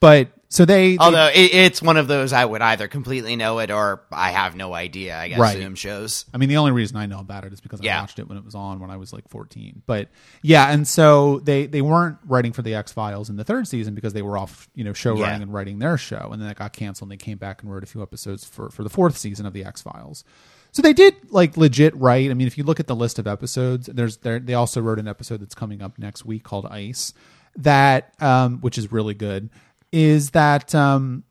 But 0.00 0.28
so 0.48 0.64
they, 0.64 0.92
they 0.92 0.98
Although 0.98 1.28
it, 1.28 1.54
it's 1.54 1.80
one 1.80 1.96
of 1.96 2.08
those 2.08 2.32
I 2.32 2.44
would 2.44 2.60
either 2.62 2.88
completely 2.88 3.36
know 3.36 3.58
it 3.60 3.70
or 3.70 4.02
I 4.10 4.30
have 4.32 4.56
no 4.56 4.74
idea. 4.74 5.16
I 5.16 5.28
guess 5.28 5.38
Right. 5.38 5.56
Zoom 5.56 5.74
shows. 5.76 6.24
I 6.34 6.38
mean, 6.38 6.48
the 6.48 6.56
only 6.56 6.72
reason 6.72 6.96
I 6.96 7.06
know 7.06 7.20
about 7.20 7.44
it 7.44 7.52
is 7.52 7.60
because 7.60 7.80
I 7.80 8.00
watched 8.00 8.18
it 8.18 8.28
when 8.28 8.36
it 8.36 8.44
was 8.44 8.54
on 8.56 8.80
when 8.80 8.90
I 8.90 8.96
was 8.96 9.12
like 9.12 9.28
14. 9.28 9.82
But 9.86 10.08
yeah, 10.42 10.70
and 10.72 10.88
so 10.88 11.38
they 11.40 11.66
they 11.66 11.82
weren't 11.82 12.18
writing 12.26 12.52
for 12.52 12.62
the 12.62 12.74
X 12.74 12.90
Files 12.92 13.30
in 13.30 13.36
the 13.36 13.44
third 13.44 13.68
season 13.68 13.94
because 13.94 14.12
they 14.12 14.22
were 14.22 14.36
off, 14.38 14.68
you 14.74 14.82
know, 14.82 14.92
show 14.92 15.16
Yeah. 15.16 15.36
and 15.36 15.52
writing 15.52 15.78
their 15.78 15.96
show, 15.96 16.30
and 16.32 16.42
then 16.42 16.50
it 16.50 16.56
got 16.58 16.72
canceled. 16.72 17.10
and 17.10 17.20
They 17.20 17.22
came 17.22 17.38
back 17.38 17.62
and 17.62 17.70
wrote 17.72 17.84
a 17.84 17.86
few 17.86 18.02
episodes 18.02 18.44
for 18.44 18.70
for 18.70 18.82
the 18.82 18.90
fourth 18.90 19.16
season 19.18 19.46
of 19.46 19.52
the 19.52 19.64
X 19.64 19.82
Files. 19.82 20.24
So 20.72 20.82
they 20.82 20.92
did 20.94 21.14
like 21.30 21.56
legit 21.56 21.94
write. 21.94 22.30
I 22.30 22.34
mean, 22.34 22.46
if 22.46 22.56
you 22.56 22.64
look 22.64 22.80
at 22.80 22.86
the 22.86 22.96
list 22.96 23.18
of 23.18 23.26
episodes, 23.28 23.86
there's 23.92 24.16
there 24.18 24.38
they 24.40 24.54
also 24.54 24.80
wrote 24.80 24.98
an 24.98 25.06
episode 25.06 25.40
that's 25.40 25.54
coming 25.54 25.82
up 25.82 25.98
next 25.98 26.24
week 26.24 26.42
called 26.42 26.66
Ice, 26.66 27.12
that 27.56 28.14
um, 28.20 28.58
which 28.60 28.78
is 28.78 28.90
really 28.90 29.14
good. 29.14 29.50
Is 29.92 30.30
that 30.30 30.74
um, 30.74 31.24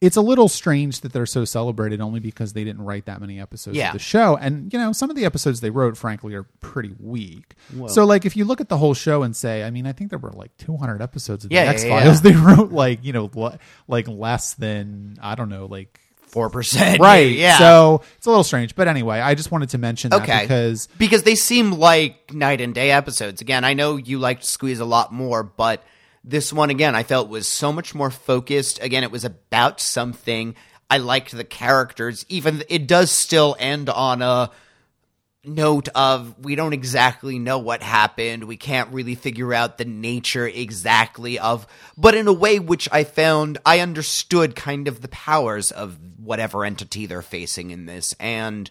it's 0.00 0.16
a 0.16 0.20
little 0.20 0.48
strange 0.48 1.00
that 1.00 1.12
they're 1.12 1.24
so 1.24 1.44
celebrated 1.44 2.00
only 2.02 2.20
because 2.20 2.52
they 2.52 2.64
didn't 2.64 2.82
write 2.82 3.06
that 3.06 3.20
many 3.20 3.40
episodes 3.40 3.76
Yeah. 3.76 3.88
of 3.88 3.92
the 3.94 3.98
show. 3.98 4.36
And, 4.36 4.70
you 4.72 4.78
know, 4.78 4.92
some 4.92 5.08
of 5.08 5.16
the 5.16 5.24
episodes 5.24 5.60
they 5.60 5.70
wrote, 5.70 5.96
frankly, 5.96 6.34
are 6.34 6.42
pretty 6.60 6.94
weak. 7.00 7.54
so, 7.88 8.04
like, 8.04 8.26
if 8.26 8.36
you 8.36 8.44
look 8.44 8.60
at 8.60 8.68
the 8.68 8.76
whole 8.76 8.92
show 8.92 9.22
and 9.22 9.34
say, 9.34 9.64
I 9.64 9.70
mean, 9.70 9.86
I 9.86 9.92
think 9.92 10.10
there 10.10 10.18
were 10.18 10.32
like 10.32 10.54
200 10.58 11.00
episodes 11.00 11.44
of 11.46 11.52
Yeah, 11.52 11.64
the 11.64 11.70
X 11.70 11.84
Files, 11.84 12.22
yeah. 12.24 12.30
they 12.32 12.36
wrote 12.38 12.72
like, 12.72 13.04
you 13.04 13.12
know, 13.14 13.30
le- 13.34 13.58
like 13.88 14.06
less 14.06 14.52
than, 14.54 15.16
I 15.22 15.34
don't 15.34 15.48
know, 15.48 15.66
like. 15.66 16.00
Four 16.26 16.50
percent. 16.50 17.00
Right. 17.00 17.32
Yeah. 17.36 17.56
So 17.56 18.02
it's 18.18 18.26
a 18.26 18.30
little 18.30 18.44
strange. 18.44 18.74
But 18.74 18.88
anyway, 18.88 19.20
I 19.20 19.34
just 19.36 19.50
wanted 19.52 19.70
to 19.70 19.78
mention 19.78 20.10
that 20.10 20.22
Okay. 20.22 20.42
because 20.42 20.88
because 20.98 21.22
they 21.22 21.36
seem 21.36 21.70
like 21.70 22.34
night 22.34 22.60
and 22.60 22.74
day 22.74 22.90
episodes. 22.90 23.40
Again, 23.40 23.64
I 23.64 23.72
know 23.74 23.96
you 23.96 24.18
liked 24.18 24.44
Squeeze 24.44 24.80
a 24.80 24.84
lot 24.84 25.12
more, 25.14 25.44
but 25.44 25.82
this 26.26 26.52
one 26.52 26.70
again 26.70 26.94
I 26.94 27.04
felt 27.04 27.28
was 27.28 27.46
so 27.46 27.72
much 27.72 27.94
more 27.94 28.10
focused. 28.10 28.82
Again, 28.82 29.04
it 29.04 29.10
was 29.10 29.24
about 29.24 29.80
something. 29.80 30.56
I 30.90 30.98
liked 30.98 31.32
the 31.32 31.44
characters. 31.44 32.26
Even 32.28 32.62
it 32.68 32.86
does 32.86 33.10
still 33.10 33.56
end 33.58 33.88
on 33.88 34.20
a 34.22 34.50
note 35.44 35.88
of 35.94 36.34
we 36.44 36.56
don't 36.56 36.72
exactly 36.72 37.38
know 37.38 37.58
what 37.58 37.82
happened. 37.82 38.44
We 38.44 38.56
can't 38.56 38.92
really 38.92 39.14
figure 39.14 39.54
out 39.54 39.78
the 39.78 39.84
nature 39.84 40.46
exactly 40.46 41.38
of, 41.38 41.66
but 41.96 42.16
in 42.16 42.26
a 42.26 42.32
way 42.32 42.58
which 42.58 42.88
I 42.90 43.04
found 43.04 43.58
I 43.64 43.80
understood 43.80 44.56
kind 44.56 44.88
of 44.88 45.00
the 45.00 45.08
powers 45.08 45.70
of 45.70 45.98
whatever 46.18 46.64
entity 46.64 47.06
they're 47.06 47.22
facing 47.22 47.70
in 47.70 47.86
this. 47.86 48.14
And 48.18 48.68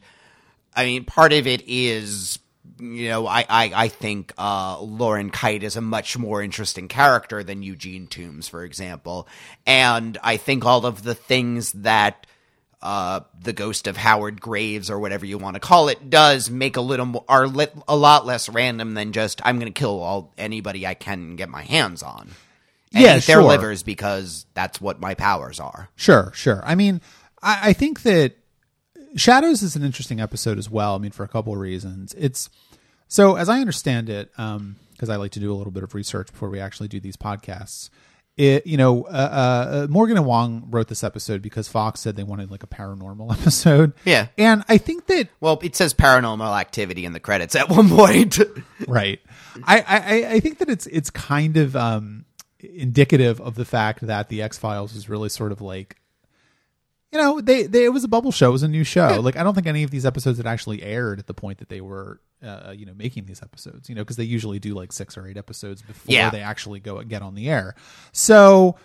I 0.76 0.86
mean, 0.86 1.06
part 1.06 1.32
of 1.32 1.48
it 1.48 1.64
is, 1.66 2.40
you 2.80 3.10
know, 3.10 3.28
I, 3.28 3.46
I, 3.50 3.72
I 3.76 3.88
think 3.88 4.34
uh, 4.38 4.80
Lauren 4.82 5.32
Kyte 5.32 5.64
is 5.64 5.76
a 5.76 5.82
much 5.82 6.18
more 6.18 6.42
interesting 6.42 6.88
character 6.88 7.44
than 7.44 7.64
Eugene 7.64 8.08
Tooms, 8.08 8.48
for 8.48 8.64
example. 8.64 9.28
And 9.66 10.18
I 10.24 10.38
think 10.38 10.66
all 10.66 10.86
of 10.86 11.04
the 11.04 11.16
things 11.16 11.72
that 11.74 12.28
uh, 12.82 13.22
the 13.42 13.54
ghost 13.54 13.88
of 13.88 13.98
Howard 13.98 14.40
Graves 14.42 14.90
or 14.92 15.00
whatever 15.00 15.26
you 15.26 15.38
want 15.38 15.56
to 15.56 15.60
call 15.60 15.88
it 15.88 16.10
does 16.10 16.50
make 16.52 16.78
a 16.78 16.82
little 16.82 17.06
more, 17.08 17.26
are 17.28 17.48
li- 17.48 17.68
a 17.88 17.96
lot 17.96 18.26
less 18.26 18.48
random 18.50 18.94
than 18.94 19.12
just 19.12 19.42
I'm 19.44 19.58
going 19.60 19.72
to 19.74 19.80
kill 19.80 20.00
all 20.02 20.34
anybody 20.38 20.86
I 20.86 20.94
can 20.94 21.36
get 21.36 21.50
my 21.50 21.64
hands 21.64 22.04
on. 22.04 22.30
And 22.94 23.04
Yeah, 23.04 23.18
eat 23.18 23.24
their 23.26 23.38
sure. 23.42 23.44
livers 23.44 23.82
because 23.84 24.46
that's 24.54 24.80
what 24.80 25.00
my 25.00 25.16
powers 25.16 25.60
are. 25.60 25.90
Sure, 25.96 26.32
sure. 26.36 26.62
I 26.64 26.76
mean, 26.76 27.02
I, 27.42 27.70
I 27.70 27.74
think 27.74 28.04
that 28.04 28.34
Shadows 29.16 29.62
is 29.64 29.76
an 29.76 29.84
interesting 29.84 30.20
episode 30.20 30.58
as 30.58 30.70
well. 30.70 30.96
I 30.96 30.98
mean, 30.98 31.12
for 31.12 31.24
a 31.24 31.28
couple 31.28 31.54
of 31.54 31.60
reasons. 31.60 32.14
It's 32.18 32.50
so 33.08 33.36
as 33.36 33.50
I 33.50 33.60
understand 33.60 34.10
it, 34.10 34.32
because 34.32 35.10
I 35.10 35.16
like 35.16 35.32
to 35.32 35.40
do 35.40 35.52
a 35.52 35.56
little 35.56 35.72
bit 35.72 35.84
of 35.84 35.94
research 35.94 36.32
before 36.32 36.50
we 36.50 36.60
actually 36.60 36.88
do 36.88 37.00
these 37.00 37.18
podcasts. 37.18 37.90
It, 38.38 38.68
you 38.68 38.76
know, 38.76 39.04
uh, 39.04 39.08
uh, 39.08 39.88
Morgan 39.90 40.18
and 40.18 40.26
Wong 40.26 40.68
wrote 40.70 40.90
this 40.90 41.06
episode 41.06 41.42
because 41.42 41.70
Fox 41.70 42.02
said 42.02 42.18
they 42.18 42.24
wanted 42.24 42.52
like 42.52 42.64
a 42.64 42.68
paranormal 42.68 43.32
episode. 43.40 43.94
Yeah. 44.04 44.28
and 44.38 44.66
I 44.68 44.78
think 44.78 45.06
that 45.08 45.30
Well, 45.40 45.58
it 45.64 45.76
says 45.78 45.94
paranormal 45.94 46.60
activity 46.60 47.06
in 47.06 47.14
the 47.14 47.22
credits 47.22 47.56
at 47.56 47.70
one 47.70 47.88
point. 47.90 48.40
right. 48.88 49.22
I, 49.64 49.80
I 49.88 50.34
I 50.34 50.40
think 50.42 50.58
that 50.58 50.70
it's 50.70 50.86
it's 50.88 51.10
kind 51.10 51.56
of 51.56 51.78
um 51.78 52.26
indicative 52.60 53.40
of 53.40 53.56
the 53.56 53.64
fact 53.64 54.06
that 54.06 54.28
the 54.28 54.42
X 54.42 54.58
Files 54.58 54.94
was 54.94 55.08
really 55.08 55.30
sort 55.30 55.54
of 55.54 55.62
like 55.62 55.96
you 57.16 57.22
know 57.22 57.40
they, 57.42 57.64
they 57.64 57.86
it 57.86 57.94
was 57.94 58.04
a 58.04 58.08
bubble 58.10 58.32
show 58.32 58.50
it 58.50 58.52
was 58.52 58.64
a 58.64 58.68
new 58.68 58.84
show 58.84 59.20
like 59.22 59.38
i 59.38 59.44
don't 59.44 59.54
think 59.56 59.68
any 59.68 59.84
of 59.84 59.90
these 59.92 60.06
episodes 60.06 60.38
had 60.38 60.46
actually 60.46 60.84
aired 60.84 61.18
at 61.20 61.28
the 61.28 61.34
point 61.34 61.60
that 61.60 61.70
they 61.70 61.80
were 61.82 62.20
uh, 62.44 62.74
you 62.76 62.86
know 62.86 62.94
making 62.94 63.26
these 63.26 63.42
episodes 63.42 63.88
you 63.90 63.96
know 63.96 64.02
because 64.02 64.18
they 64.18 64.24
usually 64.26 64.60
do 64.60 64.74
like 64.74 64.92
six 64.92 65.18
or 65.18 65.26
eight 65.26 65.38
episodes 65.38 65.82
before 65.82 66.14
Yeah. 66.14 66.30
they 66.30 66.42
actually 66.42 66.80
go 66.82 67.02
get 67.04 67.22
on 67.22 67.34
the 67.36 67.50
air 67.50 67.74
so 68.12 68.78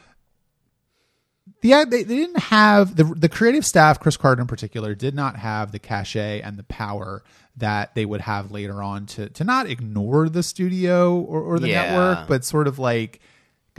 yeah, 1.62 1.84
they, 1.84 2.04
they 2.04 2.16
didn't 2.16 2.38
have 2.38 2.96
the 2.96 3.04
the 3.04 3.28
creative 3.28 3.66
staff, 3.66 3.98
Chris 4.00 4.16
Carter 4.16 4.40
in 4.40 4.46
particular, 4.46 4.94
did 4.94 5.14
not 5.14 5.36
have 5.36 5.72
the 5.72 5.78
cachet 5.78 6.40
and 6.42 6.56
the 6.56 6.62
power 6.62 7.22
that 7.56 7.94
they 7.94 8.06
would 8.06 8.20
have 8.22 8.50
later 8.50 8.82
on 8.82 9.04
to 9.06 9.28
to 9.30 9.44
not 9.44 9.68
ignore 9.68 10.28
the 10.28 10.42
studio 10.42 11.18
or, 11.18 11.40
or 11.42 11.58
the 11.58 11.68
Yeah. 11.68 11.82
network, 11.90 12.28
but 12.28 12.44
sort 12.44 12.66
of 12.68 12.78
like 12.78 13.20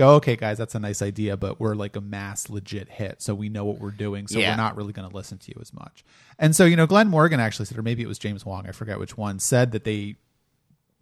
go, 0.02 0.16
okay, 0.16 0.36
guys, 0.36 0.58
that's 0.58 0.76
a 0.76 0.80
nice 0.80 1.02
idea, 1.02 1.38
but 1.38 1.60
we're 1.60 1.76
like 1.76 1.96
a 1.96 2.02
mass 2.02 2.50
legit 2.50 2.90
hit, 2.90 3.22
so 3.22 3.34
we 3.36 3.50
know 3.50 3.66
what 3.66 3.80
we're 3.80 3.92
doing, 3.92 4.28
so 4.28 4.40
Yeah. 4.40 4.52
we're 4.52 4.58
not 4.58 4.76
really 4.76 4.94
going 4.94 5.10
to 5.10 5.16
listen 5.16 5.38
to 5.38 5.52
you 5.52 5.58
as 5.62 5.74
much. 5.74 6.04
And 6.40 6.56
so, 6.56 6.66
you 6.66 6.76
know, 6.76 6.88
Glen 6.88 7.08
Morgan 7.08 7.40
actually 7.40 7.66
said, 7.68 7.78
or 7.78 7.84
maybe 7.84 8.02
it 8.02 8.08
was 8.08 8.18
James 8.20 8.46
Wong, 8.46 8.68
I 8.68 8.72
forget 8.72 9.00
which 9.00 9.16
one, 9.18 9.40
said 9.40 9.72
that 9.74 9.84
they 9.84 10.16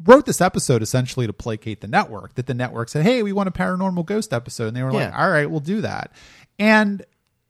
wrote 0.06 0.26
this 0.26 0.42
episode 0.42 0.82
essentially 0.82 1.28
to 1.28 1.34
placate 1.34 1.82
the 1.82 1.88
network. 1.88 2.36
That 2.36 2.46
the 2.48 2.54
network 2.54 2.90
said, 2.90 3.04
"Hey, 3.04 3.22
we 3.24 3.34
want 3.34 3.50
a 3.50 3.52
paranormal 3.52 4.06
ghost 4.06 4.32
episode," 4.34 4.68
and 4.68 4.76
they 4.78 4.84
were 4.84 4.94
like, 4.94 5.14
"All 5.14 5.30
right, 5.30 5.50
we'll 5.50 5.60
do 5.60 5.82
that." 5.82 6.12
And 6.58 7.04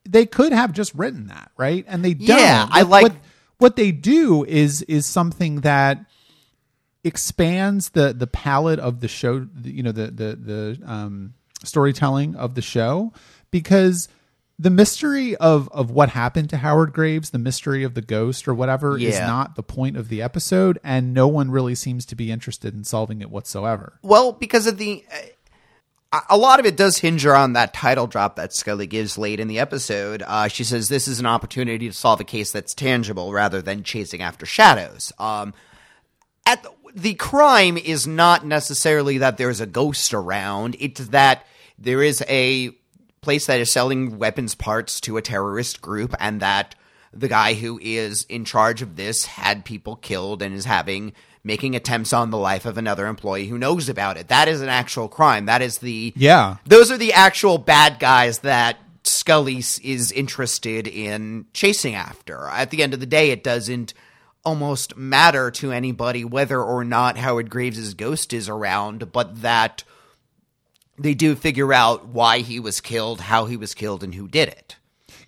they 0.08 0.26
could 0.26 0.52
have 0.52 0.72
just 0.74 0.94
written 0.96 1.28
that, 1.28 1.52
right? 1.58 1.86
And 1.88 2.04
they 2.04 2.14
don't. 2.16 2.38
Yeah, 2.40 2.68
I 2.72 2.82
like- 2.84 3.04
what, 3.04 3.16
what 3.60 3.76
they 3.76 3.92
do 3.92 4.44
is 4.46 4.82
is 4.84 5.06
something 5.06 5.62
that 5.62 6.06
expands 7.04 7.90
the 7.90 8.14
the 8.14 8.28
palette 8.28 8.80
of 8.80 9.00
the 9.00 9.08
show. 9.08 9.48
You 9.64 9.84
know, 9.84 9.92
the 9.92 10.08
the 10.08 10.36
the 10.36 10.80
um, 10.92 11.34
storytelling 11.64 12.36
of 12.36 12.56
the 12.56 12.62
show 12.62 13.14
because. 13.52 14.08
The 14.62 14.70
mystery 14.70 15.38
of, 15.38 15.70
of 15.72 15.90
what 15.90 16.10
happened 16.10 16.50
to 16.50 16.58
Howard 16.58 16.92
Graves, 16.92 17.30
the 17.30 17.40
mystery 17.40 17.86
of 17.86 17.94
the 17.94 18.02
ghost 18.02 18.46
or 18.46 18.54
whatever, 18.54 18.98
is 18.98 19.18
not 19.18 19.56
the 19.56 19.64
point 19.64 19.96
of 19.96 20.10
the 20.10 20.22
episode, 20.22 20.78
and 20.84 21.14
no 21.14 21.30
one 21.30 21.50
really 21.50 21.76
seems 21.76 22.06
to 22.08 22.16
be 22.16 22.30
interested 22.30 22.74
in 22.74 22.84
solving 22.84 23.22
it 23.22 23.30
whatsoever. 23.30 24.00
Well, 24.02 24.34
because 24.34 24.68
of 24.68 24.78
the. 24.78 25.06
Uh, 25.10 25.18
a 26.30 26.38
lot 26.38 26.60
of 26.60 26.66
it 26.66 26.76
does 26.76 26.98
hinge 26.98 27.26
on 27.26 27.54
that 27.54 27.74
title 27.74 28.08
drop 28.08 28.36
that 28.36 28.54
Scully 28.54 28.88
gives 28.88 29.18
late 29.18 29.40
in 29.40 29.48
the 29.48 29.60
episode. 29.60 30.24
Uh, 30.26 30.48
she 30.48 30.64
says 30.64 30.90
this 30.90 31.08
is 31.08 31.20
an 31.20 31.26
opportunity 31.26 31.88
to 31.88 31.94
solve 31.94 32.20
a 32.20 32.24
case 32.24 32.52
that's 32.52 32.74
tangible 32.74 33.32
rather 33.32 33.62
than 33.62 33.84
chasing 33.84 34.22
after 34.22 34.46
shadows. 34.46 35.14
Um, 35.20 35.54
at 36.46 36.64
the, 36.64 36.72
the 36.94 37.14
crime 37.16 37.78
is 37.78 38.08
not 38.08 38.46
necessarily 38.46 39.18
that 39.20 39.38
there's 39.38 39.60
a 39.60 39.66
ghost 39.66 40.14
around; 40.14 40.76
it's 40.80 41.08
that 41.08 41.46
there 41.78 42.04
is 42.04 42.24
a 42.28 42.72
place 43.22 43.48
that 43.48 43.60
is 43.60 43.72
selling 43.72 44.18
weapons 44.18 44.56
parts 44.56 45.02
to 45.02 45.18
a 45.18 45.22
terrorist 45.22 45.82
group, 45.82 46.16
and 46.20 46.40
that 46.42 46.76
the 47.14 47.28
guy 47.28 47.54
who 47.54 47.80
is 47.82 48.24
in 48.30 48.46
charge 48.46 48.82
of 48.82 48.96
this 48.96 49.26
had 49.26 49.66
people 49.66 49.96
killed 49.96 50.42
and 50.42 50.54
is 50.54 50.66
having 50.66 51.14
making 51.44 51.76
attempts 51.76 52.14
on 52.14 52.32
the 52.32 52.38
life 52.38 52.66
of 52.66 52.78
another 52.78 53.08
employee 53.08 53.48
who 53.48 53.58
knows 53.58 53.90
about 53.90 54.18
it. 54.18 54.28
That 54.28 54.48
is 54.48 54.62
an 54.62 54.70
actual 54.70 55.08
crime. 55.08 55.46
That 55.46 55.62
is 55.62 55.80
the 55.80 56.14
Yeah. 56.16 56.58
Those 56.66 56.92
are 56.92 56.98
the 56.98 57.14
actual 57.14 57.58
bad 57.58 58.00
guys 58.00 58.40
that 58.40 58.78
Scully 59.04 59.58
is 59.58 60.12
interested 60.12 60.88
in 60.88 61.46
chasing 61.54 61.96
after. 61.96 62.48
At 62.48 62.70
the 62.70 62.84
end 62.84 62.94
of 62.94 63.00
the 63.00 63.06
day, 63.06 63.32
it 63.32 63.44
doesn't 63.44 63.94
almost 64.46 64.96
matter 64.98 65.52
to 65.52 65.72
anybody 65.72 66.24
whether 66.24 66.62
or 66.62 66.84
not 66.84 67.18
Howard 67.18 67.50
Graves' 67.50 67.94
ghost 67.94 68.34
is 68.34 68.48
around, 68.50 69.12
but 69.12 69.42
that 69.42 69.84
they 70.98 71.14
do 71.14 71.36
figure 71.36 71.74
out 71.74 72.08
why 72.08 72.40
he 72.40 72.60
was 72.60 72.82
killed, 72.82 73.22
how 73.22 73.46
he 73.46 73.58
was 73.58 73.74
killed, 73.74 74.04
and 74.04 74.16
who 74.16 74.28
did 74.28 74.50
it. 74.50 74.76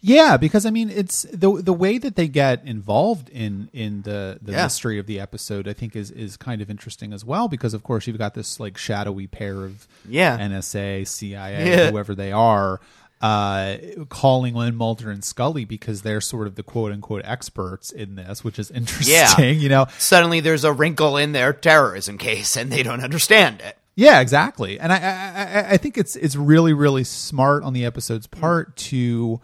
Yeah, 0.04 0.38
because 0.38 0.65
I 0.65 0.71
mean, 0.71 0.89
it's 0.89 1.28
the 1.32 1.62
the 1.62 1.74
way 1.74 2.00
that 2.00 2.15
they 2.15 2.28
get 2.28 2.65
involved 2.65 3.30
in 3.30 3.69
in 3.71 4.02
the 4.02 4.39
the 4.41 4.54
Yeah. 4.54 4.63
mystery 4.63 4.97
of 4.97 5.06
the 5.06 5.19
episode. 5.19 5.67
I 5.67 5.74
think 5.74 5.95
is 5.95 6.10
is 6.10 6.38
kind 6.38 6.60
of 6.62 6.71
interesting 6.71 7.13
as 7.13 7.24
well 7.24 7.47
because 7.47 7.76
of 7.76 7.84
course 7.84 8.08
you've 8.08 8.17
got 8.17 8.34
this 8.34 8.60
like 8.60 8.78
shadowy 8.78 9.28
pair 9.28 9.63
of 9.63 9.88
Yeah. 10.10 10.38
NSA, 10.39 11.06
CIA, 11.08 11.67
Yeah. 11.69 11.91
whoever 11.91 12.15
they 12.15 12.32
are. 12.32 12.80
Uh, 13.22 13.78
calling 14.10 14.56
Lynn 14.56 14.76
Mulder 14.76 15.12
and 15.12 15.24
Scully 15.24 15.64
because 15.64 16.02
they're 16.02 16.22
sort 16.22 16.48
of 16.48 16.56
the 16.56 16.64
quote 16.64 16.92
unquote 16.92 17.22
experts 17.24 17.92
in 17.92 18.16
this, 18.16 18.44
which 18.44 18.58
is 18.58 18.72
interesting. 18.72 19.14
Yeah. 19.14 19.38
You 19.52 19.70
know, 19.70 19.86
Suddenly 20.00 20.40
there's 20.40 20.64
a 20.64 20.74
wrinkle 20.74 21.18
in 21.18 21.32
their 21.32 21.54
terrorism 21.54 22.18
case 22.18 22.56
and 22.58 22.72
they 22.72 22.82
don't 22.82 23.04
understand 23.04 23.62
it. 23.62 23.78
Yeah, 23.96 24.22
exactly. 24.22 24.80
And 24.80 24.92
I, 24.92 24.96
I, 24.98 25.60
I- 25.60 25.72
I 25.74 25.78
think 25.78 25.98
it's 25.98 26.16
it's 26.16 26.36
really 26.36 26.74
really 26.74 27.04
smart 27.04 27.64
on 27.64 27.74
the 27.74 27.86
episode's 27.86 28.26
part 28.26 28.76
to 28.78 29.40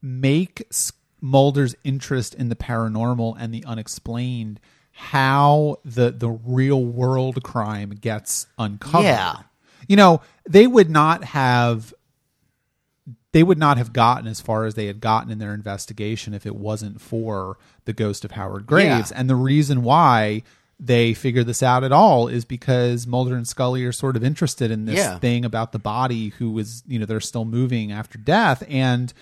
make 0.00 0.66
Mulder's 1.20 1.76
interest 1.84 2.34
in 2.34 2.48
the 2.48 2.56
paranormal 2.56 3.36
and 3.38 3.54
the 3.54 3.64
unexplained 3.64 4.58
how 4.90 5.76
the 5.84 6.10
the 6.10 6.28
real 6.30 6.84
world 6.84 7.42
crime 7.44 7.90
gets 7.90 8.46
uncovered. 8.58 9.04
Yeah. 9.04 9.36
You 9.88 9.96
know, 9.96 10.20
they 10.48 10.66
would 10.66 10.90
not 10.90 11.22
have 11.24 11.92
they 13.32 13.42
would 13.42 13.58
not 13.58 13.78
have 13.78 13.92
gotten 13.92 14.26
as 14.26 14.40
far 14.40 14.64
as 14.64 14.74
they 14.74 14.86
had 14.86 15.00
gotten 15.00 15.30
in 15.30 15.38
their 15.38 15.54
investigation 15.54 16.34
if 16.34 16.44
it 16.46 16.54
wasn't 16.54 17.00
for 17.00 17.56
the 17.86 17.92
ghost 17.92 18.24
of 18.24 18.32
Howard 18.32 18.66
Graves. 18.66 19.10
Yeah. 19.10 19.18
And 19.20 19.28
the 19.30 19.34
reason 19.36 19.82
why 19.82 20.42
they 20.78 21.14
figured 21.14 21.46
this 21.46 21.62
out 21.62 21.84
at 21.84 21.92
all 21.92 22.26
is 22.28 22.44
because 22.44 23.06
Mulder 23.06 23.36
and 23.36 23.46
Scully 23.46 23.84
are 23.84 23.92
sort 23.92 24.16
of 24.16 24.24
interested 24.24 24.70
in 24.70 24.84
this 24.84 24.96
Yeah. 24.96 25.18
thing 25.18 25.44
about 25.44 25.72
the 25.72 25.78
body 25.78 26.30
who 26.30 26.50
was, 26.50 26.82
you 26.86 26.98
know, 26.98 27.06
they're 27.06 27.20
still 27.20 27.44
moving 27.44 27.92
after 27.92 28.18
death. 28.18 28.62
And 28.68 29.12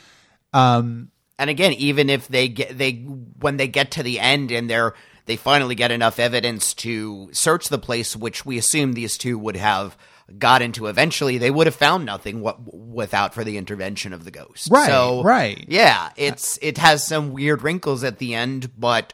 um, 0.53 1.11
And 1.39 1.49
again, 1.51 1.73
even 1.75 2.11
if 2.11 2.27
they 2.29 2.49
get 2.49 2.77
they 2.77 2.93
when 2.95 3.57
they 3.59 3.69
get 3.69 3.91
to 3.93 4.03
the 4.03 4.19
end 4.21 4.51
and 4.51 4.69
they're 4.69 4.95
they 5.27 5.37
finally 5.37 5.75
get 5.77 5.91
enough 5.93 6.19
evidence 6.19 6.75
to 6.75 7.29
search 7.33 7.69
the 7.69 7.79
place, 7.79 8.17
which 8.17 8.45
we 8.45 8.59
assume 8.59 8.95
these 8.95 9.17
two 9.17 9.39
would 9.39 9.57
have 9.57 9.97
got 10.39 10.63
into 10.63 10.87
eventually, 10.87 11.39
they 11.39 11.51
would 11.51 11.67
have 11.67 11.75
found 11.75 12.05
nothing 12.05 12.41
what, 12.41 12.59
without 12.73 13.35
for 13.35 13.45
the 13.45 13.57
intervention 13.57 14.13
of 14.13 14.25
the 14.25 14.31
ghost. 14.31 14.69
Right, 14.71 14.89
So, 14.89 15.23
right. 15.23 15.65
Yeah, 15.69 16.11
it's 16.17 16.59
it 16.63 16.79
has 16.79 17.07
some 17.07 17.33
weird 17.33 17.63
wrinkles 17.63 18.05
at 18.05 18.19
the 18.19 18.35
end, 18.35 18.71
but 18.79 19.13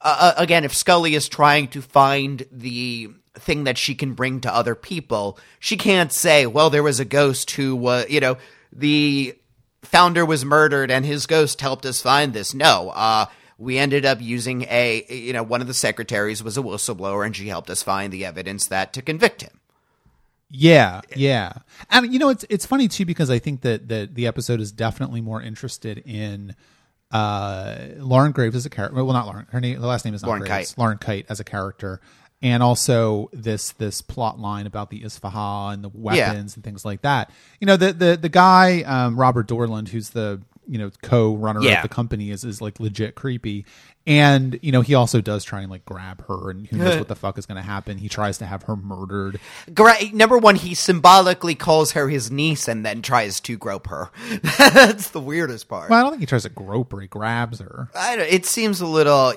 uh, 0.00 0.34
again, 0.36 0.64
if 0.64 0.74
Scully 0.74 1.14
is 1.14 1.28
trying 1.28 1.68
to 1.68 1.82
find 1.82 2.46
the 2.50 3.10
thing 3.34 3.64
that 3.64 3.78
she 3.78 3.94
can 3.94 4.14
bring 4.14 4.40
to 4.40 4.54
other 4.54 4.74
people, 4.74 5.38
she 5.58 5.76
can't 5.76 6.12
say, 6.12 6.46
"Well, 6.46 6.70
there 6.70 6.82
was 6.82 7.00
a 7.00 7.04
ghost 7.04 7.50
who 7.52 7.76
was, 7.76 8.08
you 8.08 8.20
know, 8.20 8.36
the 8.72 9.36
founder 9.82 10.24
was 10.24 10.44
murdered 10.44 10.90
and 10.90 11.04
his 11.04 11.26
ghost 11.26 11.60
helped 11.60 11.84
us 11.86 12.00
find 12.00 12.32
this." 12.32 12.54
No, 12.54 12.90
uh, 12.90 13.26
we 13.60 13.76
ended 13.76 14.06
up 14.06 14.22
using 14.22 14.62
a, 14.70 15.04
you 15.10 15.34
know, 15.34 15.42
one 15.42 15.60
of 15.60 15.66
the 15.66 15.74
secretaries 15.74 16.42
was 16.42 16.56
a 16.56 16.62
whistleblower 16.62 17.26
and 17.26 17.36
she 17.36 17.48
helped 17.48 17.68
us 17.68 17.82
find 17.82 18.10
the 18.10 18.24
evidence 18.24 18.66
that 18.68 18.94
to 18.94 19.02
convict 19.02 19.42
him. 19.42 19.59
Yeah, 20.50 21.00
yeah. 21.14 21.52
And 21.90 22.12
you 22.12 22.18
know, 22.18 22.28
it's 22.28 22.44
it's 22.50 22.66
funny 22.66 22.88
too 22.88 23.04
because 23.06 23.30
I 23.30 23.38
think 23.38 23.60
that 23.62 23.88
that 23.88 24.14
the 24.14 24.26
episode 24.26 24.60
is 24.60 24.72
definitely 24.72 25.20
more 25.20 25.40
interested 25.40 25.98
in 25.98 26.56
uh 27.12 27.76
Lauren 27.96 28.32
Graves 28.32 28.56
as 28.56 28.66
a 28.66 28.70
character. 28.70 28.96
Well, 28.96 29.12
not 29.12 29.26
Lauren. 29.26 29.46
Her 29.50 29.60
name, 29.60 29.80
the 29.80 29.86
last 29.86 30.04
name 30.04 30.14
is 30.14 30.22
not 30.22 30.28
Lauren 30.28 30.42
Graves. 30.42 30.74
Kyte. 30.74 30.78
Lauren 30.78 30.98
Kyte 30.98 31.26
as 31.28 31.38
a 31.38 31.44
character, 31.44 32.00
and 32.42 32.62
also 32.62 33.30
this 33.32 33.72
this 33.72 34.02
plot 34.02 34.40
line 34.40 34.66
about 34.66 34.90
the 34.90 35.04
Isfahan 35.04 35.74
and 35.74 35.84
the 35.84 35.90
weapons 35.94 36.56
and 36.56 36.64
things 36.64 36.84
like 36.84 37.02
that. 37.02 37.30
You 37.60 37.66
know, 37.66 37.76
the 37.76 37.92
the 37.92 38.18
the 38.20 38.28
guy 38.28 38.82
um, 38.82 39.18
Robert 39.18 39.46
Dorland, 39.46 39.88
who's 39.88 40.10
the 40.10 40.42
you 40.70 40.78
know 40.78 40.90
co-runner 41.02 41.60
Yeah. 41.62 41.78
of 41.78 41.82
the 41.82 41.88
company 41.94 42.30
is 42.30 42.44
is 42.44 42.60
like 42.62 42.78
legit 42.78 43.16
creepy 43.16 43.66
and 44.06 44.58
you 44.62 44.70
know 44.70 44.82
he 44.82 44.94
also 44.94 45.20
does 45.20 45.42
try 45.44 45.62
and 45.62 45.70
like 45.70 45.84
grab 45.84 46.24
her 46.28 46.50
and 46.50 46.66
who 46.68 46.76
knows 46.76 46.96
what 46.98 47.08
the 47.08 47.16
fuck 47.16 47.36
is 47.38 47.44
going 47.46 47.56
to 47.56 47.62
happen 47.66 47.98
he 47.98 48.08
tries 48.08 48.38
to 48.38 48.46
have 48.46 48.62
her 48.62 48.76
murdered 48.76 49.40
Gra- 49.74 49.96
number 50.12 50.38
one, 50.38 50.54
he 50.54 50.74
symbolically 50.74 51.54
calls 51.56 51.92
her 51.92 52.08
his 52.08 52.30
niece 52.30 52.68
and 52.68 52.86
then 52.86 53.02
tries 53.02 53.40
to 53.40 53.56
grope 53.58 53.88
her. 53.88 54.10
That's 54.58 55.10
the 55.10 55.20
weirdest 55.20 55.68
part. 55.68 55.90
well 55.90 55.98
i 55.98 56.02
don't 56.02 56.12
think 56.12 56.20
he 56.20 56.26
tries 56.26 56.44
to 56.44 56.48
grope 56.50 56.92
her 56.92 57.00
he 57.00 57.08
grabs 57.08 57.58
her 57.58 57.88
I 57.94 58.14
don't, 58.16 58.28
it 58.30 58.46
seems 58.46 58.80
a 58.80 58.86
little. 58.86 59.30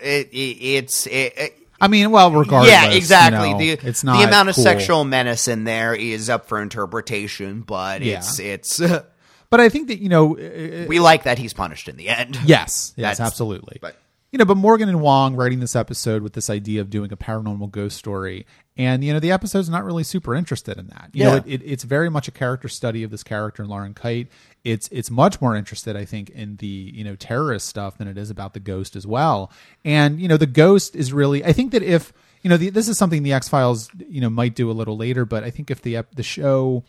It, 0.00 0.28
it, 0.32 0.32
it's 0.32 1.06
it, 1.06 1.32
it- 1.36 1.54
i 1.80 1.86
mean 1.86 2.10
well 2.10 2.32
regardless 2.32 2.72
yeah, 2.72 2.90
exactly. 2.90 3.48
you 3.50 3.54
know, 3.54 3.58
the 3.76 3.88
it's 3.88 4.02
not 4.02 4.18
the 4.18 4.26
amount 4.26 4.48
of 4.48 4.54
cool. 4.56 4.64
sexual 4.64 5.04
menace 5.04 5.46
in 5.48 5.62
there 5.64 5.94
is 5.94 6.28
up 6.30 6.46
for 6.48 6.60
interpretation, 6.62 7.60
but 7.60 8.02
Yeah. 8.02 8.18
it's 8.18 8.38
it's. 8.40 8.80
but 9.50 9.60
i 9.60 9.68
think 9.68 9.88
that 9.88 9.98
you 10.00 10.08
know 10.08 10.36
uh, 10.38 10.86
we 10.88 11.00
like 11.00 11.24
that 11.24 11.38
he's 11.38 11.52
punished 11.52 11.88
in 11.88 11.96
the 11.96 12.08
end. 12.08 12.36
Yes, 12.44 12.92
yes, 12.96 13.18
That's- 13.18 13.20
absolutely. 13.20 13.78
but- 13.80 13.96
you 14.30 14.38
know, 14.38 14.44
but 14.44 14.58
Morgan 14.58 14.90
and 14.90 15.00
Wong 15.00 15.36
writing 15.36 15.58
this 15.60 15.74
episode 15.74 16.20
with 16.22 16.34
this 16.34 16.50
idea 16.50 16.82
of 16.82 16.90
doing 16.90 17.10
a 17.14 17.16
paranormal 17.16 17.70
ghost 17.70 17.96
story, 17.96 18.44
and 18.76 19.02
you 19.02 19.10
know, 19.14 19.20
the 19.20 19.30
episode's 19.32 19.70
not 19.70 19.84
really 19.86 20.04
super 20.04 20.34
interested 20.34 20.76
in 20.76 20.88
that. 20.88 21.08
You 21.14 21.24
know, 21.24 21.30
Yeah. 21.36 21.40
it, 21.46 21.62
it, 21.62 21.62
it's 21.64 21.82
very 21.82 22.10
much 22.10 22.28
a 22.28 22.30
character 22.30 22.68
study 22.68 23.02
of 23.02 23.10
this 23.10 23.22
character, 23.22 23.64
Lauren 23.64 23.94
Kyte. 23.94 24.28
It's 24.64 24.86
it's 24.92 25.10
much 25.10 25.40
more 25.40 25.56
interested, 25.56 25.96
I 25.96 26.04
think, 26.04 26.28
in 26.28 26.56
the 26.56 26.66
you 26.66 27.04
know 27.04 27.16
terrorist 27.16 27.68
stuff 27.68 27.96
than 27.96 28.06
it 28.06 28.18
is 28.18 28.28
about 28.28 28.52
the 28.52 28.60
ghost 28.60 28.96
as 28.96 29.06
well. 29.06 29.50
And 29.82 30.20
you 30.20 30.28
know, 30.28 30.36
the 30.36 30.44
ghost 30.46 30.94
is 30.94 31.10
really, 31.10 31.42
I 31.42 31.54
think 31.54 31.72
that 31.72 31.82
if 31.82 32.12
you 32.42 32.50
know, 32.50 32.58
the, 32.58 32.68
this 32.68 32.86
is 32.86 32.98
something 32.98 33.22
the 33.22 33.32
X 33.32 33.48
Files 33.48 33.88
you 34.10 34.20
know 34.20 34.28
might 34.28 34.54
do 34.54 34.70
a 34.70 34.76
little 34.76 34.98
later, 34.98 35.24
but 35.24 35.42
I 35.42 35.48
think 35.50 35.70
if 35.70 35.80
the 35.80 36.04
the 36.14 36.22
show 36.22 36.84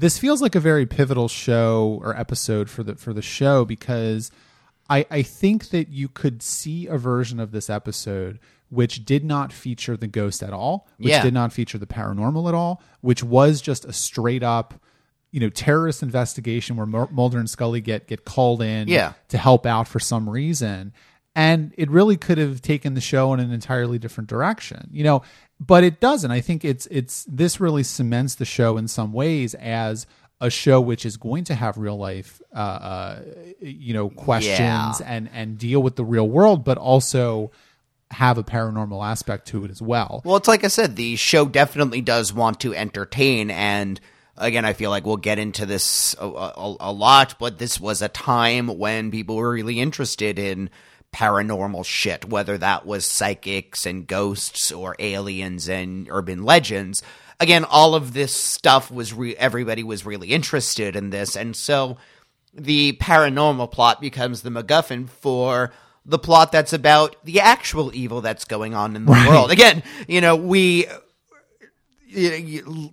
this 0.00 0.18
feels 0.18 0.40
like 0.42 0.54
a 0.54 0.60
very 0.60 0.86
pivotal 0.86 1.28
show 1.28 2.00
or 2.02 2.16
episode 2.16 2.68
for 2.70 2.82
the 2.82 2.94
for 2.96 3.12
the 3.12 3.22
show 3.22 3.64
because 3.64 4.30
I 4.90 5.06
I 5.10 5.22
think 5.22 5.70
that 5.70 5.88
you 5.88 6.08
could 6.08 6.42
see 6.42 6.86
a 6.86 6.96
version 6.98 7.40
of 7.40 7.50
this 7.52 7.68
episode 7.70 8.38
which 8.70 9.04
did 9.06 9.24
not 9.24 9.50
feature 9.50 9.96
the 9.96 10.06
ghost 10.06 10.42
at 10.42 10.52
all, 10.52 10.86
which 10.98 11.08
Yeah. 11.08 11.22
did 11.22 11.32
not 11.32 11.54
feature 11.54 11.78
the 11.78 11.86
paranormal 11.86 12.48
at 12.48 12.54
all, 12.54 12.82
which 13.00 13.22
was 13.24 13.62
just 13.62 13.84
a 13.86 13.92
straight 13.92 14.42
up 14.42 14.74
you 15.30 15.40
know 15.40 15.50
terrorist 15.50 16.02
investigation 16.02 16.76
where 16.76 16.86
Mulder 16.86 17.38
and 17.38 17.48
Scully 17.50 17.80
get 17.82 18.06
get 18.08 18.24
called 18.24 18.62
in 18.62 18.88
Yeah. 18.88 19.12
to 19.28 19.36
help 19.38 19.66
out 19.66 19.86
for 19.88 20.00
some 20.00 20.28
reason 20.28 20.92
and 21.38 21.72
it 21.76 21.88
really 21.90 22.16
could 22.16 22.38
have 22.38 22.60
taken 22.60 22.94
the 22.94 23.00
show 23.00 23.32
in 23.32 23.40
an 23.40 23.52
entirely 23.52 23.98
different 23.98 24.28
direction 24.28 24.88
you 24.92 25.04
know 25.04 25.22
but 25.60 25.82
it 25.82 25.98
doesn't. 26.00 26.30
I 26.30 26.40
think 26.40 26.64
it's 26.64 26.86
it's 26.86 27.24
this 27.24 27.58
really 27.60 27.82
cements 27.82 28.36
the 28.36 28.44
show 28.44 28.76
in 28.76 28.86
some 28.86 29.12
ways 29.12 29.54
as 29.54 30.06
a 30.40 30.50
show 30.50 30.80
which 30.80 31.04
is 31.04 31.16
going 31.16 31.42
to 31.44 31.54
have 31.54 31.76
real 31.78 31.96
life 31.96 32.40
uh, 32.54 32.58
uh 32.58 33.22
you 33.60 33.92
know 33.92 34.08
questions 34.08 35.00
Yeah. 35.00 35.06
and 35.06 35.28
and 35.32 35.58
deal 35.58 35.82
with 35.82 35.96
the 35.96 36.04
real 36.04 36.28
world 36.28 36.62
but 36.62 36.78
also 36.78 37.50
have 38.12 38.38
a 38.38 38.44
paranormal 38.44 39.04
aspect 39.04 39.48
to 39.48 39.64
it 39.64 39.70
as 39.70 39.82
well. 39.82 40.22
Well, 40.24 40.36
it's 40.36 40.48
like 40.48 40.64
I 40.64 40.68
said, 40.68 40.96
the 40.96 41.16
show 41.16 41.44
definitely 41.44 42.00
does 42.00 42.32
want 42.32 42.60
to 42.60 42.74
entertain, 42.74 43.50
and 43.50 44.00
again, 44.36 44.64
I 44.64 44.72
feel 44.72 44.90
like 44.90 45.04
we'll 45.04 45.18
get 45.18 45.38
into 45.38 45.66
this 45.66 46.14
a, 46.18 46.26
a, 46.26 46.76
a 46.80 46.92
lot, 46.92 47.34
but 47.38 47.58
this 47.58 47.78
was 47.80 48.00
a 48.00 48.08
time 48.08 48.68
when 48.78 49.10
people 49.10 49.36
were 49.36 49.50
really 49.50 49.80
interested 49.80 50.38
in 50.38 50.70
paranormal 51.12 51.84
shit, 51.84 52.28
whether 52.28 52.58
that 52.58 52.86
was 52.86 53.06
psychics 53.06 53.86
and 53.86 54.06
ghosts 54.06 54.70
or 54.70 54.94
aliens 54.98 55.68
and 55.68 56.08
urban 56.10 56.42
legends. 56.44 57.02
Again, 57.40 57.64
all 57.64 57.94
of 57.94 58.12
this 58.14 58.34
stuff 58.34 58.90
was 58.90 59.12
re- 59.14 59.36
everybody 59.36 59.82
was 59.82 60.04
really 60.04 60.28
interested 60.28 60.96
in 60.96 61.10
this, 61.10 61.36
and 61.36 61.54
so 61.54 61.96
the 62.52 62.92
paranormal 62.94 63.70
plot 63.70 64.00
becomes 64.00 64.42
the 64.42 64.50
MacGuffin 64.50 65.08
for 65.08 65.72
the 66.04 66.18
plot 66.18 66.50
that's 66.52 66.72
about 66.72 67.16
the 67.24 67.40
actual 67.40 67.94
evil 67.94 68.20
that's 68.20 68.44
going 68.44 68.74
on 68.74 68.96
in 68.96 69.04
the 69.04 69.12
world. 69.28 69.50
Again, 69.50 69.82
you 70.08 70.20
know, 70.20 70.34
we 70.36 70.86
you 72.06 72.30
know, 72.30 72.36
you- 72.36 72.90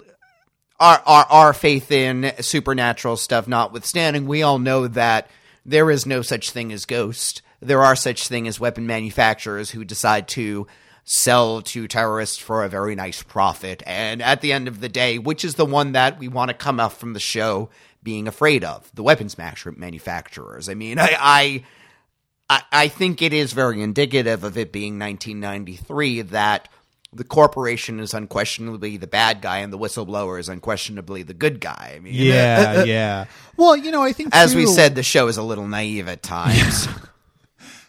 our, 0.78 1.02
our 1.06 1.26
our 1.30 1.54
faith 1.54 1.90
in 1.90 2.34
supernatural 2.42 3.16
stuff 3.16 3.48
notwithstanding, 3.48 4.28
we 4.28 4.44
all 4.44 4.60
know 4.60 4.88
that 4.88 5.30
there 5.66 5.90
is 5.90 6.06
no 6.06 6.22
such 6.22 6.52
thing 6.52 6.74
as 6.74 6.86
ghost. 6.86 7.42
There 7.60 7.84
are 7.84 7.96
such 7.96 8.28
thing 8.28 8.48
as 8.48 8.60
weapon 8.60 8.88
manufacturers 8.88 9.72
who 9.72 9.84
decide 9.84 10.28
to 10.30 10.68
sell 11.04 11.62
to 11.62 11.88
terrorists 11.88 12.38
for 12.38 12.64
a 12.64 12.70
very 12.70 12.96
nice 12.96 13.22
profit. 13.22 13.84
And 13.86 14.22
at 14.22 14.42
the 14.42 14.52
end 14.52 14.68
of 14.68 14.82
the 14.82 14.90
day, 14.90 15.20
which 15.20 15.46
is 15.46 15.56
the 15.56 15.66
one 15.66 15.92
that 15.92 16.20
we 16.20 16.28
want 16.28 16.50
to 16.50 16.56
come 16.56 16.80
up 16.80 16.94
from 16.94 17.14
the 17.14 17.20
show 17.20 17.70
being 18.02 18.28
afraid 18.28 18.64
of, 18.64 18.92
the 18.94 19.04
weapons 19.04 19.38
manufacturers. 19.38 20.70
I 20.70 20.74
mean, 20.74 21.00
I, 21.00 21.16
I 21.20 21.64
I, 22.50 22.62
I 22.72 22.88
think 22.88 23.22
it 23.22 23.34
is 23.34 23.54
very 23.54 23.82
indicative 23.82 24.44
of 24.44 24.58
it 24.58 24.72
being 24.72 25.00
1993 25.00 26.22
that 26.24 26.70
the 27.12 27.24
corporation 27.24 28.00
is 28.00 28.14
unquestionably 28.14 28.98
the 28.98 29.08
bad 29.08 29.42
guy 29.42 29.60
and 29.60 29.72
the 29.72 29.78
whistleblower 29.78 30.40
is 30.40 30.50
unquestionably 30.50 31.24
the 31.24 31.34
good 31.34 31.60
guy. 31.60 31.94
I 31.96 32.00
mean, 32.00 32.14
yeah 32.14 32.84
yeah 32.86 33.26
well 33.58 33.76
you 33.76 33.90
know 33.90 34.04
i 34.04 34.12
think 34.12 34.36
as 34.36 34.54
we 34.54 34.66
said, 34.66 34.96
the 34.96 35.04
show 35.04 35.28
is 35.28 35.38
a 35.38 35.44
little 35.44 35.68
naive 35.68 36.08
at 36.08 36.22
times. 36.22 36.88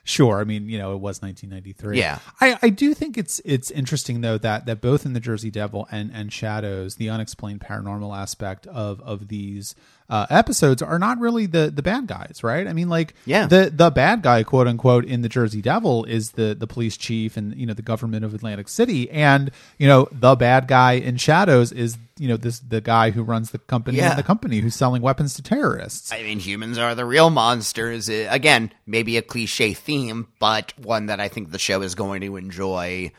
Sure, 0.09 0.39
I 0.39 0.45
mean, 0.45 0.69
you 0.69 0.79
know, 0.79 0.93
it 0.93 1.01
was 1.01 1.21
1993. 1.21 1.99
Yeah. 1.99 2.21
I, 2.41 2.57
I 2.63 2.69
do 2.69 2.95
think 2.95 3.19
it's 3.19 3.41
it's 3.45 3.73
interesting 3.73 4.21
though 4.21 4.39
that 4.39 4.65
that 4.67 4.81
both 4.81 5.05
in 5.05 5.15
the 5.15 5.21
Jersey 5.21 5.51
Devil 5.51 5.89
and 5.91 6.13
and 6.15 6.33
Shadows, 6.33 6.95
the 6.95 7.11
unexplained 7.11 7.61
paranormal 7.61 8.17
aspect 8.17 8.69
of 8.69 9.01
of 9.01 9.27
these 9.27 9.75
uh, 10.09 10.27
episodes 10.31 10.83
are 10.83 10.99
not 10.99 11.19
really 11.19 11.47
the 11.47 11.71
the 11.71 11.83
bad 11.83 12.07
guys, 12.07 12.41
right? 12.43 12.67
I 12.69 12.73
mean, 12.73 12.89
like, 12.89 13.15
Yeah. 13.25 13.47
the 13.47 13.73
the 13.75 13.91
bad 13.91 14.23
guy, 14.23 14.43
quote 14.45 14.69
unquote, 14.69 15.05
in 15.05 15.23
the 15.23 15.29
Jersey 15.29 15.61
Devil 15.63 16.05
is 16.05 16.33
the 16.33 16.55
the 16.55 16.67
police 16.67 16.97
chief 16.97 17.37
and 17.37 17.55
you 17.57 17.67
know 17.67 17.75
the 17.75 17.83
government 17.83 18.25
of 18.25 18.33
Atlantic 18.35 18.69
City, 18.69 19.11
and 19.11 19.51
you 19.79 19.89
know 19.89 20.09
the 20.13 20.37
bad 20.37 20.69
guy 20.69 20.93
in 20.93 21.17
Shadows 21.17 21.73
is 21.73 21.99
you 22.19 22.29
know 22.29 22.37
this 22.37 22.61
the 22.61 22.81
guy 22.81 23.11
who 23.11 23.23
runs 23.23 23.51
the 23.51 23.59
company 23.59 23.99
Yeah. 23.99 24.11
and 24.11 24.19
the 24.19 24.23
company 24.23 24.61
who's 24.61 24.75
selling 24.75 25.03
weapons 25.03 25.35
to 25.35 25.43
terrorists. 25.43 26.13
I 26.13 26.23
mean, 26.23 26.39
humans 26.39 26.79
are 26.79 26.95
the 26.95 27.05
real 27.05 27.31
monsters. 27.31 28.09
Uh, 28.09 28.27
Again, 28.31 28.73
maybe 28.87 29.17
a 29.17 29.23
cliche 29.23 29.75
theme, 29.75 30.29
but 30.39 30.73
one 30.79 31.07
that 31.07 31.21
I 31.21 31.29
think 31.29 31.51
the 31.51 31.59
show 31.59 31.83
is 31.83 31.95
going 31.95 32.21
to 32.23 32.37
enjoy 32.37 33.11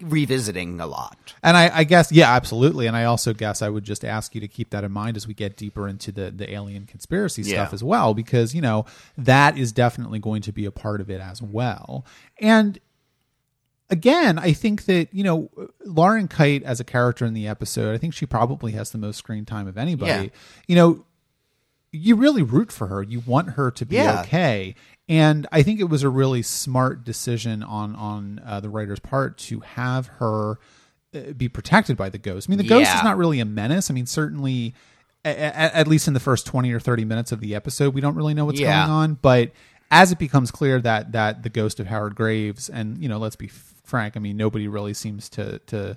revisiting 0.00 0.80
a 0.80 0.86
lot. 0.86 1.34
And 1.42 1.56
I, 1.56 1.78
I 1.78 1.84
guess, 1.84 2.10
yeah, 2.10 2.34
absolutely. 2.34 2.86
And 2.86 2.96
I 2.96 3.04
also 3.04 3.32
guess 3.32 3.62
I 3.62 3.68
would 3.68 3.84
just 3.84 4.04
ask 4.04 4.34
you 4.34 4.40
to 4.40 4.48
keep 4.48 4.70
that 4.70 4.84
in 4.84 4.92
mind 4.92 5.16
as 5.16 5.26
we 5.26 5.34
get 5.34 5.56
deeper 5.56 5.86
into 5.88 6.12
the, 6.12 6.30
the 6.30 6.52
alien 6.52 6.86
conspiracy 6.86 7.42
stuff 7.42 7.72
as 7.72 7.84
well, 7.84 8.14
because, 8.14 8.54
you 8.54 8.60
know, 8.60 8.84
that 9.16 9.56
is 9.56 9.72
definitely 9.72 10.18
going 10.18 10.42
to 10.42 10.52
be 10.52 10.64
a 10.64 10.70
part 10.70 11.00
of 11.00 11.10
it 11.10 11.20
as 11.20 11.40
well. 11.40 12.04
And 12.40 12.78
again, 13.88 14.38
I 14.38 14.52
think 14.52 14.86
that, 14.86 15.12
you 15.12 15.22
know, 15.22 15.50
Lauren 15.84 16.28
Kyte 16.28 16.62
as 16.62 16.80
a 16.80 16.84
character 16.84 17.24
in 17.24 17.34
the 17.34 17.46
episode, 17.46 17.94
I 17.94 17.98
think 17.98 18.14
she 18.14 18.26
probably 18.26 18.72
has 18.72 18.90
the 18.90 18.98
most 18.98 19.16
screen 19.16 19.44
time 19.44 19.68
of 19.68 19.78
anybody. 19.78 20.10
Yeah. 20.24 20.28
You 20.66 20.76
know, 20.76 21.04
you 21.92 22.16
really 22.16 22.42
root 22.42 22.72
for 22.72 22.88
her. 22.88 23.02
You 23.02 23.20
want 23.20 23.50
her 23.50 23.70
to 23.70 23.86
be 23.86 23.96
Yeah. 23.96 24.22
okay. 24.22 24.74
And 25.08 25.46
I 25.52 25.62
think 25.62 25.78
it 25.80 25.84
was 25.84 26.02
a 26.02 26.08
really 26.08 26.42
smart 26.42 27.04
decision 27.04 27.62
on 27.62 27.94
on 27.94 28.40
uh, 28.44 28.60
the 28.60 28.68
writer's 28.68 28.98
part 28.98 29.38
to 29.38 29.60
have 29.60 30.06
her 30.18 30.58
uh, 31.14 31.32
be 31.36 31.48
protected 31.48 31.96
by 31.96 32.08
the 32.08 32.18
ghost. 32.18 32.48
I 32.48 32.50
mean, 32.50 32.58
the 32.58 32.64
ghost 32.68 32.90
Yeah. 32.90 32.98
is 32.98 33.04
not 33.04 33.16
really 33.16 33.38
a 33.38 33.44
menace. 33.44 33.88
I 33.90 33.94
mean, 33.94 34.06
certainly, 34.06 34.74
a- 35.24 35.28
a- 35.30 35.76
at 35.76 35.86
least 35.86 36.08
in 36.08 36.14
the 36.14 36.20
first 36.20 36.44
twenty 36.46 36.72
or 36.72 36.80
thirty 36.80 37.04
minutes 37.04 37.30
of 37.30 37.38
the 37.40 37.54
episode, 37.54 37.94
we 37.94 38.00
don't 38.00 38.16
really 38.16 38.34
know 38.34 38.44
what's 38.44 38.58
Yeah. 38.58 38.84
going 38.86 38.90
on. 38.90 39.18
But 39.22 39.52
as 39.92 40.10
it 40.10 40.18
becomes 40.18 40.50
clear 40.50 40.80
that 40.80 41.12
that 41.12 41.44
the 41.44 41.50
ghost 41.50 41.78
of 41.78 41.86
Howard 41.86 42.16
Graves, 42.16 42.68
and 42.68 42.98
you 42.98 43.08
know, 43.08 43.18
let's 43.18 43.36
be 43.36 43.46
frank, 43.84 44.16
I 44.16 44.20
mean, 44.20 44.36
nobody 44.36 44.66
really 44.66 44.94
seems 44.94 45.28
to 45.30 45.60
to 45.66 45.96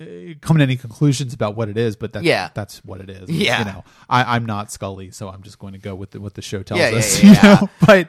Uh, 0.00 0.34
come 0.40 0.58
to 0.58 0.62
any 0.62 0.76
conclusions 0.76 1.34
about 1.34 1.56
what 1.56 1.68
it 1.68 1.76
is, 1.76 1.96
but 1.96 2.12
that's 2.12 2.24
Yeah. 2.24 2.50
that's 2.54 2.84
what 2.84 3.00
it 3.00 3.10
is. 3.10 3.28
Yeah. 3.28 3.58
you 3.60 3.64
know, 3.64 3.84
I, 4.08 4.36
I'm 4.36 4.46
not 4.46 4.70
Scully, 4.70 5.10
so 5.10 5.28
I'm 5.28 5.42
just 5.42 5.58
going 5.58 5.72
to 5.72 5.78
go 5.78 5.94
with 5.94 6.12
the, 6.12 6.20
what 6.20 6.34
the 6.34 6.42
show 6.42 6.62
tells 6.62 6.80
Yeah, 6.80 6.88
us. 6.90 7.22
yeah, 7.22 7.30
you 7.42 7.42
know, 7.42 7.70
but 7.86 8.08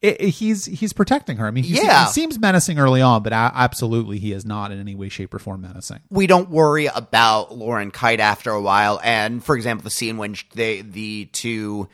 it, 0.00 0.20
it- 0.20 0.28
he's 0.30 0.64
he's 0.64 0.92
protecting 0.92 1.36
her. 1.36 1.46
I 1.46 1.50
mean, 1.50 1.64
he, 1.64 1.76
Yeah. 1.76 2.06
he 2.06 2.12
seems 2.12 2.38
menacing 2.38 2.78
early 2.78 3.00
on, 3.02 3.22
but 3.22 3.32
absolutely 3.32 4.18
he 4.18 4.32
is 4.32 4.44
not 4.44 4.72
in 4.72 4.80
any 4.80 4.94
way, 4.94 5.08
shape, 5.08 5.32
or 5.34 5.38
form 5.38 5.60
menacing. 5.62 6.00
we 6.10 6.26
don't 6.26 6.50
worry 6.50 6.86
about 6.86 7.56
Lauren 7.56 7.90
Kyte 7.92 8.18
after 8.18 8.50
a 8.50 8.60
while. 8.60 9.00
And 9.04 9.44
for 9.44 9.54
example, 9.56 9.84
the 9.84 9.90
scene 9.90 10.16
when 10.16 10.34
they 10.54 10.82
the 10.82 11.26
two 11.26 11.88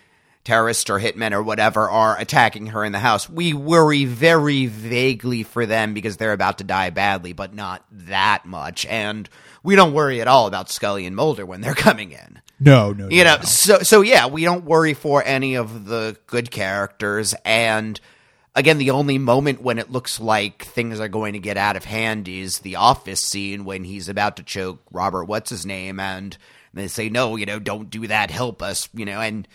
terrorists 0.49 0.89
or 0.89 0.99
hitmen 0.99 1.33
or 1.33 1.43
whatever 1.43 1.91
are 1.91 2.19
attacking 2.19 2.69
her 2.69 2.83
in 2.83 2.93
the 2.93 2.99
house, 2.99 3.29
we 3.29 3.53
worry 3.53 4.07
very 4.07 4.65
vaguely 4.65 5.43
for 5.43 5.67
them 5.67 5.93
because 5.93 6.17
they're 6.17 6.33
about 6.33 6.57
to 6.57 6.65
die 6.65 6.89
badly, 6.89 7.35
but 7.35 7.53
not 7.55 7.85
that 7.93 8.47
much. 8.47 8.87
And 8.87 9.29
we 9.63 9.77
don't 9.77 9.93
worry 9.93 10.23
at 10.23 10.27
all 10.27 10.47
about 10.47 10.71
Scully 10.71 11.05
and 11.05 11.15
Mulder 11.15 11.45
when 11.45 11.61
they're 11.61 11.75
coming 11.89 12.13
in. 12.13 12.41
No, 12.59 12.93
no, 12.95 13.11
You 13.11 13.25
no, 13.25 13.33
know, 13.33 13.37
no. 13.37 13.43
so 13.43 13.79
so 13.81 14.01
yeah, 14.01 14.27
we 14.27 14.43
don't 14.45 14.65
worry 14.65 14.95
for 14.95 15.23
any 15.23 15.57
of 15.57 15.85
the 15.85 16.17
good 16.27 16.51
characters 16.51 17.35
and 17.45 18.01
again 18.55 18.79
the 18.79 18.91
only 18.93 19.19
moment 19.19 19.61
when 19.61 19.79
it 19.79 19.93
looks 19.93 20.19
like 20.19 20.65
things 20.65 20.99
are 20.99 21.09
going 21.09 21.35
to 21.35 21.39
get 21.39 21.59
out 21.59 21.77
of 21.77 21.85
hand 21.85 22.27
is 22.27 22.61
the 22.61 22.77
office 22.77 23.21
scene 23.21 23.67
when 23.67 23.85
he's 23.85 24.09
about 24.09 24.37
to 24.39 24.43
choke 24.43 24.81
Robert 24.91 25.27
what's 25.27 25.51
his 25.51 25.67
name 25.67 26.01
and 26.01 26.37
they 26.75 26.89
say 26.89 27.09
no, 27.11 27.37
you 27.37 27.45
know, 27.47 27.59
don't 27.59 27.91
do 27.91 28.07
that, 28.07 28.31
help 28.31 28.63
us, 28.63 28.89
you 28.95 29.05
know, 29.05 29.21
and 29.21 29.47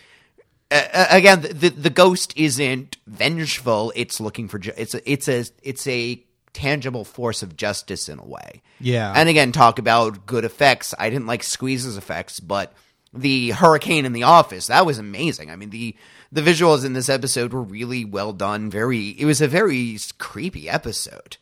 uh, 0.73 1.05
again, 1.09 1.41
the 1.41 1.69
the 1.69 1.89
ghost 1.89 2.33
isn't 2.35 2.97
vengeful. 3.07 3.91
It's 3.95 4.19
looking 4.19 4.47
for 4.47 4.59
ju- 4.59 4.73
it's 4.77 4.93
a, 4.95 5.11
it's 5.11 5.27
a 5.29 5.45
it's 5.61 5.87
a 5.87 6.23
tangible 6.53 7.03
force 7.03 7.41
of 7.43 7.55
justice 7.57 8.09
in 8.09 8.19
a 8.19 8.25
way. 8.25 8.61
Yeah. 8.79 9.11
And 9.15 9.27
again, 9.29 9.51
talk 9.51 9.79
about 9.79 10.25
good 10.25 10.45
effects. 10.45 10.93
I 10.99 11.09
didn't 11.09 11.25
like 11.27 11.41
Squeeze's 11.41 11.97
effects, 11.97 12.39
but 12.39 12.73
the 13.11 13.51
hurricane 13.51 14.05
in 14.05 14.13
the 14.13 14.23
office 14.23 14.67
that 14.67 14.85
was 14.85 14.97
amazing. 14.99 15.49
I 15.51 15.55
mean 15.55 15.69
the 15.69 15.95
the 16.31 16.41
visuals 16.41 16.83
in 16.83 16.93
this 16.93 17.09
episode 17.09 17.53
were 17.53 17.61
really 17.61 18.05
well 18.05 18.33
done. 18.33 18.69
Very, 18.71 19.09
it 19.09 19.25
was 19.25 19.39
a 19.39 19.47
very 19.47 19.97
creepy 20.17 20.67
episode. 20.67 21.37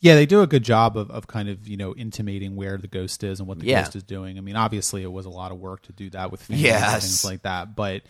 Yeah, 0.00 0.16
they 0.16 0.26
do 0.26 0.42
a 0.42 0.46
good 0.46 0.62
job 0.64 0.98
of, 0.98 1.10
of 1.10 1.26
kind 1.26 1.48
of 1.48 1.66
you 1.66 1.78
know 1.78 1.94
intimating 1.94 2.56
where 2.56 2.76
the 2.76 2.88
ghost 2.88 3.24
is 3.24 3.38
and 3.40 3.48
what 3.48 3.58
the 3.58 3.66
Yeah. 3.66 3.82
ghost 3.84 3.96
is 3.96 4.02
doing. 4.02 4.36
I 4.36 4.42
mean, 4.42 4.56
obviously 4.56 5.02
it 5.02 5.10
was 5.10 5.24
a 5.24 5.30
lot 5.30 5.50
of 5.50 5.58
work 5.58 5.82
to 5.84 5.92
do 5.92 6.10
that 6.10 6.30
with 6.30 6.44
Yes. 6.50 7.02
things 7.02 7.24
like 7.24 7.42
that, 7.42 7.74
but 7.74 8.02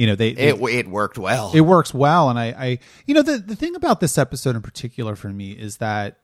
you 0.00 0.06
know 0.06 0.14
they, 0.14 0.32
they 0.32 0.48
It 0.48 0.60
it 0.80 0.88
worked 0.88 1.18
well. 1.18 1.50
it 1.54 1.60
works 1.60 1.92
well 1.92 2.30
and 2.30 2.38
I, 2.38 2.46
I 2.46 2.78
you 3.06 3.14
know 3.14 3.22
the 3.22 3.38
the 3.38 3.54
thing 3.56 3.74
about 3.76 4.00
this 4.00 4.16
episode 4.18 4.56
in 4.56 4.62
particular 4.62 5.14
for 5.16 5.28
me 5.28 5.50
is 5.52 5.76
that 5.76 6.16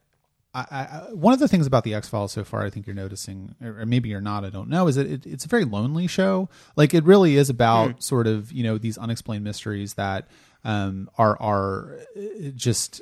I, 0.53 0.65
I, 0.71 1.13
one 1.13 1.33
of 1.33 1.39
the 1.39 1.47
things 1.47 1.67
about 1.67 1.83
the 1.83 1.93
X 1.93 2.09
Files 2.09 2.31
so 2.31 2.43
far, 2.43 2.65
I 2.65 2.71
think 2.71 2.87
you're 2.87 2.95
noticing, 2.95 3.53
or 3.61 3.85
maybe 3.85 4.09
you're 4.09 4.21
not, 4.21 4.43
I 4.43 4.49
don't 4.49 4.69
know, 4.69 4.87
is 4.87 4.95
that 4.95 5.05
it, 5.05 5.23
it's 5.27 5.45
a 5.45 5.47
very 5.47 5.65
lonely 5.65 6.07
show. 6.07 6.49
Like 6.75 6.95
it 6.95 7.03
really 7.03 7.35
is 7.35 7.51
about 7.51 8.01
sort 8.01 8.25
of 8.25 8.51
you 8.51 8.63
know 8.63 8.79
these 8.79 8.97
unexplained 8.97 9.43
mysteries 9.43 9.93
that 9.95 10.27
um, 10.63 11.09
are 11.17 11.39
are 11.39 11.99
uh, 12.17 12.49
just 12.55 13.01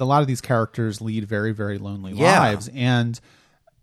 a 0.00 0.04
lot 0.06 0.22
of 0.22 0.26
these 0.28 0.40
characters 0.40 1.02
lead 1.02 1.26
very 1.28 1.52
very 1.52 1.76
lonely 1.76 2.12
Yeah. 2.14 2.40
lives, 2.40 2.70
and 2.72 3.20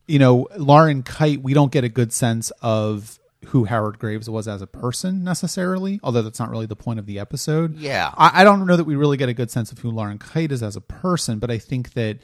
you 0.08 0.18
know 0.18 0.48
Lauren 0.58 1.04
Kyte, 1.04 1.44
we 1.44 1.54
don't 1.54 1.72
get 1.72 1.84
a 1.84 1.90
good 1.90 2.12
sense 2.12 2.52
of 2.64 3.20
who 3.48 3.66
Howard 3.66 4.00
Graves 4.00 4.30
was 4.30 4.48
as 4.48 4.62
a 4.62 4.68
person 4.68 5.24
necessarily, 5.24 6.00
although 6.04 6.22
that's 6.22 6.40
not 6.40 6.50
really 6.50 6.68
the 6.68 6.76
point 6.76 7.00
of 7.00 7.06
the 7.06 7.20
episode. 7.20 7.78
Yeah. 7.78 8.14
I, 8.16 8.42
I 8.42 8.44
don't 8.44 8.66
know 8.66 8.78
that 8.78 8.84
we 8.84 8.96
really 8.96 9.18
get 9.18 9.30
a 9.30 9.34
good 9.34 9.50
sense 9.50 9.72
of 9.72 9.80
who 9.80 9.90
Lauren 9.90 10.20
Kyte 10.20 10.52
is 10.52 10.62
as 10.62 10.76
a 10.76 10.82
person, 10.82 11.40
but 11.40 11.50
I 11.50 11.58
think 11.58 11.94
that 11.94 12.20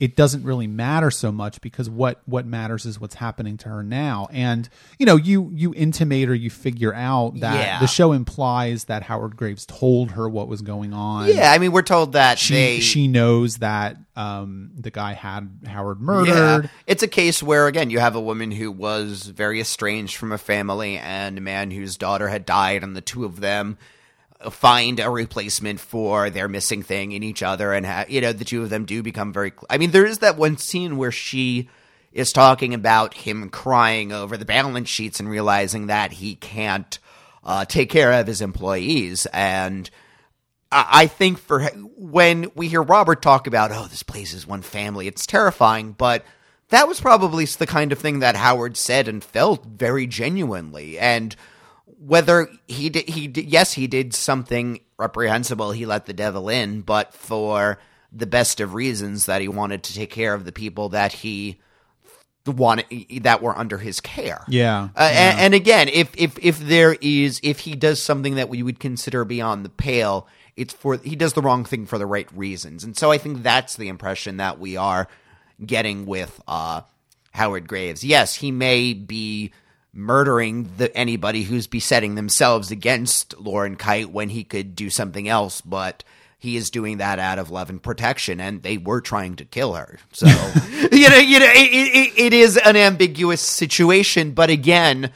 it 0.00 0.16
doesn't 0.16 0.42
really 0.44 0.66
matter 0.66 1.10
so 1.10 1.30
much 1.30 1.60
because 1.60 1.88
what 1.90 2.20
what 2.24 2.46
matters 2.46 2.86
is 2.86 2.98
what's 2.98 3.14
happening 3.16 3.58
to 3.58 3.68
her 3.68 3.82
now. 3.82 4.26
And 4.32 4.68
you 4.98 5.04
know, 5.06 5.16
you 5.16 5.50
you 5.54 5.74
intimate 5.76 6.28
or 6.30 6.34
you 6.34 6.48
figure 6.50 6.94
out 6.94 7.38
that 7.40 7.54
Yeah. 7.60 7.78
the 7.80 7.86
show 7.86 8.12
implies 8.12 8.84
that 8.84 9.02
Howard 9.02 9.36
Graves 9.36 9.66
told 9.66 10.12
her 10.12 10.26
what 10.28 10.48
was 10.48 10.62
going 10.62 10.94
on. 10.94 11.28
yeah, 11.28 11.52
I 11.52 11.58
mean, 11.58 11.70
we're 11.72 11.82
told 11.82 12.14
that 12.14 12.38
She 12.38 12.54
they 12.54 12.80
she 12.80 13.08
knows 13.08 13.58
that 13.58 13.98
um 14.16 14.70
the 14.74 14.90
guy 14.90 15.12
had 15.12 15.50
Howard 15.66 16.00
murdered 16.00 16.64
Yeah. 16.64 16.70
It's 16.86 17.02
a 17.02 17.08
case 17.08 17.42
where, 17.42 17.66
again, 17.66 17.90
you 17.90 17.98
have 18.00 18.16
a 18.16 18.20
woman 18.20 18.50
who 18.50 18.72
was 18.72 19.22
very 19.26 19.60
estranged 19.60 20.16
from 20.16 20.32
a 20.32 20.38
family 20.38 20.96
and 20.98 21.36
a 21.38 21.40
man 21.42 21.70
whose 21.70 21.96
daughter 21.96 22.28
had 22.28 22.46
died, 22.46 22.82
and 22.82 22.96
the 22.96 23.00
two 23.02 23.24
of 23.26 23.40
them 23.40 23.76
find 24.50 25.00
a 25.00 25.10
replacement 25.10 25.80
for 25.80 26.30
their 26.30 26.48
missing 26.48 26.82
thing 26.82 27.12
in 27.12 27.22
each 27.22 27.42
other. 27.42 27.72
And, 27.72 27.84
ha- 27.84 28.06
you 28.08 28.20
know, 28.20 28.32
the 28.32 28.44
two 28.44 28.62
of 28.62 28.70
them 28.70 28.86
do 28.86 29.02
become 29.02 29.32
very. 29.32 29.50
Cl- 29.50 29.66
I 29.68 29.78
mean, 29.78 29.90
there 29.90 30.06
is 30.06 30.18
that 30.18 30.36
one 30.36 30.56
scene 30.56 30.96
where 30.96 31.12
she 31.12 31.68
is 32.12 32.32
talking 32.32 32.74
about 32.74 33.14
him 33.14 33.50
crying 33.50 34.12
over 34.12 34.36
the 34.36 34.44
balance 34.44 34.88
sheets 34.88 35.20
and 35.20 35.28
realizing 35.28 35.88
that 35.88 36.12
he 36.12 36.34
can't 36.34 36.98
uh, 37.44 37.64
take 37.64 37.90
care 37.90 38.12
of 38.12 38.26
his 38.26 38.40
employees. 38.40 39.26
And. 39.26 39.88
I 40.72 40.86
I 41.02 41.06
think 41.08 41.38
for 41.38 41.64
when 41.96 42.52
we 42.54 42.68
hear 42.68 42.80
Robert 42.82 43.22
talk 43.22 43.48
about, 43.48 43.72
oh, 43.72 43.88
this 43.88 44.04
place 44.04 44.32
is 44.32 44.46
one 44.46 44.62
family, 44.62 45.08
it's 45.08 45.26
terrifying, 45.26 45.92
but 45.98 46.24
that 46.68 46.86
was 46.86 47.00
probably 47.00 47.44
the 47.44 47.66
kind 47.66 47.90
of 47.90 47.98
thing 47.98 48.20
that 48.20 48.36
Howard 48.36 48.76
said 48.76 49.08
and 49.08 49.22
felt 49.22 49.64
very 49.64 50.06
genuinely. 50.06 50.96
And 50.98 51.34
whether 52.00 52.48
he 52.66 52.88
did, 52.88 53.08
he 53.08 53.28
did, 53.28 53.46
yes, 53.46 53.74
he 53.74 53.86
did 53.86 54.14
something 54.14 54.80
reprehensible, 54.98 55.72
he 55.72 55.84
let 55.84 56.06
the 56.06 56.12
devil 56.12 56.48
in, 56.48 56.80
but 56.80 57.12
for 57.12 57.78
the 58.12 58.26
best 58.26 58.60
of 58.60 58.74
reasons 58.74 59.26
that 59.26 59.40
he 59.40 59.48
wanted 59.48 59.82
to 59.84 59.94
take 59.94 60.10
care 60.10 60.34
of 60.34 60.44
the 60.44 60.52
people 60.52 60.88
that 60.90 61.12
he 61.12 61.60
wanted 62.46 63.22
that 63.22 63.42
were 63.42 63.56
under 63.56 63.78
his 63.78 64.00
care. 64.00 64.44
Yeah. 64.48 64.88
Uh, 64.96 65.10
and, 65.12 65.40
and 65.40 65.54
again, 65.54 65.88
if 65.88 66.10
if 66.16 66.38
if 66.42 66.58
there 66.58 66.96
is 67.00 67.38
if 67.42 67.60
he 67.60 67.76
does 67.76 68.02
something 68.02 68.36
that 68.36 68.48
we 68.48 68.62
would 68.62 68.80
consider 68.80 69.24
beyond 69.24 69.64
the 69.64 69.68
pale, 69.68 70.26
it's 70.56 70.72
for 70.72 70.96
he 70.96 71.16
does 71.16 71.34
the 71.34 71.42
wrong 71.42 71.64
thing 71.64 71.86
for 71.86 71.98
the 71.98 72.06
right 72.06 72.28
reasons. 72.36 72.82
And 72.82 72.96
so 72.96 73.12
I 73.12 73.18
think 73.18 73.42
that's 73.42 73.76
the 73.76 73.88
impression 73.88 74.38
that 74.38 74.58
we 74.58 74.76
are 74.76 75.06
getting 75.64 76.06
with 76.06 76.40
uh, 76.48 76.80
Howard 77.32 77.68
Graves. 77.68 78.02
Yes, 78.02 78.34
he 78.34 78.50
may 78.50 78.94
be 78.94 79.52
murdering 79.92 80.70
the, 80.76 80.94
anybody 80.96 81.42
who's 81.42 81.66
besetting 81.66 82.14
themselves 82.14 82.70
against 82.70 83.38
Lauren 83.38 83.76
Kyte 83.76 84.06
when 84.06 84.28
he 84.28 84.44
could 84.44 84.74
do 84.74 84.90
something 84.90 85.28
else, 85.28 85.60
but 85.60 86.04
he 86.38 86.56
is 86.56 86.70
doing 86.70 86.98
that 86.98 87.18
out 87.18 87.38
of 87.38 87.50
love 87.50 87.68
and 87.68 87.82
protection, 87.82 88.40
and 88.40 88.62
they 88.62 88.78
were 88.78 89.00
trying 89.00 89.36
to 89.36 89.44
kill 89.44 89.74
her. 89.74 89.98
So 90.12 90.26
you 90.92 91.10
know, 91.10 91.18
you 91.18 91.38
know, 91.38 91.50
it, 91.50 91.70
it, 91.72 92.18
it 92.18 92.32
is 92.32 92.56
an 92.56 92.76
ambiguous 92.76 93.42
situation, 93.42 94.32
but 94.32 94.50
again. 94.50 95.12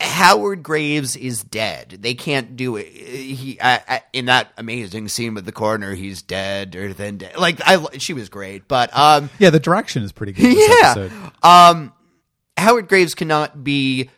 Howard 0.00 0.64
Graves 0.64 1.14
is 1.14 1.44
dead. 1.44 1.98
They 2.00 2.14
can't 2.14 2.56
do 2.56 2.74
it. 2.74 2.88
He 2.88 3.60
I, 3.60 3.80
I, 3.88 4.02
in 4.12 4.24
that 4.24 4.52
amazing 4.58 5.06
scene 5.06 5.32
with 5.34 5.44
the 5.44 5.52
coroner. 5.52 5.94
He's 5.94 6.22
dead 6.22 6.74
or 6.74 6.92
then 6.92 7.18
dead. 7.18 7.36
Like 7.36 7.60
I, 7.64 7.98
she 7.98 8.12
was 8.12 8.28
great, 8.28 8.66
but 8.66 8.94
um, 8.98 9.30
yeah, 9.38 9.50
the 9.50 9.60
direction 9.60 10.02
is 10.02 10.10
pretty 10.10 10.32
good. 10.32 10.44
this 10.56 10.68
yeah. 10.82 10.90
episode. 10.90 11.12
Um, 11.44 11.92
Howard 12.56 12.88
Graves 12.88 13.14
cannot 13.14 13.64
be 13.64 14.10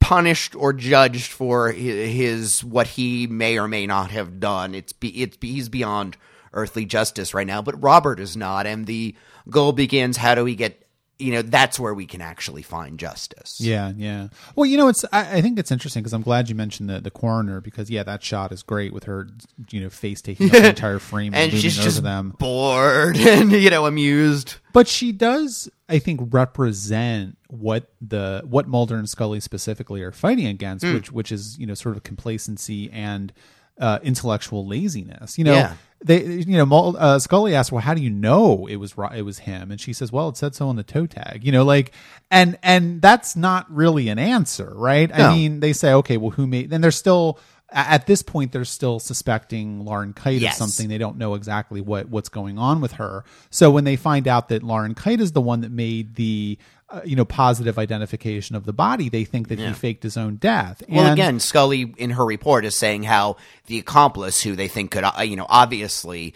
punished 0.00 0.56
or 0.56 0.72
judged 0.72 1.30
for 1.30 1.70
his 1.70 2.64
what 2.64 2.88
he 2.88 3.26
may 3.26 3.58
or 3.58 3.68
may 3.68 3.86
not 3.86 4.10
have 4.10 4.40
done. 4.40 4.74
It's 4.74 4.92
be, 4.92 5.08
it's 5.22 5.36
he's 5.40 5.68
beyond 5.68 6.16
earthly 6.52 6.84
justice 6.84 7.32
right 7.32 7.46
now, 7.46 7.62
but 7.62 7.80
Robert 7.80 8.18
is 8.18 8.36
not, 8.36 8.66
and 8.66 8.86
the 8.86 9.14
goal 9.48 9.72
begins. 9.72 10.16
How 10.16 10.34
do 10.34 10.42
we 10.44 10.56
get? 10.56 10.84
You 11.20 11.32
know, 11.32 11.42
that's 11.42 11.78
where 11.78 11.92
we 11.94 12.06
can 12.06 12.20
actually 12.20 12.62
find 12.62 12.98
justice. 12.98 13.60
Yeah, 13.60 13.92
yeah. 13.96 14.28
Well, 14.56 14.66
you 14.66 14.76
know, 14.78 14.88
it's 14.88 15.04
I, 15.12 15.36
I 15.38 15.40
think 15.42 15.58
it's 15.58 15.70
interesting 15.70 16.02
because 16.02 16.12
I'm 16.12 16.22
glad 16.22 16.48
you 16.48 16.54
mentioned 16.54 16.88
the 16.88 17.00
the 17.00 17.10
coroner 17.10 17.60
because 17.60 17.90
yeah, 17.90 18.02
that 18.04 18.22
shot 18.22 18.52
is 18.52 18.62
great 18.62 18.92
with 18.92 19.04
her, 19.04 19.28
you 19.70 19.80
know, 19.80 19.90
face 19.90 20.22
taking 20.22 20.46
up 20.46 20.52
the 20.52 20.68
entire 20.70 20.98
frame 20.98 21.34
and, 21.34 21.52
and 21.52 21.60
she's 21.60 21.78
over 21.78 21.84
just 21.88 22.02
them. 22.02 22.34
bored 22.38 23.16
and 23.18 23.52
you 23.52 23.70
know 23.70 23.86
amused. 23.86 24.54
But 24.72 24.86
she 24.88 25.10
does, 25.12 25.68
I 25.88 25.98
think, 25.98 26.20
represent 26.32 27.36
what 27.48 27.90
the 28.00 28.42
what 28.44 28.68
Mulder 28.68 28.96
and 28.96 29.08
Scully 29.08 29.40
specifically 29.40 30.02
are 30.02 30.12
fighting 30.12 30.46
against, 30.46 30.84
Hmm. 30.84 30.94
which 30.94 31.12
which 31.12 31.32
is 31.32 31.58
you 31.58 31.66
know 31.66 31.74
sort 31.74 31.96
of 31.96 32.02
complacency 32.02 32.90
and 32.90 33.32
uh, 33.80 33.98
intellectual 34.02 34.66
laziness. 34.66 35.38
You 35.38 35.44
know, 35.44 35.54
Yeah. 35.54 35.74
they 36.04 36.24
you 36.24 36.64
know 36.64 36.94
uh, 36.98 37.18
Scully 37.18 37.54
asked, 37.54 37.72
"Well, 37.72 37.80
how 37.80 37.94
do 37.94 38.02
you 38.02 38.10
know 38.10 38.66
it 38.68 38.76
was 38.76 38.94
it 39.14 39.22
was 39.22 39.40
him?" 39.40 39.70
And 39.70 39.80
she 39.80 39.92
says, 39.92 40.12
"Well, 40.12 40.28
it 40.28 40.36
said 40.36 40.54
so 40.54 40.68
on 40.68 40.76
the 40.76 40.82
toe 40.84 41.06
tag." 41.06 41.44
You 41.44 41.50
know, 41.52 41.64
like 41.64 41.92
and 42.30 42.58
and 42.62 43.00
that's 43.02 43.34
not 43.36 43.70
really 43.74 44.08
an 44.08 44.18
answer, 44.18 44.72
right? 44.74 45.10
No. 45.10 45.26
I 45.28 45.34
mean, 45.34 45.60
they 45.60 45.72
say, 45.72 45.92
"Okay, 45.94 46.16
well, 46.18 46.30
who 46.30 46.46
made?" 46.46 46.70
Then 46.70 46.80
they're 46.82 46.90
still. 46.90 47.38
At 47.72 48.08
this 48.08 48.20
point, 48.20 48.50
they're 48.50 48.64
still 48.64 48.98
suspecting 48.98 49.84
Lauren 49.84 50.12
Kyte 50.12 50.40
Yes. 50.40 50.54
of 50.60 50.66
something. 50.68 50.88
They 50.88 50.98
don't 50.98 51.18
know 51.18 51.34
exactly 51.34 51.80
what 51.80 52.08
what's 52.08 52.28
going 52.28 52.58
on 52.58 52.80
with 52.80 52.94
her. 52.94 53.22
So 53.50 53.70
when 53.70 53.84
they 53.84 53.94
find 53.94 54.26
out 54.26 54.48
that 54.48 54.64
Lauren 54.64 54.92
Kyte 54.96 55.20
is 55.20 55.30
the 55.30 55.40
one 55.40 55.60
that 55.60 55.70
made 55.70 56.16
the 56.16 56.58
uh, 56.90 57.00
you 57.04 57.16
know 57.16 57.24
positive 57.24 57.78
identification 57.78 58.56
of 58.56 58.64
the 58.64 58.72
body, 58.72 59.08
they 59.08 59.24
think 59.24 59.48
that 59.48 59.58
he 59.58 59.72
faked 59.72 60.02
his 60.02 60.16
own 60.16 60.36
death. 60.36 60.82
Well, 60.88 61.04
And- 61.04 61.12
again, 61.12 61.40
Scully 61.40 61.94
in 61.96 62.10
her 62.10 62.24
report 62.24 62.64
is 62.64 62.74
saying 62.76 63.04
how 63.04 63.36
the 63.66 63.78
accomplice, 63.78 64.42
who 64.42 64.56
they 64.56 64.68
think 64.68 64.90
could, 64.90 65.04
uh, 65.04 65.22
you 65.22 65.36
know, 65.36 65.46
obviously. 65.48 66.34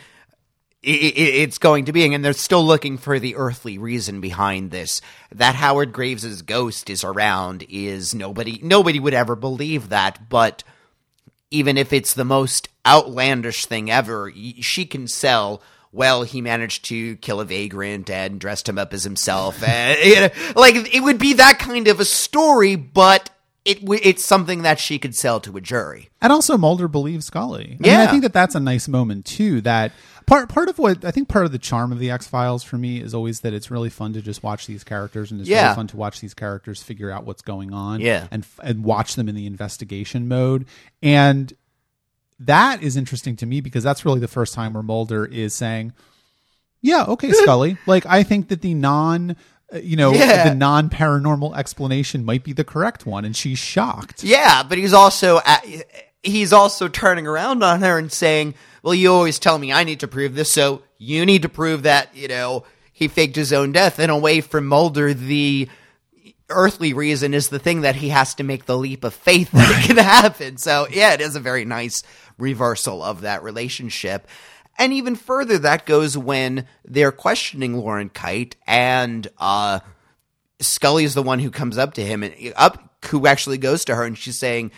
it's 0.86 1.57
going 1.57 1.86
to 1.86 1.92
be, 1.94 2.05
and 2.12 2.22
they're 2.22 2.34
still 2.34 2.62
looking 2.62 2.98
for 2.98 3.18
the 3.18 3.36
earthly 3.36 3.78
reason 3.78 4.20
behind 4.20 4.70
this. 4.70 5.00
That 5.34 5.55
Howard 5.55 5.94
Graves's 5.94 6.42
ghost 6.42 6.90
is 6.90 7.02
around 7.02 7.64
is 7.70 8.14
nobody. 8.14 8.61
Nobody 8.62 9.00
would 9.00 9.14
ever 9.14 9.34
believe 9.34 9.88
that, 9.88 10.28
but 10.28 10.62
even 11.50 11.78
if 11.78 11.92
it's 11.92 12.12
the 12.12 12.24
most 12.26 12.68
outlandish 12.84 13.64
thing 13.64 13.90
ever, 13.90 14.30
she 14.61 14.84
can 14.84 15.09
sell. 15.09 15.62
Well, 15.95 16.24
he 16.24 16.40
managed 16.40 16.84
to 16.86 17.14
kill 17.16 17.40
a 17.40 17.45
vagrant 17.45 18.11
and 18.11 18.40
dressed 18.40 18.68
him 18.68 18.78
up 18.78 18.92
as 18.92 19.05
himself. 19.05 19.62
and, 19.66 19.99
you 20.05 20.16
know, 20.16 20.28
like 20.57 20.74
it 20.95 21.01
would 21.03 21.18
be 21.18 21.34
that 21.34 21.59
kind 21.61 21.86
of 21.88 22.01
a 22.01 22.05
story, 22.05 22.74
but 22.74 23.30
it 23.64 23.80
w- 23.80 24.01
it's 24.05 24.24
something 24.24 24.62
that 24.62 24.78
she 24.80 24.99
could 24.99 25.14
sell 25.14 25.38
to 25.40 25.57
a 25.57 25.61
jury. 25.61 26.11
And 26.20 26.32
also 26.32 26.59
Mulder 26.59 26.88
believes 26.88 27.26
Scully. 27.26 27.64
I 27.64 27.68
mean, 27.70 27.78
Yeah. 27.82 28.03
I 28.03 28.07
think 28.09 28.22
that 28.24 28.32
that's 28.32 28.55
a 28.57 28.61
nice 28.61 28.88
moment 28.88 29.24
too. 29.24 29.61
That 29.61 29.92
part 30.26 30.49
part 30.49 30.68
of 30.68 30.78
what 30.78 31.05
I 31.05 31.11
think 31.12 31.28
part 31.28 31.47
of 31.47 31.53
the 31.53 31.59
charm 31.59 31.92
of 31.92 31.99
the 32.01 32.11
X 32.11 32.26
Files 32.26 32.62
for 32.64 32.76
me 32.76 33.01
is 33.01 33.14
always 33.14 33.40
that 33.40 33.55
it's 33.55 33.70
really 33.70 33.88
fun 33.88 34.12
to 34.14 34.20
just 34.20 34.42
watch 34.42 34.66
these 34.66 34.82
characters 34.84 35.30
and 35.30 35.40
it's 35.40 35.49
Yeah. 35.49 35.62
really 35.66 35.76
fun 35.76 35.86
to 35.88 35.97
watch 35.97 36.20
these 36.20 36.34
characters 36.34 36.82
figure 36.82 37.11
out 37.11 37.24
what's 37.24 37.42
going 37.42 37.72
on. 37.72 38.01
Yeah. 38.01 38.26
and 38.32 38.45
and 38.62 38.82
watch 38.84 39.14
them 39.14 39.28
in 39.28 39.34
the 39.36 39.47
investigation 39.47 40.26
mode. 40.28 40.66
And 41.03 41.53
that 42.41 42.82
is 42.82 42.97
interesting 42.97 43.37
to 43.37 43.47
me 43.47 43.61
because 43.61 43.85
that's 43.85 44.05
really 44.05 44.20
the 44.20 44.28
first 44.28 44.55
time 44.55 44.72
where 44.74 44.82
Mulder 44.82 45.24
is 45.24 45.55
saying, 45.55 45.93
"Yeah, 46.82 47.05
okay, 47.05 47.32
Scully. 47.32 47.76
like 47.87 48.07
I 48.07 48.22
think 48.22 48.49
that 48.49 48.61
the 48.62 48.74
non." 48.74 49.37
uh, 49.72 49.78
you 49.78 49.97
know, 49.97 50.12
Yeah. 50.12 50.51
the 50.51 50.55
non 50.55 50.91
paranormal 50.91 51.57
explanation 51.57 52.24
might 52.24 52.45
be 52.45 52.53
the 52.53 52.64
correct 52.64 53.07
one, 53.07 53.24
and 53.24 53.35
she's 53.35 53.59
shocked. 53.59 54.22
Yeah, 54.22 54.62
but 54.62 54.76
he's 54.78 54.93
also 54.93 55.41
at, 55.45 55.64
he's 56.22 56.53
also 56.53 56.87
turning 56.89 57.26
around 57.26 57.62
on 57.64 57.80
her 57.80 57.99
and 57.99 58.12
saying, 58.12 58.55
"Well, 58.82 58.95
you 58.95 59.12
always 59.12 59.39
tell 59.39 59.59
me 59.59 59.72
I 59.72 59.85
need 59.85 60.01
to 60.01 60.09
prove 60.09 60.35
this, 60.35 60.53
so 60.53 60.82
you 60.99 61.24
need 61.24 61.43
to 61.43 61.49
prove 61.49 61.85
that 61.85 62.14
you 62.14 62.28
know 62.28 62.64
he 62.93 63.09
faked 63.09 63.37
his 63.37 63.53
own 63.53 63.72
death." 63.72 63.99
And 63.99 64.11
away 64.12 64.41
from 64.43 64.66
Mulder, 64.66 65.14
the 65.14 65.68
earthly 66.55 66.92
reason 66.92 67.34
is 67.34 67.48
the 67.48 67.59
thing 67.59 67.82
that 67.82 67.96
he 67.96 68.09
has 68.11 68.34
to 68.36 68.44
make 68.44 68.66
the 68.66 68.78
leap 68.78 69.05
of 69.05 69.14
faith 69.14 69.50
that 69.52 69.78
it 69.78 69.86
can 69.86 69.96
happen. 69.96 70.57
So 70.57 70.86
yeah, 70.90 71.12
it 71.12 71.20
is 71.20 71.36
a 71.36 71.40
very 71.40 71.64
nice 71.64 72.02
reversal 72.38 73.02
of 73.02 73.22
that 73.22 73.42
relationship. 73.42 74.28
And 74.78 74.92
even 74.92 75.14
further, 75.14 75.59
that 75.59 75.86
goes 75.86 76.18
when 76.18 76.66
they're 76.84 77.12
questioning 77.12 77.76
Lauren 77.76 78.11
Kyte 78.11 78.55
and 78.66 79.28
uh, 79.38 79.80
is 80.59 81.14
the 81.14 81.22
one 81.22 81.38
who 81.38 81.50
comes 81.50 81.78
up 81.78 81.94
to 81.94 82.05
him 82.05 82.22
and 82.22 82.34
up 82.57 82.98
who 83.07 83.26
actually 83.26 83.59
goes 83.59 83.84
to 83.84 83.94
her 83.94 84.05
and 84.05 84.18
she's 84.18 84.38
saying, 84.38 84.72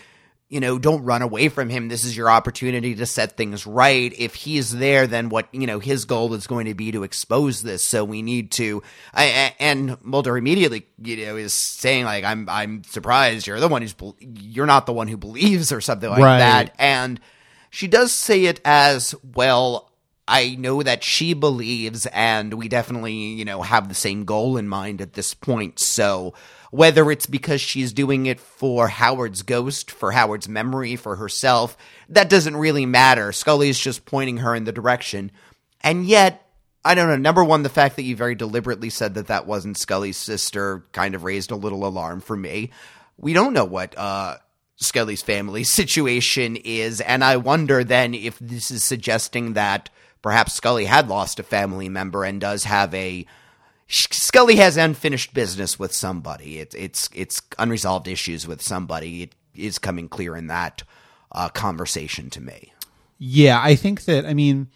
you 0.49 0.61
know, 0.61 0.79
don't 0.79 1.03
run 1.03 1.21
away 1.21 1.49
from 1.49 1.67
him. 1.69 1.89
This 1.89 2.05
is 2.05 2.15
your 2.15 2.29
opportunity 2.29 2.95
to 2.95 3.05
set 3.05 3.35
things 3.35 3.67
right. 3.67 4.13
If 4.17 4.33
he's 4.33 4.71
there, 4.71 5.05
then 5.05 5.27
what, 5.27 5.47
you 5.51 5.67
know, 5.67 5.79
his 5.79 6.05
goal 6.05 6.33
is 6.33 6.47
going 6.47 6.67
to 6.67 6.73
be 6.73 6.91
to 6.93 7.03
expose 7.03 7.61
this. 7.61 7.83
So 7.83 8.05
we 8.05 8.21
need 8.21 8.51
to, 8.51 8.81
I, 9.13 9.53
and 9.59 9.97
Mulder 10.03 10.37
immediately, 10.37 10.87
you 11.03 11.25
know, 11.25 11.35
is 11.35 11.53
saying 11.53 12.05
like, 12.05 12.23
I'm, 12.23 12.47
I'm 12.47 12.83
surprised 12.85 13.45
you're 13.45 13.59
the 13.59 13.67
one 13.67 13.81
who's, 13.81 13.95
you're 14.19 14.65
not 14.65 14.85
the 14.85 14.93
one 14.93 15.09
who 15.09 15.17
believes 15.17 15.71
or 15.73 15.81
something 15.81 16.09
like 16.09 16.21
Right. 16.23 16.39
that. 16.39 16.75
And 16.79 17.19
she 17.69 17.87
does 17.87 18.13
say 18.13 18.45
it 18.45 18.61
as 18.63 19.13
well. 19.35 19.91
I 20.27 20.55
know 20.55 20.83
that 20.83 21.03
she 21.03 21.33
believes, 21.33 22.05
and 22.07 22.53
we 22.55 22.67
definitely, 22.67 23.13
you 23.13 23.45
know, 23.45 23.61
have 23.61 23.87
the 23.87 23.95
same 23.95 24.25
goal 24.25 24.57
in 24.57 24.67
mind 24.67 24.99
at 24.99 25.13
this 25.13 25.33
point. 25.33 25.79
So, 25.79 26.33
whether 26.69 27.09
it's 27.09 27.25
because 27.25 27.61
she's 27.61 27.93
doing 27.93 28.25
it 28.25 28.39
for 28.39 28.89
Howard's 28.89 29.41
ghost, 29.41 29.89
for 29.89 30.11
Howard's 30.11 30.49
memory, 30.49 30.97
for 30.97 31.15
herself, 31.15 31.77
that 32.09 32.29
doesn't 32.29 32.57
really 32.57 32.85
matter. 32.85 33.31
Scully's 33.31 33.79
just 33.79 34.05
pointing 34.05 34.37
her 34.37 34.53
in 34.53 34.65
the 34.65 34.73
direction. 34.73 35.31
And 35.81 36.05
yet, 36.05 36.45
I 36.83 36.93
don't 36.93 37.07
know. 37.07 37.15
Number 37.15 37.43
one, 37.43 37.63
the 37.63 37.69
fact 37.69 37.95
that 37.95 38.03
you 38.03 38.15
very 38.15 38.35
deliberately 38.35 38.89
said 38.89 39.13
that 39.13 39.27
that 39.27 39.47
wasn't 39.47 39.77
Scully's 39.77 40.17
sister 40.17 40.85
kind 40.91 41.15
of 41.15 41.23
raised 41.23 41.51
a 41.51 41.55
little 41.55 41.85
alarm 41.85 42.19
for 42.19 42.35
me. 42.35 42.71
We 43.17 43.31
don't 43.31 43.53
know 43.53 43.65
what 43.65 43.97
uh, 43.97 44.37
Scully's 44.75 45.21
family 45.21 45.63
situation 45.65 46.57
is, 46.57 46.99
and 46.99 47.23
I 47.23 47.37
wonder 47.37 47.85
then 47.85 48.13
if 48.13 48.37
this 48.39 48.71
is 48.71 48.83
suggesting 48.83 49.53
that 49.53 49.89
perhaps 50.21 50.53
Scully 50.53 50.85
had 50.85 51.07
lost 51.07 51.39
a 51.39 51.43
family 51.43 51.89
member 51.89 52.23
and 52.23 52.39
does 52.41 52.63
have 52.65 52.93
a 52.93 53.25
Scully 53.89 54.57
has 54.57 54.75
unfinished 54.75 55.33
business 55.33 55.79
with 55.79 55.93
somebody. 55.93 56.59
It's 56.59 56.75
it's 56.75 57.09
it's 57.13 57.41
unresolved 57.57 58.07
issues 58.07 58.45
with 58.45 58.61
somebody. 58.61 59.23
It 59.23 59.35
is 59.55 59.79
coming 59.79 60.09
clear 60.09 60.35
in 60.35 60.47
that 60.47 60.83
uh, 61.31 61.47
conversation 61.49 62.29
to 62.31 62.41
me. 62.41 62.73
Yeah, 63.17 63.59
I 63.63 63.75
think 63.75 64.03
that. 64.05 64.25
I 64.25 64.33
mean, 64.33 64.67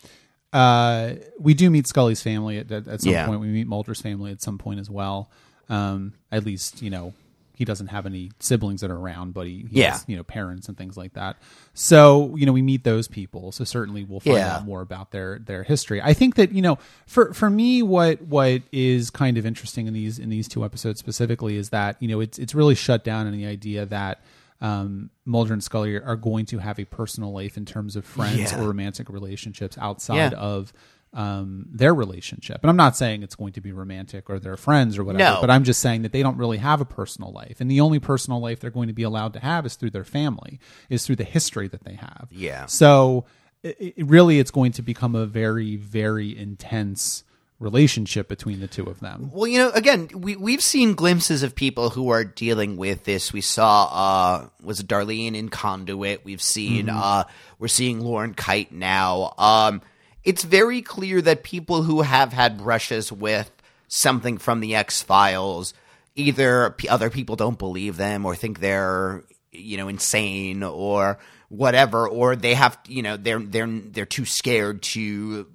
uh, 0.54 1.14
we 1.39 1.54
do 1.54 1.70
meet 1.70 1.88
Scully's 1.88 2.22
family 2.24 2.58
at, 2.58 2.72
at, 2.72 2.88
at 2.88 3.02
some 3.02 3.12
Yeah. 3.12 3.26
point. 3.26 3.42
We 3.42 3.48
meet 3.48 3.68
Mulder's 3.68 4.02
family 4.02 4.32
at 4.32 4.42
some 4.42 4.58
point 4.58 4.80
as 4.80 4.89
well. 4.89 5.30
Um, 5.70 6.14
at 6.32 6.46
least, 6.46 6.82
you 6.82 6.89
know, 6.89 7.14
he 7.62 7.66
doesn't 7.66 7.88
have 7.88 8.07
any 8.07 8.32
siblings 8.39 8.82
that 8.82 8.89
are 8.89 8.97
around, 8.97 9.36
but 9.36 9.45
he, 9.45 9.68
he 9.70 9.82
Yeah. 9.82 9.91
has, 9.91 10.03
you 10.07 10.18
know, 10.18 10.24
parents 10.24 10.68
and 10.68 10.76
things 10.76 10.97
like 10.97 11.14
that. 11.14 11.38
So, 11.76 12.36
you 12.36 12.47
know, 12.47 12.53
we 12.53 12.64
meet 12.64 12.84
those 12.84 13.07
people. 13.07 13.51
So 13.51 13.64
certainly 13.64 14.03
we'll 14.03 14.20
find 14.20 14.38
Yeah. 14.38 14.55
out 14.55 14.66
more 14.66 14.82
about 14.82 15.12
their 15.12 15.38
their 15.38 15.62
history. 15.64 16.01
I 16.01 16.14
think 16.14 16.34
that 16.36 16.51
you 16.53 16.62
know, 16.64 16.80
for 17.05 17.34
for 17.34 17.49
me, 17.51 17.84
what 17.84 18.20
what 18.24 18.64
is 18.72 19.12
kind 19.12 19.38
of 19.38 19.45
interesting 19.45 19.86
in 19.86 19.93
these 19.93 20.18
in 20.18 20.30
these 20.30 20.47
two 20.47 20.66
episodes 20.66 20.99
specifically 20.99 21.55
is 21.55 21.70
that 21.70 21.97
you 22.01 22.07
know 22.07 22.20
it's 22.20 22.39
it's 22.39 22.55
really 22.55 22.74
shut 22.76 23.03
down 23.03 23.28
on 23.28 23.34
the 23.34 23.45
idea 23.45 23.86
that 23.86 24.22
um, 24.59 25.09
Mulder 25.26 25.53
and 25.53 25.64
Scully 25.64 25.95
are 25.95 26.16
going 26.16 26.45
to 26.47 26.57
have 26.59 26.80
a 26.80 26.86
personal 26.86 27.32
life 27.32 27.57
in 27.57 27.66
terms 27.66 27.95
of 27.95 28.05
friends 28.05 28.51
Yeah. 28.51 28.59
or 28.62 28.68
romantic 28.68 29.09
relationships 29.09 29.78
outside 29.80 30.34
Yeah. 30.34 30.38
of 30.39 30.72
um, 31.14 31.66
their 31.70 31.93
relationship. 31.93 32.59
And 32.64 32.70
I'm 32.70 32.78
not 32.78 32.95
saying 32.95 33.22
it's 33.24 33.36
going 33.36 33.53
to 33.53 33.62
be 33.62 33.72
romantic 33.72 34.30
or 34.30 34.39
they're 34.39 34.55
friends 34.57 34.97
or 34.97 35.03
whatever, 35.03 35.36
No. 35.36 35.41
but 35.41 35.49
I'm 35.49 35.64
just 35.64 35.82
saying 35.82 36.03
that 36.03 36.12
they 36.14 36.24
don't 36.24 36.38
really 36.38 36.57
have 36.59 36.80
a 36.80 36.86
personal 36.86 37.32
life. 37.32 37.59
And 37.59 37.70
the 37.70 37.82
only 37.82 37.99
personal 37.99 38.39
life 38.39 38.59
they're 38.62 38.70
going 38.72 38.88
to 38.88 38.93
be 38.93 39.03
allowed 39.03 39.34
to 39.34 39.39
have 39.39 39.66
is 39.66 39.76
through 39.76 39.89
their 39.91 40.05
family, 40.05 40.59
is 40.89 41.05
through 41.05 41.18
the 41.18 41.26
history 41.26 41.68
that 41.68 41.84
they 41.84 41.95
have. 41.95 42.30
Yeah. 42.32 42.66
So 42.68 43.26
it, 43.62 43.93
it 43.97 44.05
really, 44.07 44.39
it's 44.39 44.51
going 44.51 44.72
to 44.74 44.82
become 44.82 45.16
a 45.16 45.26
very, 45.26 45.76
very 45.76 46.38
intense 46.38 47.24
relationship 47.59 48.28
between 48.28 48.59
the 48.59 48.68
two 48.68 48.86
of 48.86 48.99
them. 49.01 49.30
Well, 49.32 49.45
you 49.47 49.59
know, 49.59 49.70
again, 49.70 50.09
we 50.16 50.36
we've 50.36 50.64
seen 50.64 50.95
glimpses 50.95 51.43
of 51.43 51.53
people 51.53 51.91
who 51.91 52.09
are 52.09 52.24
dealing 52.24 52.76
with 52.76 53.03
this. 53.03 53.32
We 53.32 53.41
saw 53.41 53.84
uh 53.86 54.47
was 54.64 54.80
it 54.80 54.88
Darlene 54.88 55.36
in 55.36 55.49
Conduit. 55.49 56.26
We've 56.26 56.41
seen 56.41 56.89
uh 56.89 57.26
we're 57.59 57.68
seeing 57.68 57.99
Lauren 57.99 58.34
Kyte 58.34 58.72
now. 58.72 59.34
Um 59.38 59.84
it's 60.24 60.44
very 60.44 60.82
clear 60.82 61.22
that 61.22 61.44
people 61.44 61.84
who 61.84 62.02
have 62.02 62.34
had 62.34 62.58
brushes 62.58 63.12
with 63.12 63.52
something 63.88 64.38
from 64.38 64.60
the 64.60 64.76
X-Files 64.76 65.74
either 66.16 66.72
p- 66.72 66.90
other 66.90 67.10
people 67.10 67.36
don't 67.36 67.58
believe 67.58 67.98
them 67.98 68.26
or 68.26 68.36
think 68.36 68.60
they're 68.60 69.24
you 69.52 69.78
know 69.78 69.88
insane 69.88 70.64
or 70.64 71.18
whatever 71.50 72.08
or 72.08 72.36
they 72.36 72.54
have 72.54 72.78
you 72.88 73.02
know 73.02 73.18
they're 73.18 73.40
they're 73.40 73.68
they're 73.68 74.06
too 74.06 74.26
scared 74.26 74.82
to 74.82 75.46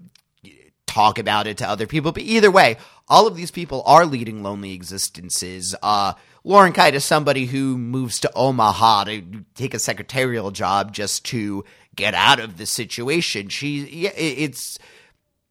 talk 0.97 1.19
about 1.19 1.47
it 1.47 1.59
to 1.59 1.69
other 1.69 1.87
people. 1.87 2.11
But 2.11 2.23
either 2.23 2.51
way, 2.51 2.79
all 3.07 3.27
of 3.27 3.37
these 3.37 3.51
people 3.51 3.83
are 3.85 4.07
leading 4.07 4.43
lonely 4.43 4.73
existences. 4.73 5.75
Uh, 5.83 6.15
Lauren 6.43 6.73
Kyte 6.73 6.95
is 6.95 7.05
somebody 7.05 7.45
who 7.45 7.77
moves 7.77 8.21
to 8.21 8.33
Omaha 8.35 9.05
to 9.05 9.45
take 9.55 9.75
a 9.75 9.79
secretarial 9.79 10.51
job 10.51 10.93
just 10.93 11.25
to 11.27 11.65
get 11.97 12.15
out 12.15 12.39
of 12.39 12.57
the 12.59 12.67
situation. 12.67 13.49
She, 13.49 14.07
it's 14.07 14.79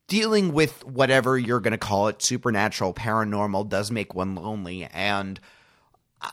dealing 0.07 0.53
with 0.53 0.85
whatever 0.85 1.37
you're 1.37 1.59
going 1.59 1.71
to 1.71 1.77
call 1.77 2.07
it, 2.07 2.21
supernatural, 2.21 2.93
paranormal, 2.93 3.67
does 3.69 3.91
make 3.91 4.13
one 4.13 4.35
lonely. 4.35 4.85
And 4.93 5.39
uh, 6.21 6.31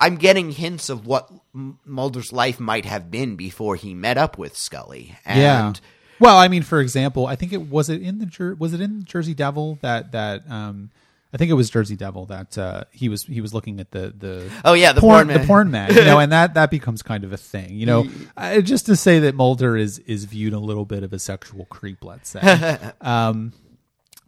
I'm 0.00 0.16
getting 0.16 0.50
hints 0.50 0.88
of 0.88 1.06
what 1.06 1.30
Mulder's 1.52 2.32
life 2.32 2.58
might 2.58 2.86
have 2.86 3.10
been 3.10 3.36
before 3.36 3.76
he 3.76 3.94
met 3.94 4.18
up 4.18 4.38
with 4.38 4.56
Scully. 4.56 5.16
And 5.24 5.40
yeah. 5.40 5.72
Well, 6.18 6.38
I 6.38 6.46
mean, 6.48 6.62
for 6.62 6.80
example, 6.80 7.26
I 7.26 7.34
think 7.34 7.52
it 7.52 7.68
was 7.68 7.88
it 7.88 8.00
in 8.00 8.18
the 8.20 8.26
Jer- 8.26 8.54
was 8.54 8.72
it 8.72 8.80
in 8.80 9.04
Jersey 9.04 9.34
Devil 9.34 9.78
that 9.82 10.12
that 10.12 10.48
um 10.48 10.90
I 11.34 11.38
think 11.38 11.50
it 11.50 11.54
was 11.54 11.70
Jersey 11.70 11.96
Devil 11.96 12.26
that 12.26 12.58
uh, 12.58 12.84
he 12.90 13.08
was 13.08 13.22
he 13.24 13.40
was 13.40 13.54
looking 13.54 13.80
at 13.80 13.90
the 13.90 14.12
the 14.16 14.50
Oh, 14.64 14.74
yeah, 14.74 14.92
the 14.92 15.00
porn, 15.00 15.14
porn 15.14 15.26
man. 15.28 15.40
the 15.40 15.46
porn 15.46 15.70
man 15.70 15.94
you 15.94 16.04
know 16.04 16.18
and 16.18 16.30
that 16.32 16.54
that 16.54 16.70
becomes 16.70 17.02
kind 17.02 17.24
of 17.24 17.32
a 17.32 17.38
thing 17.38 17.74
you 17.74 17.86
know 17.86 18.06
uh, 18.36 18.60
just 18.60 18.86
to 18.86 18.96
say 18.96 19.18
that 19.20 19.34
Mulder 19.34 19.76
is 19.76 19.98
is 20.00 20.24
viewed 20.26 20.52
a 20.52 20.58
little 20.58 20.84
bit 20.84 21.02
of 21.02 21.12
a 21.12 21.18
sexual 21.18 21.64
creep 21.66 22.04
let's 22.04 22.28
say 22.30 22.78
um, 23.00 23.52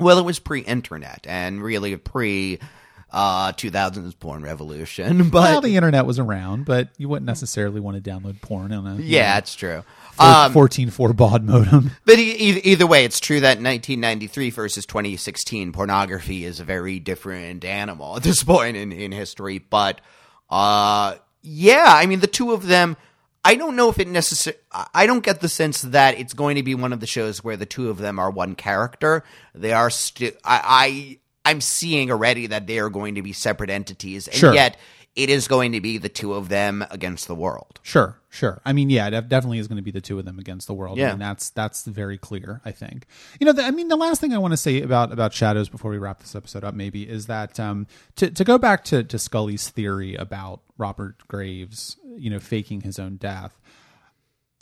Well, 0.01 0.19
it 0.19 0.25
was 0.25 0.39
pre-internet 0.39 1.27
and 1.29 1.63
really 1.63 1.97
pre 1.97 2.59
uh 3.13 3.53
2000s 3.53 4.19
porn 4.19 4.43
revolution, 4.43 5.29
but 5.31 5.43
well 5.43 5.61
the 5.61 5.77
internet 5.77 6.05
was 6.07 6.19
around 6.19 6.65
but 6.65 6.89
you 6.99 7.09
wouldn't 7.09 7.27
necessarily 7.27 7.81
want 7.81 8.03
to 8.03 8.11
download 8.11 8.41
porn 8.41 8.73
on 8.73 8.87
a 8.87 8.97
yeah, 8.97 9.33
know, 9.33 9.39
it's 9.39 9.55
true. 9.55 9.85
Four- 10.15 10.27
Um, 10.27 10.53
14.4 10.55 11.17
baud 11.17 11.45
modem 11.45 11.91
but 12.05 12.19
e- 12.19 12.33
either, 12.33 12.61
either 12.65 12.87
way, 12.87 13.05
it's 13.05 13.21
true 13.21 13.41
that 13.41 13.59
1993 13.59 14.51
versus 14.51 14.87
2016 14.87 15.73
pornography 15.73 16.45
is 16.45 16.61
a 16.61 16.65
very 16.65 16.99
different 17.01 17.65
animal 17.65 18.17
at 18.17 18.23
this 18.23 18.43
point 18.53 18.77
in, 18.77 18.93
in 18.93 19.13
history. 19.13 19.59
But 19.59 20.01
uh, 20.51 21.17
yeah, 21.43 21.85
I 21.89 22.07
mean, 22.07 22.21
the 22.21 22.27
two 22.27 22.53
of 22.53 22.67
them. 22.67 22.97
I 23.47 23.57
don't 23.57 23.77
know 23.77 23.91
if 23.91 23.99
it 23.99 24.09
necessarily. 24.09 24.59
I 24.95 25.05
don't 25.07 25.23
get 25.23 25.41
the 25.43 25.51
sense 25.51 25.83
that 25.83 26.19
it's 26.19 26.33
going 26.33 26.57
to 26.57 26.63
be 26.63 26.75
one 26.75 26.95
of 26.95 27.01
the 27.01 27.07
shows 27.07 27.45
where 27.45 27.59
the 27.59 27.67
two 27.67 27.91
of 27.91 27.99
them 27.99 28.19
are 28.19 28.31
one 28.31 28.55
character. 28.55 29.23
They 29.55 29.73
are 29.73 29.91
still. 29.91 30.31
I, 30.43 31.19
I 31.45 31.51
I'm 31.51 31.61
seeing 31.61 32.11
already 32.11 32.47
that 32.47 32.67
they 32.67 32.79
are 32.79 32.89
going 32.89 33.17
to 33.17 33.23
be 33.23 33.35
separate 33.35 33.69
entities, 33.69 34.29
and 34.29 34.37
Sure. 34.37 34.55
yet 34.55 34.79
it 35.17 35.31
is 35.31 35.47
going 35.47 35.73
to 35.73 35.81
be 35.81 35.97
the 35.97 36.09
two 36.09 36.35
of 36.35 36.49
them 36.49 36.85
against 36.91 37.29
the 37.29 37.37
world. 37.37 37.79
Sure, 37.85 38.19
sure. 38.31 38.61
I 38.65 38.73
mean, 38.73 38.91
yeah, 38.91 39.07
it 39.07 39.29
definitely 39.29 39.61
is 39.61 39.69
going 39.69 39.77
to 39.77 39.83
be 39.83 39.93
the 39.93 40.01
two 40.01 40.19
of 40.19 40.25
them 40.25 40.41
against 40.41 40.67
the 40.67 40.75
world. 40.75 40.99
Yeah. 40.99 41.09
I 41.09 41.11
mean, 41.11 41.21
that's 41.21 41.51
that's 41.51 41.85
very 41.85 42.19
clear. 42.19 42.61
I 42.65 42.73
think. 42.73 43.07
You 43.39 43.47
know, 43.47 43.53
the, 43.53 43.63
I 43.63 43.71
mean, 43.71 43.87
the 43.89 43.97
last 43.97 44.21
thing 44.21 44.35
I 44.35 44.39
want 44.39 44.53
to 44.53 44.57
say 44.57 44.83
about 44.83 45.13
about 45.13 45.33
shadows 45.33 45.69
before 45.69 45.91
we 45.93 45.99
wrap 45.99 46.19
this 46.19 46.35
episode 46.35 46.65
up, 46.65 46.75
maybe, 46.75 47.09
is 47.09 47.27
that 47.27 47.61
um, 47.61 47.87
to 48.17 48.29
to 48.31 48.43
go 48.45 48.59
back 48.59 48.83
to 48.87 49.05
to 49.05 49.19
Scully's 49.19 49.69
theory 49.69 50.17
about 50.17 50.63
Robert 50.79 51.17
Graves, 51.29 51.97
you 52.17 52.29
know, 52.31 52.41
faking 52.41 52.81
his 52.81 52.99
own 52.99 53.17
death. 53.17 53.61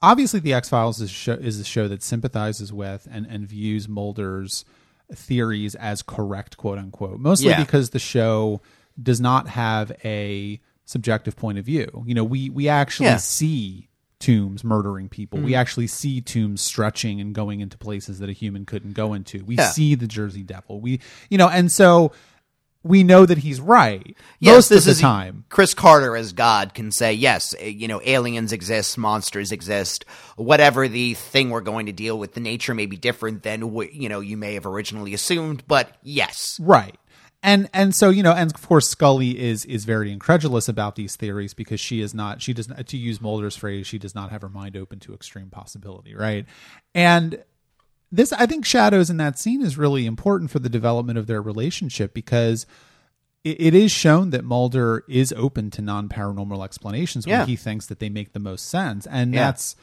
Obviously, 0.03 0.41
the 0.41 0.53
X 0.53 0.69
Files 0.69 1.01
is 1.01 1.11
a 1.11 1.13
show, 1.15 1.33
is 1.35 1.61
a 1.61 1.65
show 1.65 1.89
that 1.89 2.03
sympathizes 2.03 2.73
with 2.73 3.07
and 3.11 3.25
and 3.27 3.47
views 3.47 3.89
Mulder's 3.89 4.65
theories 5.15 5.75
as 5.77 6.03
correct, 6.03 6.57
quote 6.57 6.79
unquote. 6.79 7.21
Mostly 7.21 7.51
Yeah. 7.51 7.63
because 7.63 7.91
the 7.91 7.99
show 7.99 8.61
does 9.01 9.21
not 9.21 9.49
have 9.49 9.93
a 10.05 10.61
subjective 10.85 11.37
point 11.37 11.59
of 11.59 11.65
view. 11.65 12.05
You 12.07 12.15
know, 12.15 12.25
we 12.25 12.51
we 12.51 12.69
actually 12.69 13.07
Yeah. 13.07 13.17
see 13.19 13.89
Tooms 14.21 14.63
murdering 14.63 15.09
people. 15.09 15.39
Mm-hmm. 15.39 15.47
We 15.47 15.55
actually 15.57 15.87
see 15.89 16.21
Tooms 16.21 16.61
stretching 16.61 17.21
and 17.21 17.35
going 17.35 17.61
into 17.61 17.77
places 17.77 18.21
that 18.21 18.29
a 18.29 18.33
human 18.33 18.65
couldn't 18.65 18.93
go 18.93 19.15
into. 19.15 19.45
We 19.45 19.57
Yeah. 19.57 19.71
see 19.71 19.95
the 19.95 20.07
Jersey 20.07 20.43
Devil. 20.43 20.81
We 20.81 21.01
you 21.29 21.39
know, 21.39 21.49
and 21.49 21.71
so 21.73 22.13
we 22.85 23.05
know 23.05 23.25
that 23.25 23.39
he's 23.39 23.61
right 23.61 24.17
Yes, 24.41 24.55
most 24.57 24.69
this 24.69 24.79
of 24.81 24.85
the 24.87 24.91
is 24.93 25.01
time. 25.01 25.45
Chris 25.49 25.73
Carter 25.73 26.17
as 26.17 26.33
God 26.33 26.75
can 26.75 26.91
say, 26.91 27.13
yes, 27.13 27.55
you 27.63 27.87
know, 27.87 28.01
aliens 28.05 28.53
exist, 28.53 28.99
monsters 28.99 29.53
exist, 29.53 30.05
whatever 30.37 30.89
the 30.89 31.15
thing 31.15 31.51
we're 31.51 31.61
going 31.61 31.87
to 31.87 31.93
deal 31.93 32.19
with, 32.19 32.35
the 32.35 32.41
nature 32.41 32.75
may 32.75 32.87
be 32.87 32.97
different 32.97 33.45
than 33.45 33.71
what, 33.73 33.95
you 33.95 34.09
know, 34.09 34.19
you 34.19 34.37
may 34.37 34.55
have 34.55 34.67
originally 34.67 35.15
assumed, 35.15 35.63
but 35.69 35.97
yes. 36.03 36.59
Right. 36.61 36.97
And 37.43 37.69
and 37.73 37.95
so 37.95 38.11
you 38.11 38.23
know, 38.23 38.33
and 38.33 38.53
of 38.55 38.63
course 38.63 38.89
Scully 38.89 39.39
is 39.39 39.65
is 39.65 39.85
very 39.85 40.13
incredulous 40.13 40.69
about 40.69 40.95
these 40.97 41.17
theories 41.17 41.55
because 41.55 41.81
she 41.81 42.01
is 42.01 42.15
not 42.15 42.41
she 42.41 42.53
does 42.53 42.69
not 42.69 42.87
to 42.87 42.97
use 42.97 43.21
Mulder's 43.21 43.57
phrase 43.57 43.87
she 43.87 43.99
does 43.99 44.15
not 44.15 44.31
have 44.31 44.43
her 44.43 44.49
mind 44.49 44.77
open 44.77 45.01
to 45.01 45.13
extreme 45.15 45.51
possibility, 45.51 46.15
right? 46.15 46.47
And 46.95 47.43
this 48.13 48.33
I 48.33 48.47
think 48.47 48.65
shadows 48.65 49.11
in 49.11 49.17
that 49.17 49.39
scene 49.39 49.61
is 49.63 49.77
really 49.77 50.07
important 50.07 50.51
for 50.51 50.61
the 50.61 50.69
development 50.69 51.19
of 51.19 51.27
their 51.27 51.43
relationship 51.43 52.15
because 52.15 52.65
it, 53.43 53.61
it 53.61 53.75
is 53.75 53.91
shown 53.91 54.31
that 54.31 54.45
Mulder 54.45 55.03
is 55.09 55.33
open 55.37 55.71
to 55.73 55.83
non 55.83 56.09
paranormal 56.09 56.65
explanations 56.65 57.27
when 57.27 57.49
he 57.49 57.57
thinks 57.57 57.87
that 57.87 57.99
they 57.99 58.09
make 58.09 58.35
the 58.35 58.39
most 58.39 58.69
sense, 58.69 59.05
and 59.07 59.35
Yeah. 59.35 59.47
that's 59.47 59.75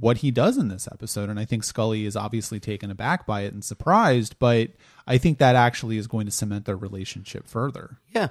what 0.00 0.18
he 0.18 0.30
does 0.30 0.56
in 0.56 0.68
this 0.68 0.88
episode. 0.90 1.28
And 1.28 1.38
I 1.38 1.44
think 1.44 1.62
Scully 1.64 2.06
is 2.06 2.16
obviously 2.16 2.58
taken 2.58 2.90
aback 2.90 3.26
by 3.26 3.42
it 3.42 3.52
and 3.52 3.62
surprised, 3.62 4.36
but 4.38 4.70
I 5.06 5.18
think 5.18 5.38
that 5.38 5.56
actually 5.56 5.98
is 5.98 6.06
going 6.06 6.26
to 6.26 6.32
cement 6.32 6.64
their 6.64 6.76
relationship 6.76 7.46
further. 7.46 7.98
Yeah. 8.14 8.28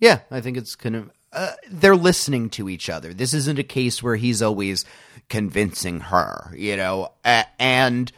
Yeah. 0.00 0.20
I 0.30 0.40
think 0.40 0.56
it's 0.56 0.76
kind 0.76 0.96
of, 0.96 1.10
uh, 1.32 1.52
they're 1.70 1.96
listening 1.96 2.50
to 2.50 2.68
each 2.68 2.90
other. 2.90 3.14
This 3.14 3.34
isn't 3.34 3.58
a 3.58 3.64
case 3.64 4.02
where 4.02 4.16
he's 4.16 4.42
always 4.42 4.84
convincing 5.28 6.00
her, 6.00 6.54
you 6.56 6.76
know, 6.76 7.12
a- 7.24 7.46
and, 7.58 8.12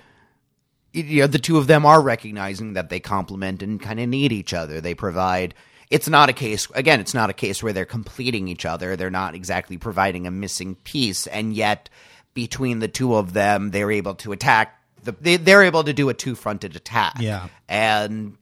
you 0.92 1.20
know, 1.20 1.26
the 1.26 1.38
two 1.38 1.58
of 1.58 1.66
them 1.66 1.86
are 1.86 2.00
recognizing 2.00 2.74
that 2.74 2.88
they 2.88 3.00
complement 3.00 3.62
and 3.62 3.80
kind 3.80 4.00
of 4.00 4.08
need 4.08 4.32
each 4.32 4.52
other. 4.52 4.80
They 4.80 4.94
provide, 4.94 5.54
it's 5.90 6.08
not 6.08 6.28
a 6.28 6.32
case, 6.32 6.68
again, 6.74 7.00
it's 7.00 7.14
not 7.14 7.30
a 7.30 7.34
case 7.34 7.62
where 7.62 7.72
they're 7.72 7.84
completing 7.84 8.48
each 8.48 8.64
other. 8.64 8.96
They're 8.96 9.10
not 9.10 9.34
exactly 9.34 9.76
providing 9.78 10.26
a 10.26 10.30
missing 10.30 10.74
piece. 10.76 11.26
And 11.26 11.54
yet, 11.54 11.88
between 12.32 12.80
the 12.80 12.88
two 12.88 13.14
of 13.14 13.32
them, 13.32 13.70
they're 13.70 13.92
able 13.92 14.14
to 14.16 14.32
attack. 14.32 14.80
The, 15.04 15.12
they, 15.12 15.36
they're 15.36 15.62
able 15.62 15.84
to 15.84 15.92
do 15.92 16.08
a 16.08 16.14
two 16.14 16.34
fronted 16.34 16.76
attack. 16.76 17.16
Yeah. 17.20 17.48
And 17.68 18.36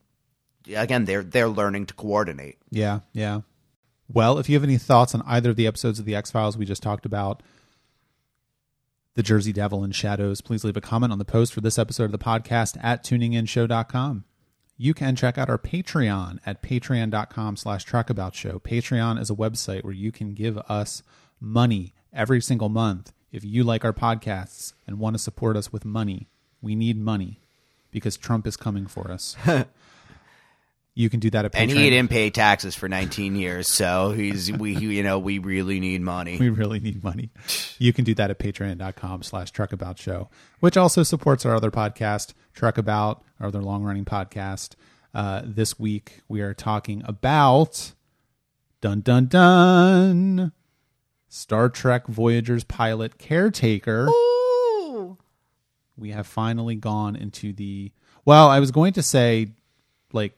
again, 0.74 1.04
they're 1.04 1.22
they're 1.22 1.48
learning 1.48 1.86
to 1.86 1.94
coordinate. 1.94 2.58
Yeah, 2.70 3.00
yeah. 3.12 3.40
Well, 4.08 4.38
if 4.38 4.48
you 4.48 4.56
have 4.56 4.64
any 4.64 4.78
thoughts 4.78 5.14
on 5.14 5.22
either 5.26 5.50
of 5.50 5.56
the 5.56 5.66
episodes 5.66 5.98
of 5.98 6.04
the 6.04 6.14
X 6.14 6.30
Files 6.30 6.56
we 6.56 6.64
just 6.64 6.82
talked 6.82 7.06
about, 7.06 7.42
The 9.14 9.22
Jersey 9.22 9.52
Devil 9.52 9.82
and 9.84 9.94
Shadows, 9.94 10.40
please 10.40 10.64
leave 10.64 10.76
a 10.76 10.82
comment 10.82 11.12
on 11.12 11.18
the 11.18 11.24
post 11.24 11.52
for 11.52 11.60
this 11.60 11.78
episode 11.78 12.04
of 12.04 12.12
the 12.12 12.18
podcast 12.18 12.78
at 12.82 13.04
tuninginshow.com. 13.04 14.24
You 14.76 14.94
can 14.94 15.16
check 15.16 15.38
out 15.38 15.48
our 15.48 15.58
Patreon 15.58 16.40
at 16.44 16.62
patreon.com 16.62 17.56
slash 17.56 17.86
trekaboutshow. 17.86 18.60
Patreon 18.60 19.20
is 19.20 19.30
a 19.30 19.34
website 19.34 19.84
where 19.84 19.92
you 19.94 20.10
can 20.10 20.34
give 20.34 20.58
us 20.68 21.02
money 21.40 21.94
every 22.12 22.40
single 22.40 22.68
month. 22.68 23.12
If 23.30 23.44
you 23.44 23.64
like 23.64 23.84
our 23.84 23.92
podcasts 23.92 24.74
and 24.86 24.98
want 24.98 25.14
to 25.14 25.22
support 25.22 25.56
us 25.56 25.72
with 25.72 25.84
money, 25.84 26.28
we 26.62 26.74
need 26.74 26.98
money 26.98 27.40
because 27.90 28.16
Trump 28.16 28.46
is 28.46 28.56
coming 28.56 28.86
for 28.86 29.10
us. 29.10 29.36
you 30.94 31.10
can 31.10 31.20
do 31.20 31.30
that 31.30 31.44
at 31.44 31.52
Patreon. 31.52 31.60
And 31.62 31.70
he 31.70 31.90
didn't 31.90 32.10
pay 32.10 32.30
taxes 32.30 32.74
for 32.74 32.88
19 32.88 33.36
years, 33.36 33.68
so 33.68 34.12
he's 34.12 34.50
we 34.52 34.76
you 34.76 35.02
know 35.02 35.18
we 35.18 35.38
really 35.38 35.80
need 35.80 36.00
money. 36.00 36.38
we 36.38 36.48
really 36.48 36.80
need 36.80 37.02
money. 37.02 37.30
You 37.78 37.92
can 37.92 38.04
do 38.04 38.14
that 38.14 38.30
at 38.30 38.38
patreon.com 38.38 39.22
slash 39.22 39.52
trekabout 39.52 39.98
show, 39.98 40.28
which 40.60 40.76
also 40.76 41.02
supports 41.02 41.44
our 41.44 41.54
other 41.54 41.70
podcast, 41.70 42.32
Trek 42.54 42.78
About, 42.78 43.22
our 43.40 43.48
other 43.48 43.60
long 43.60 43.82
running 43.82 44.04
podcast. 44.04 44.74
Uh, 45.14 45.42
this 45.44 45.78
week 45.78 46.22
we 46.28 46.40
are 46.40 46.54
talking 46.54 47.02
about 47.04 47.92
dun 48.80 49.00
dun 49.00 49.26
dun 49.26 50.52
Star 51.28 51.68
Trek 51.68 52.06
Voyager's 52.06 52.64
pilot 52.64 53.18
caretaker. 53.18 54.08
We 55.96 56.10
have 56.10 56.26
finally 56.26 56.74
gone 56.74 57.16
into 57.16 57.52
the 57.52 57.92
well, 58.24 58.48
I 58.48 58.60
was 58.60 58.70
going 58.70 58.92
to 58.94 59.02
say 59.02 59.52
like 60.12 60.36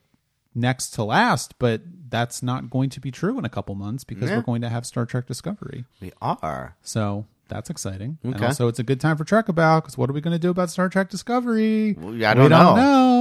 next 0.54 0.90
to 0.90 1.04
last, 1.04 1.58
but 1.58 1.82
that's 2.08 2.42
not 2.42 2.70
going 2.70 2.90
to 2.90 3.00
be 3.00 3.10
true 3.10 3.38
in 3.38 3.44
a 3.44 3.48
couple 3.48 3.74
months 3.74 4.04
because 4.04 4.30
Yeah. 4.30 4.36
we're 4.36 4.42
going 4.42 4.62
to 4.62 4.68
have 4.68 4.86
Star 4.86 5.04
Trek 5.06 5.26
Discovery. 5.26 5.84
We 6.00 6.12
are. 6.22 6.76
So 6.82 7.26
that's 7.48 7.68
exciting. 7.70 8.18
And 8.22 8.36
Okay. 8.36 8.46
also, 8.46 8.68
it's 8.68 8.78
a 8.78 8.82
good 8.84 9.00
time 9.00 9.16
for 9.16 9.24
Trek 9.24 9.48
About 9.48 9.82
because 9.82 9.98
what 9.98 10.08
are 10.08 10.12
we 10.12 10.20
going 10.20 10.32
to 10.32 10.38
do 10.38 10.50
about 10.50 10.70
Star 10.70 10.88
Trek 10.88 11.10
Discovery? 11.10 11.94
Well, 11.94 12.08
I 12.08 12.12
we 12.12 12.18
don't 12.20 12.36
don't 12.36 12.50
know. 12.50 12.76
know. 12.76 13.13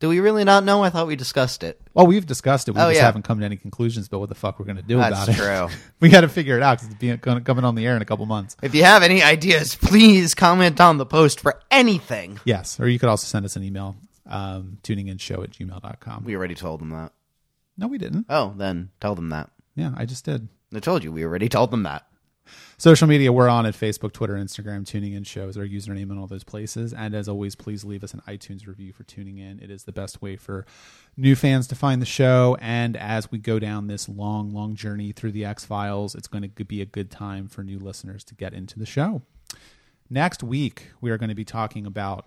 Do 0.00 0.08
we 0.08 0.20
really 0.20 0.44
not 0.44 0.62
know? 0.64 0.84
I 0.84 0.90
thought 0.90 1.08
we 1.08 1.16
discussed 1.16 1.64
it. 1.64 1.80
Well, 1.92 2.06
we've 2.06 2.24
discussed 2.24 2.68
it. 2.68 2.72
We 2.76 2.80
Oh, 2.80 2.88
just 2.88 2.96
yeah. 2.98 3.04
haven't 3.06 3.22
come 3.22 3.40
to 3.40 3.44
any 3.44 3.56
conclusions 3.56 4.06
about 4.06 4.20
what 4.20 4.28
the 4.28 4.36
fuck 4.36 4.58
we're 4.60 4.64
going 4.64 4.76
to 4.76 4.82
do 4.82 4.96
That's 4.98 5.08
about 5.24 5.28
it. 5.28 5.36
That's 5.36 5.72
true. 5.72 5.80
we 6.00 6.08
got 6.08 6.20
to 6.20 6.28
figure 6.28 6.56
it 6.56 6.62
out 6.62 6.78
because 6.78 6.92
it's 6.92 7.00
being, 7.00 7.16
gonna- 7.16 7.40
coming 7.40 7.64
on 7.64 7.74
the 7.74 7.84
air 7.84 7.96
in 7.96 8.02
a 8.02 8.04
couple 8.04 8.24
months. 8.26 8.56
If 8.62 8.74
you 8.76 8.84
have 8.84 9.02
any 9.02 9.22
ideas, 9.24 9.74
please 9.74 10.34
comment 10.36 10.80
on 10.80 10.98
the 10.98 11.06
post 11.06 11.40
for 11.40 11.60
anything. 11.70 12.38
Yes. 12.44 12.78
Or 12.78 12.86
you 12.88 12.98
could 13.00 13.08
also 13.08 13.26
send 13.26 13.44
us 13.44 13.56
an 13.56 13.64
email, 13.64 13.96
um, 14.26 14.78
tuninginshow 14.82 15.42
at 15.42 15.50
gmail.com. 15.50 16.22
We 16.24 16.36
already 16.36 16.54
told 16.54 16.80
them 16.80 16.90
that. 16.90 17.12
no, 17.76 17.88
we 17.88 17.98
didn't. 17.98 18.26
Oh, 18.28 18.54
then 18.56 18.90
tell 19.00 19.14
them 19.16 19.30
that. 19.30 19.50
Yeah, 19.74 19.92
I 19.96 20.04
just 20.04 20.24
did. 20.24 20.48
I 20.74 20.80
told 20.80 21.02
you 21.02 21.10
we 21.10 21.24
already 21.24 21.48
told 21.48 21.70
them 21.72 21.84
that. 21.84 22.06
Social 22.80 23.08
media, 23.08 23.32
we're 23.32 23.48
on 23.48 23.66
at 23.66 23.74
Facebook, 23.74 24.12
Twitter, 24.12 24.34
Instagram. 24.34 24.86
Tuning 24.86 25.12
in 25.12 25.24
shows 25.24 25.58
our 25.58 25.64
username 25.64 26.12
in 26.12 26.18
all 26.18 26.28
those 26.28 26.44
places. 26.44 26.92
And 26.92 27.12
as 27.12 27.28
always, 27.28 27.56
please 27.56 27.84
leave 27.84 28.04
us 28.04 28.14
an 28.14 28.22
iTunes 28.28 28.68
review 28.68 28.92
for 28.92 29.02
tuning 29.02 29.38
in. 29.38 29.58
It 29.58 29.68
is 29.68 29.82
the 29.82 29.90
best 29.90 30.22
way 30.22 30.36
for 30.36 30.64
new 31.16 31.34
fans 31.34 31.66
to 31.68 31.74
find 31.74 32.00
the 32.00 32.06
show. 32.06 32.56
And 32.60 32.96
as 32.96 33.32
we 33.32 33.38
go 33.38 33.58
down 33.58 33.88
this 33.88 34.08
long, 34.08 34.52
long 34.54 34.76
journey 34.76 35.10
through 35.10 35.32
the 35.32 35.44
X 35.44 35.64
Files, 35.64 36.14
it's 36.14 36.28
going 36.28 36.48
to 36.48 36.64
be 36.64 36.80
a 36.80 36.86
good 36.86 37.10
time 37.10 37.48
for 37.48 37.64
new 37.64 37.80
listeners 37.80 38.22
to 38.22 38.36
get 38.36 38.54
into 38.54 38.78
the 38.78 38.86
show. 38.86 39.22
Next 40.08 40.44
week, 40.44 40.92
we 41.00 41.10
are 41.10 41.18
going 41.18 41.30
to 41.30 41.34
be 41.34 41.44
talking 41.44 41.84
about 41.84 42.26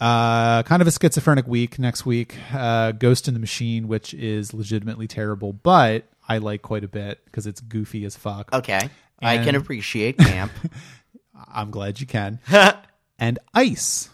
uh, 0.00 0.62
kind 0.62 0.80
of 0.80 0.88
a 0.88 0.92
schizophrenic 0.92 1.46
week 1.46 1.78
next 1.78 2.06
week. 2.06 2.36
Uh, 2.54 2.92
Ghost 2.92 3.28
in 3.28 3.34
the 3.34 3.40
Machine, 3.40 3.86
which 3.86 4.14
is 4.14 4.54
legitimately 4.54 5.08
terrible, 5.08 5.52
but 5.52 6.04
I 6.26 6.38
like 6.38 6.62
quite 6.62 6.84
a 6.84 6.88
bit 6.88 7.22
because 7.26 7.46
it's 7.46 7.60
goofy 7.60 8.06
as 8.06 8.16
fuck. 8.16 8.50
Okay. 8.54 8.88
I 9.20 9.38
can 9.38 9.54
appreciate 9.54 10.18
camp. 10.18 10.52
I'm 11.52 11.70
glad 11.70 12.00
you 12.00 12.06
can. 12.06 12.40
and 13.18 13.38
Ice. 13.54 14.10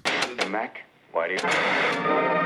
Mac, 0.50 0.82
why 1.12 1.28
do 1.28 1.34
you... 1.34 2.43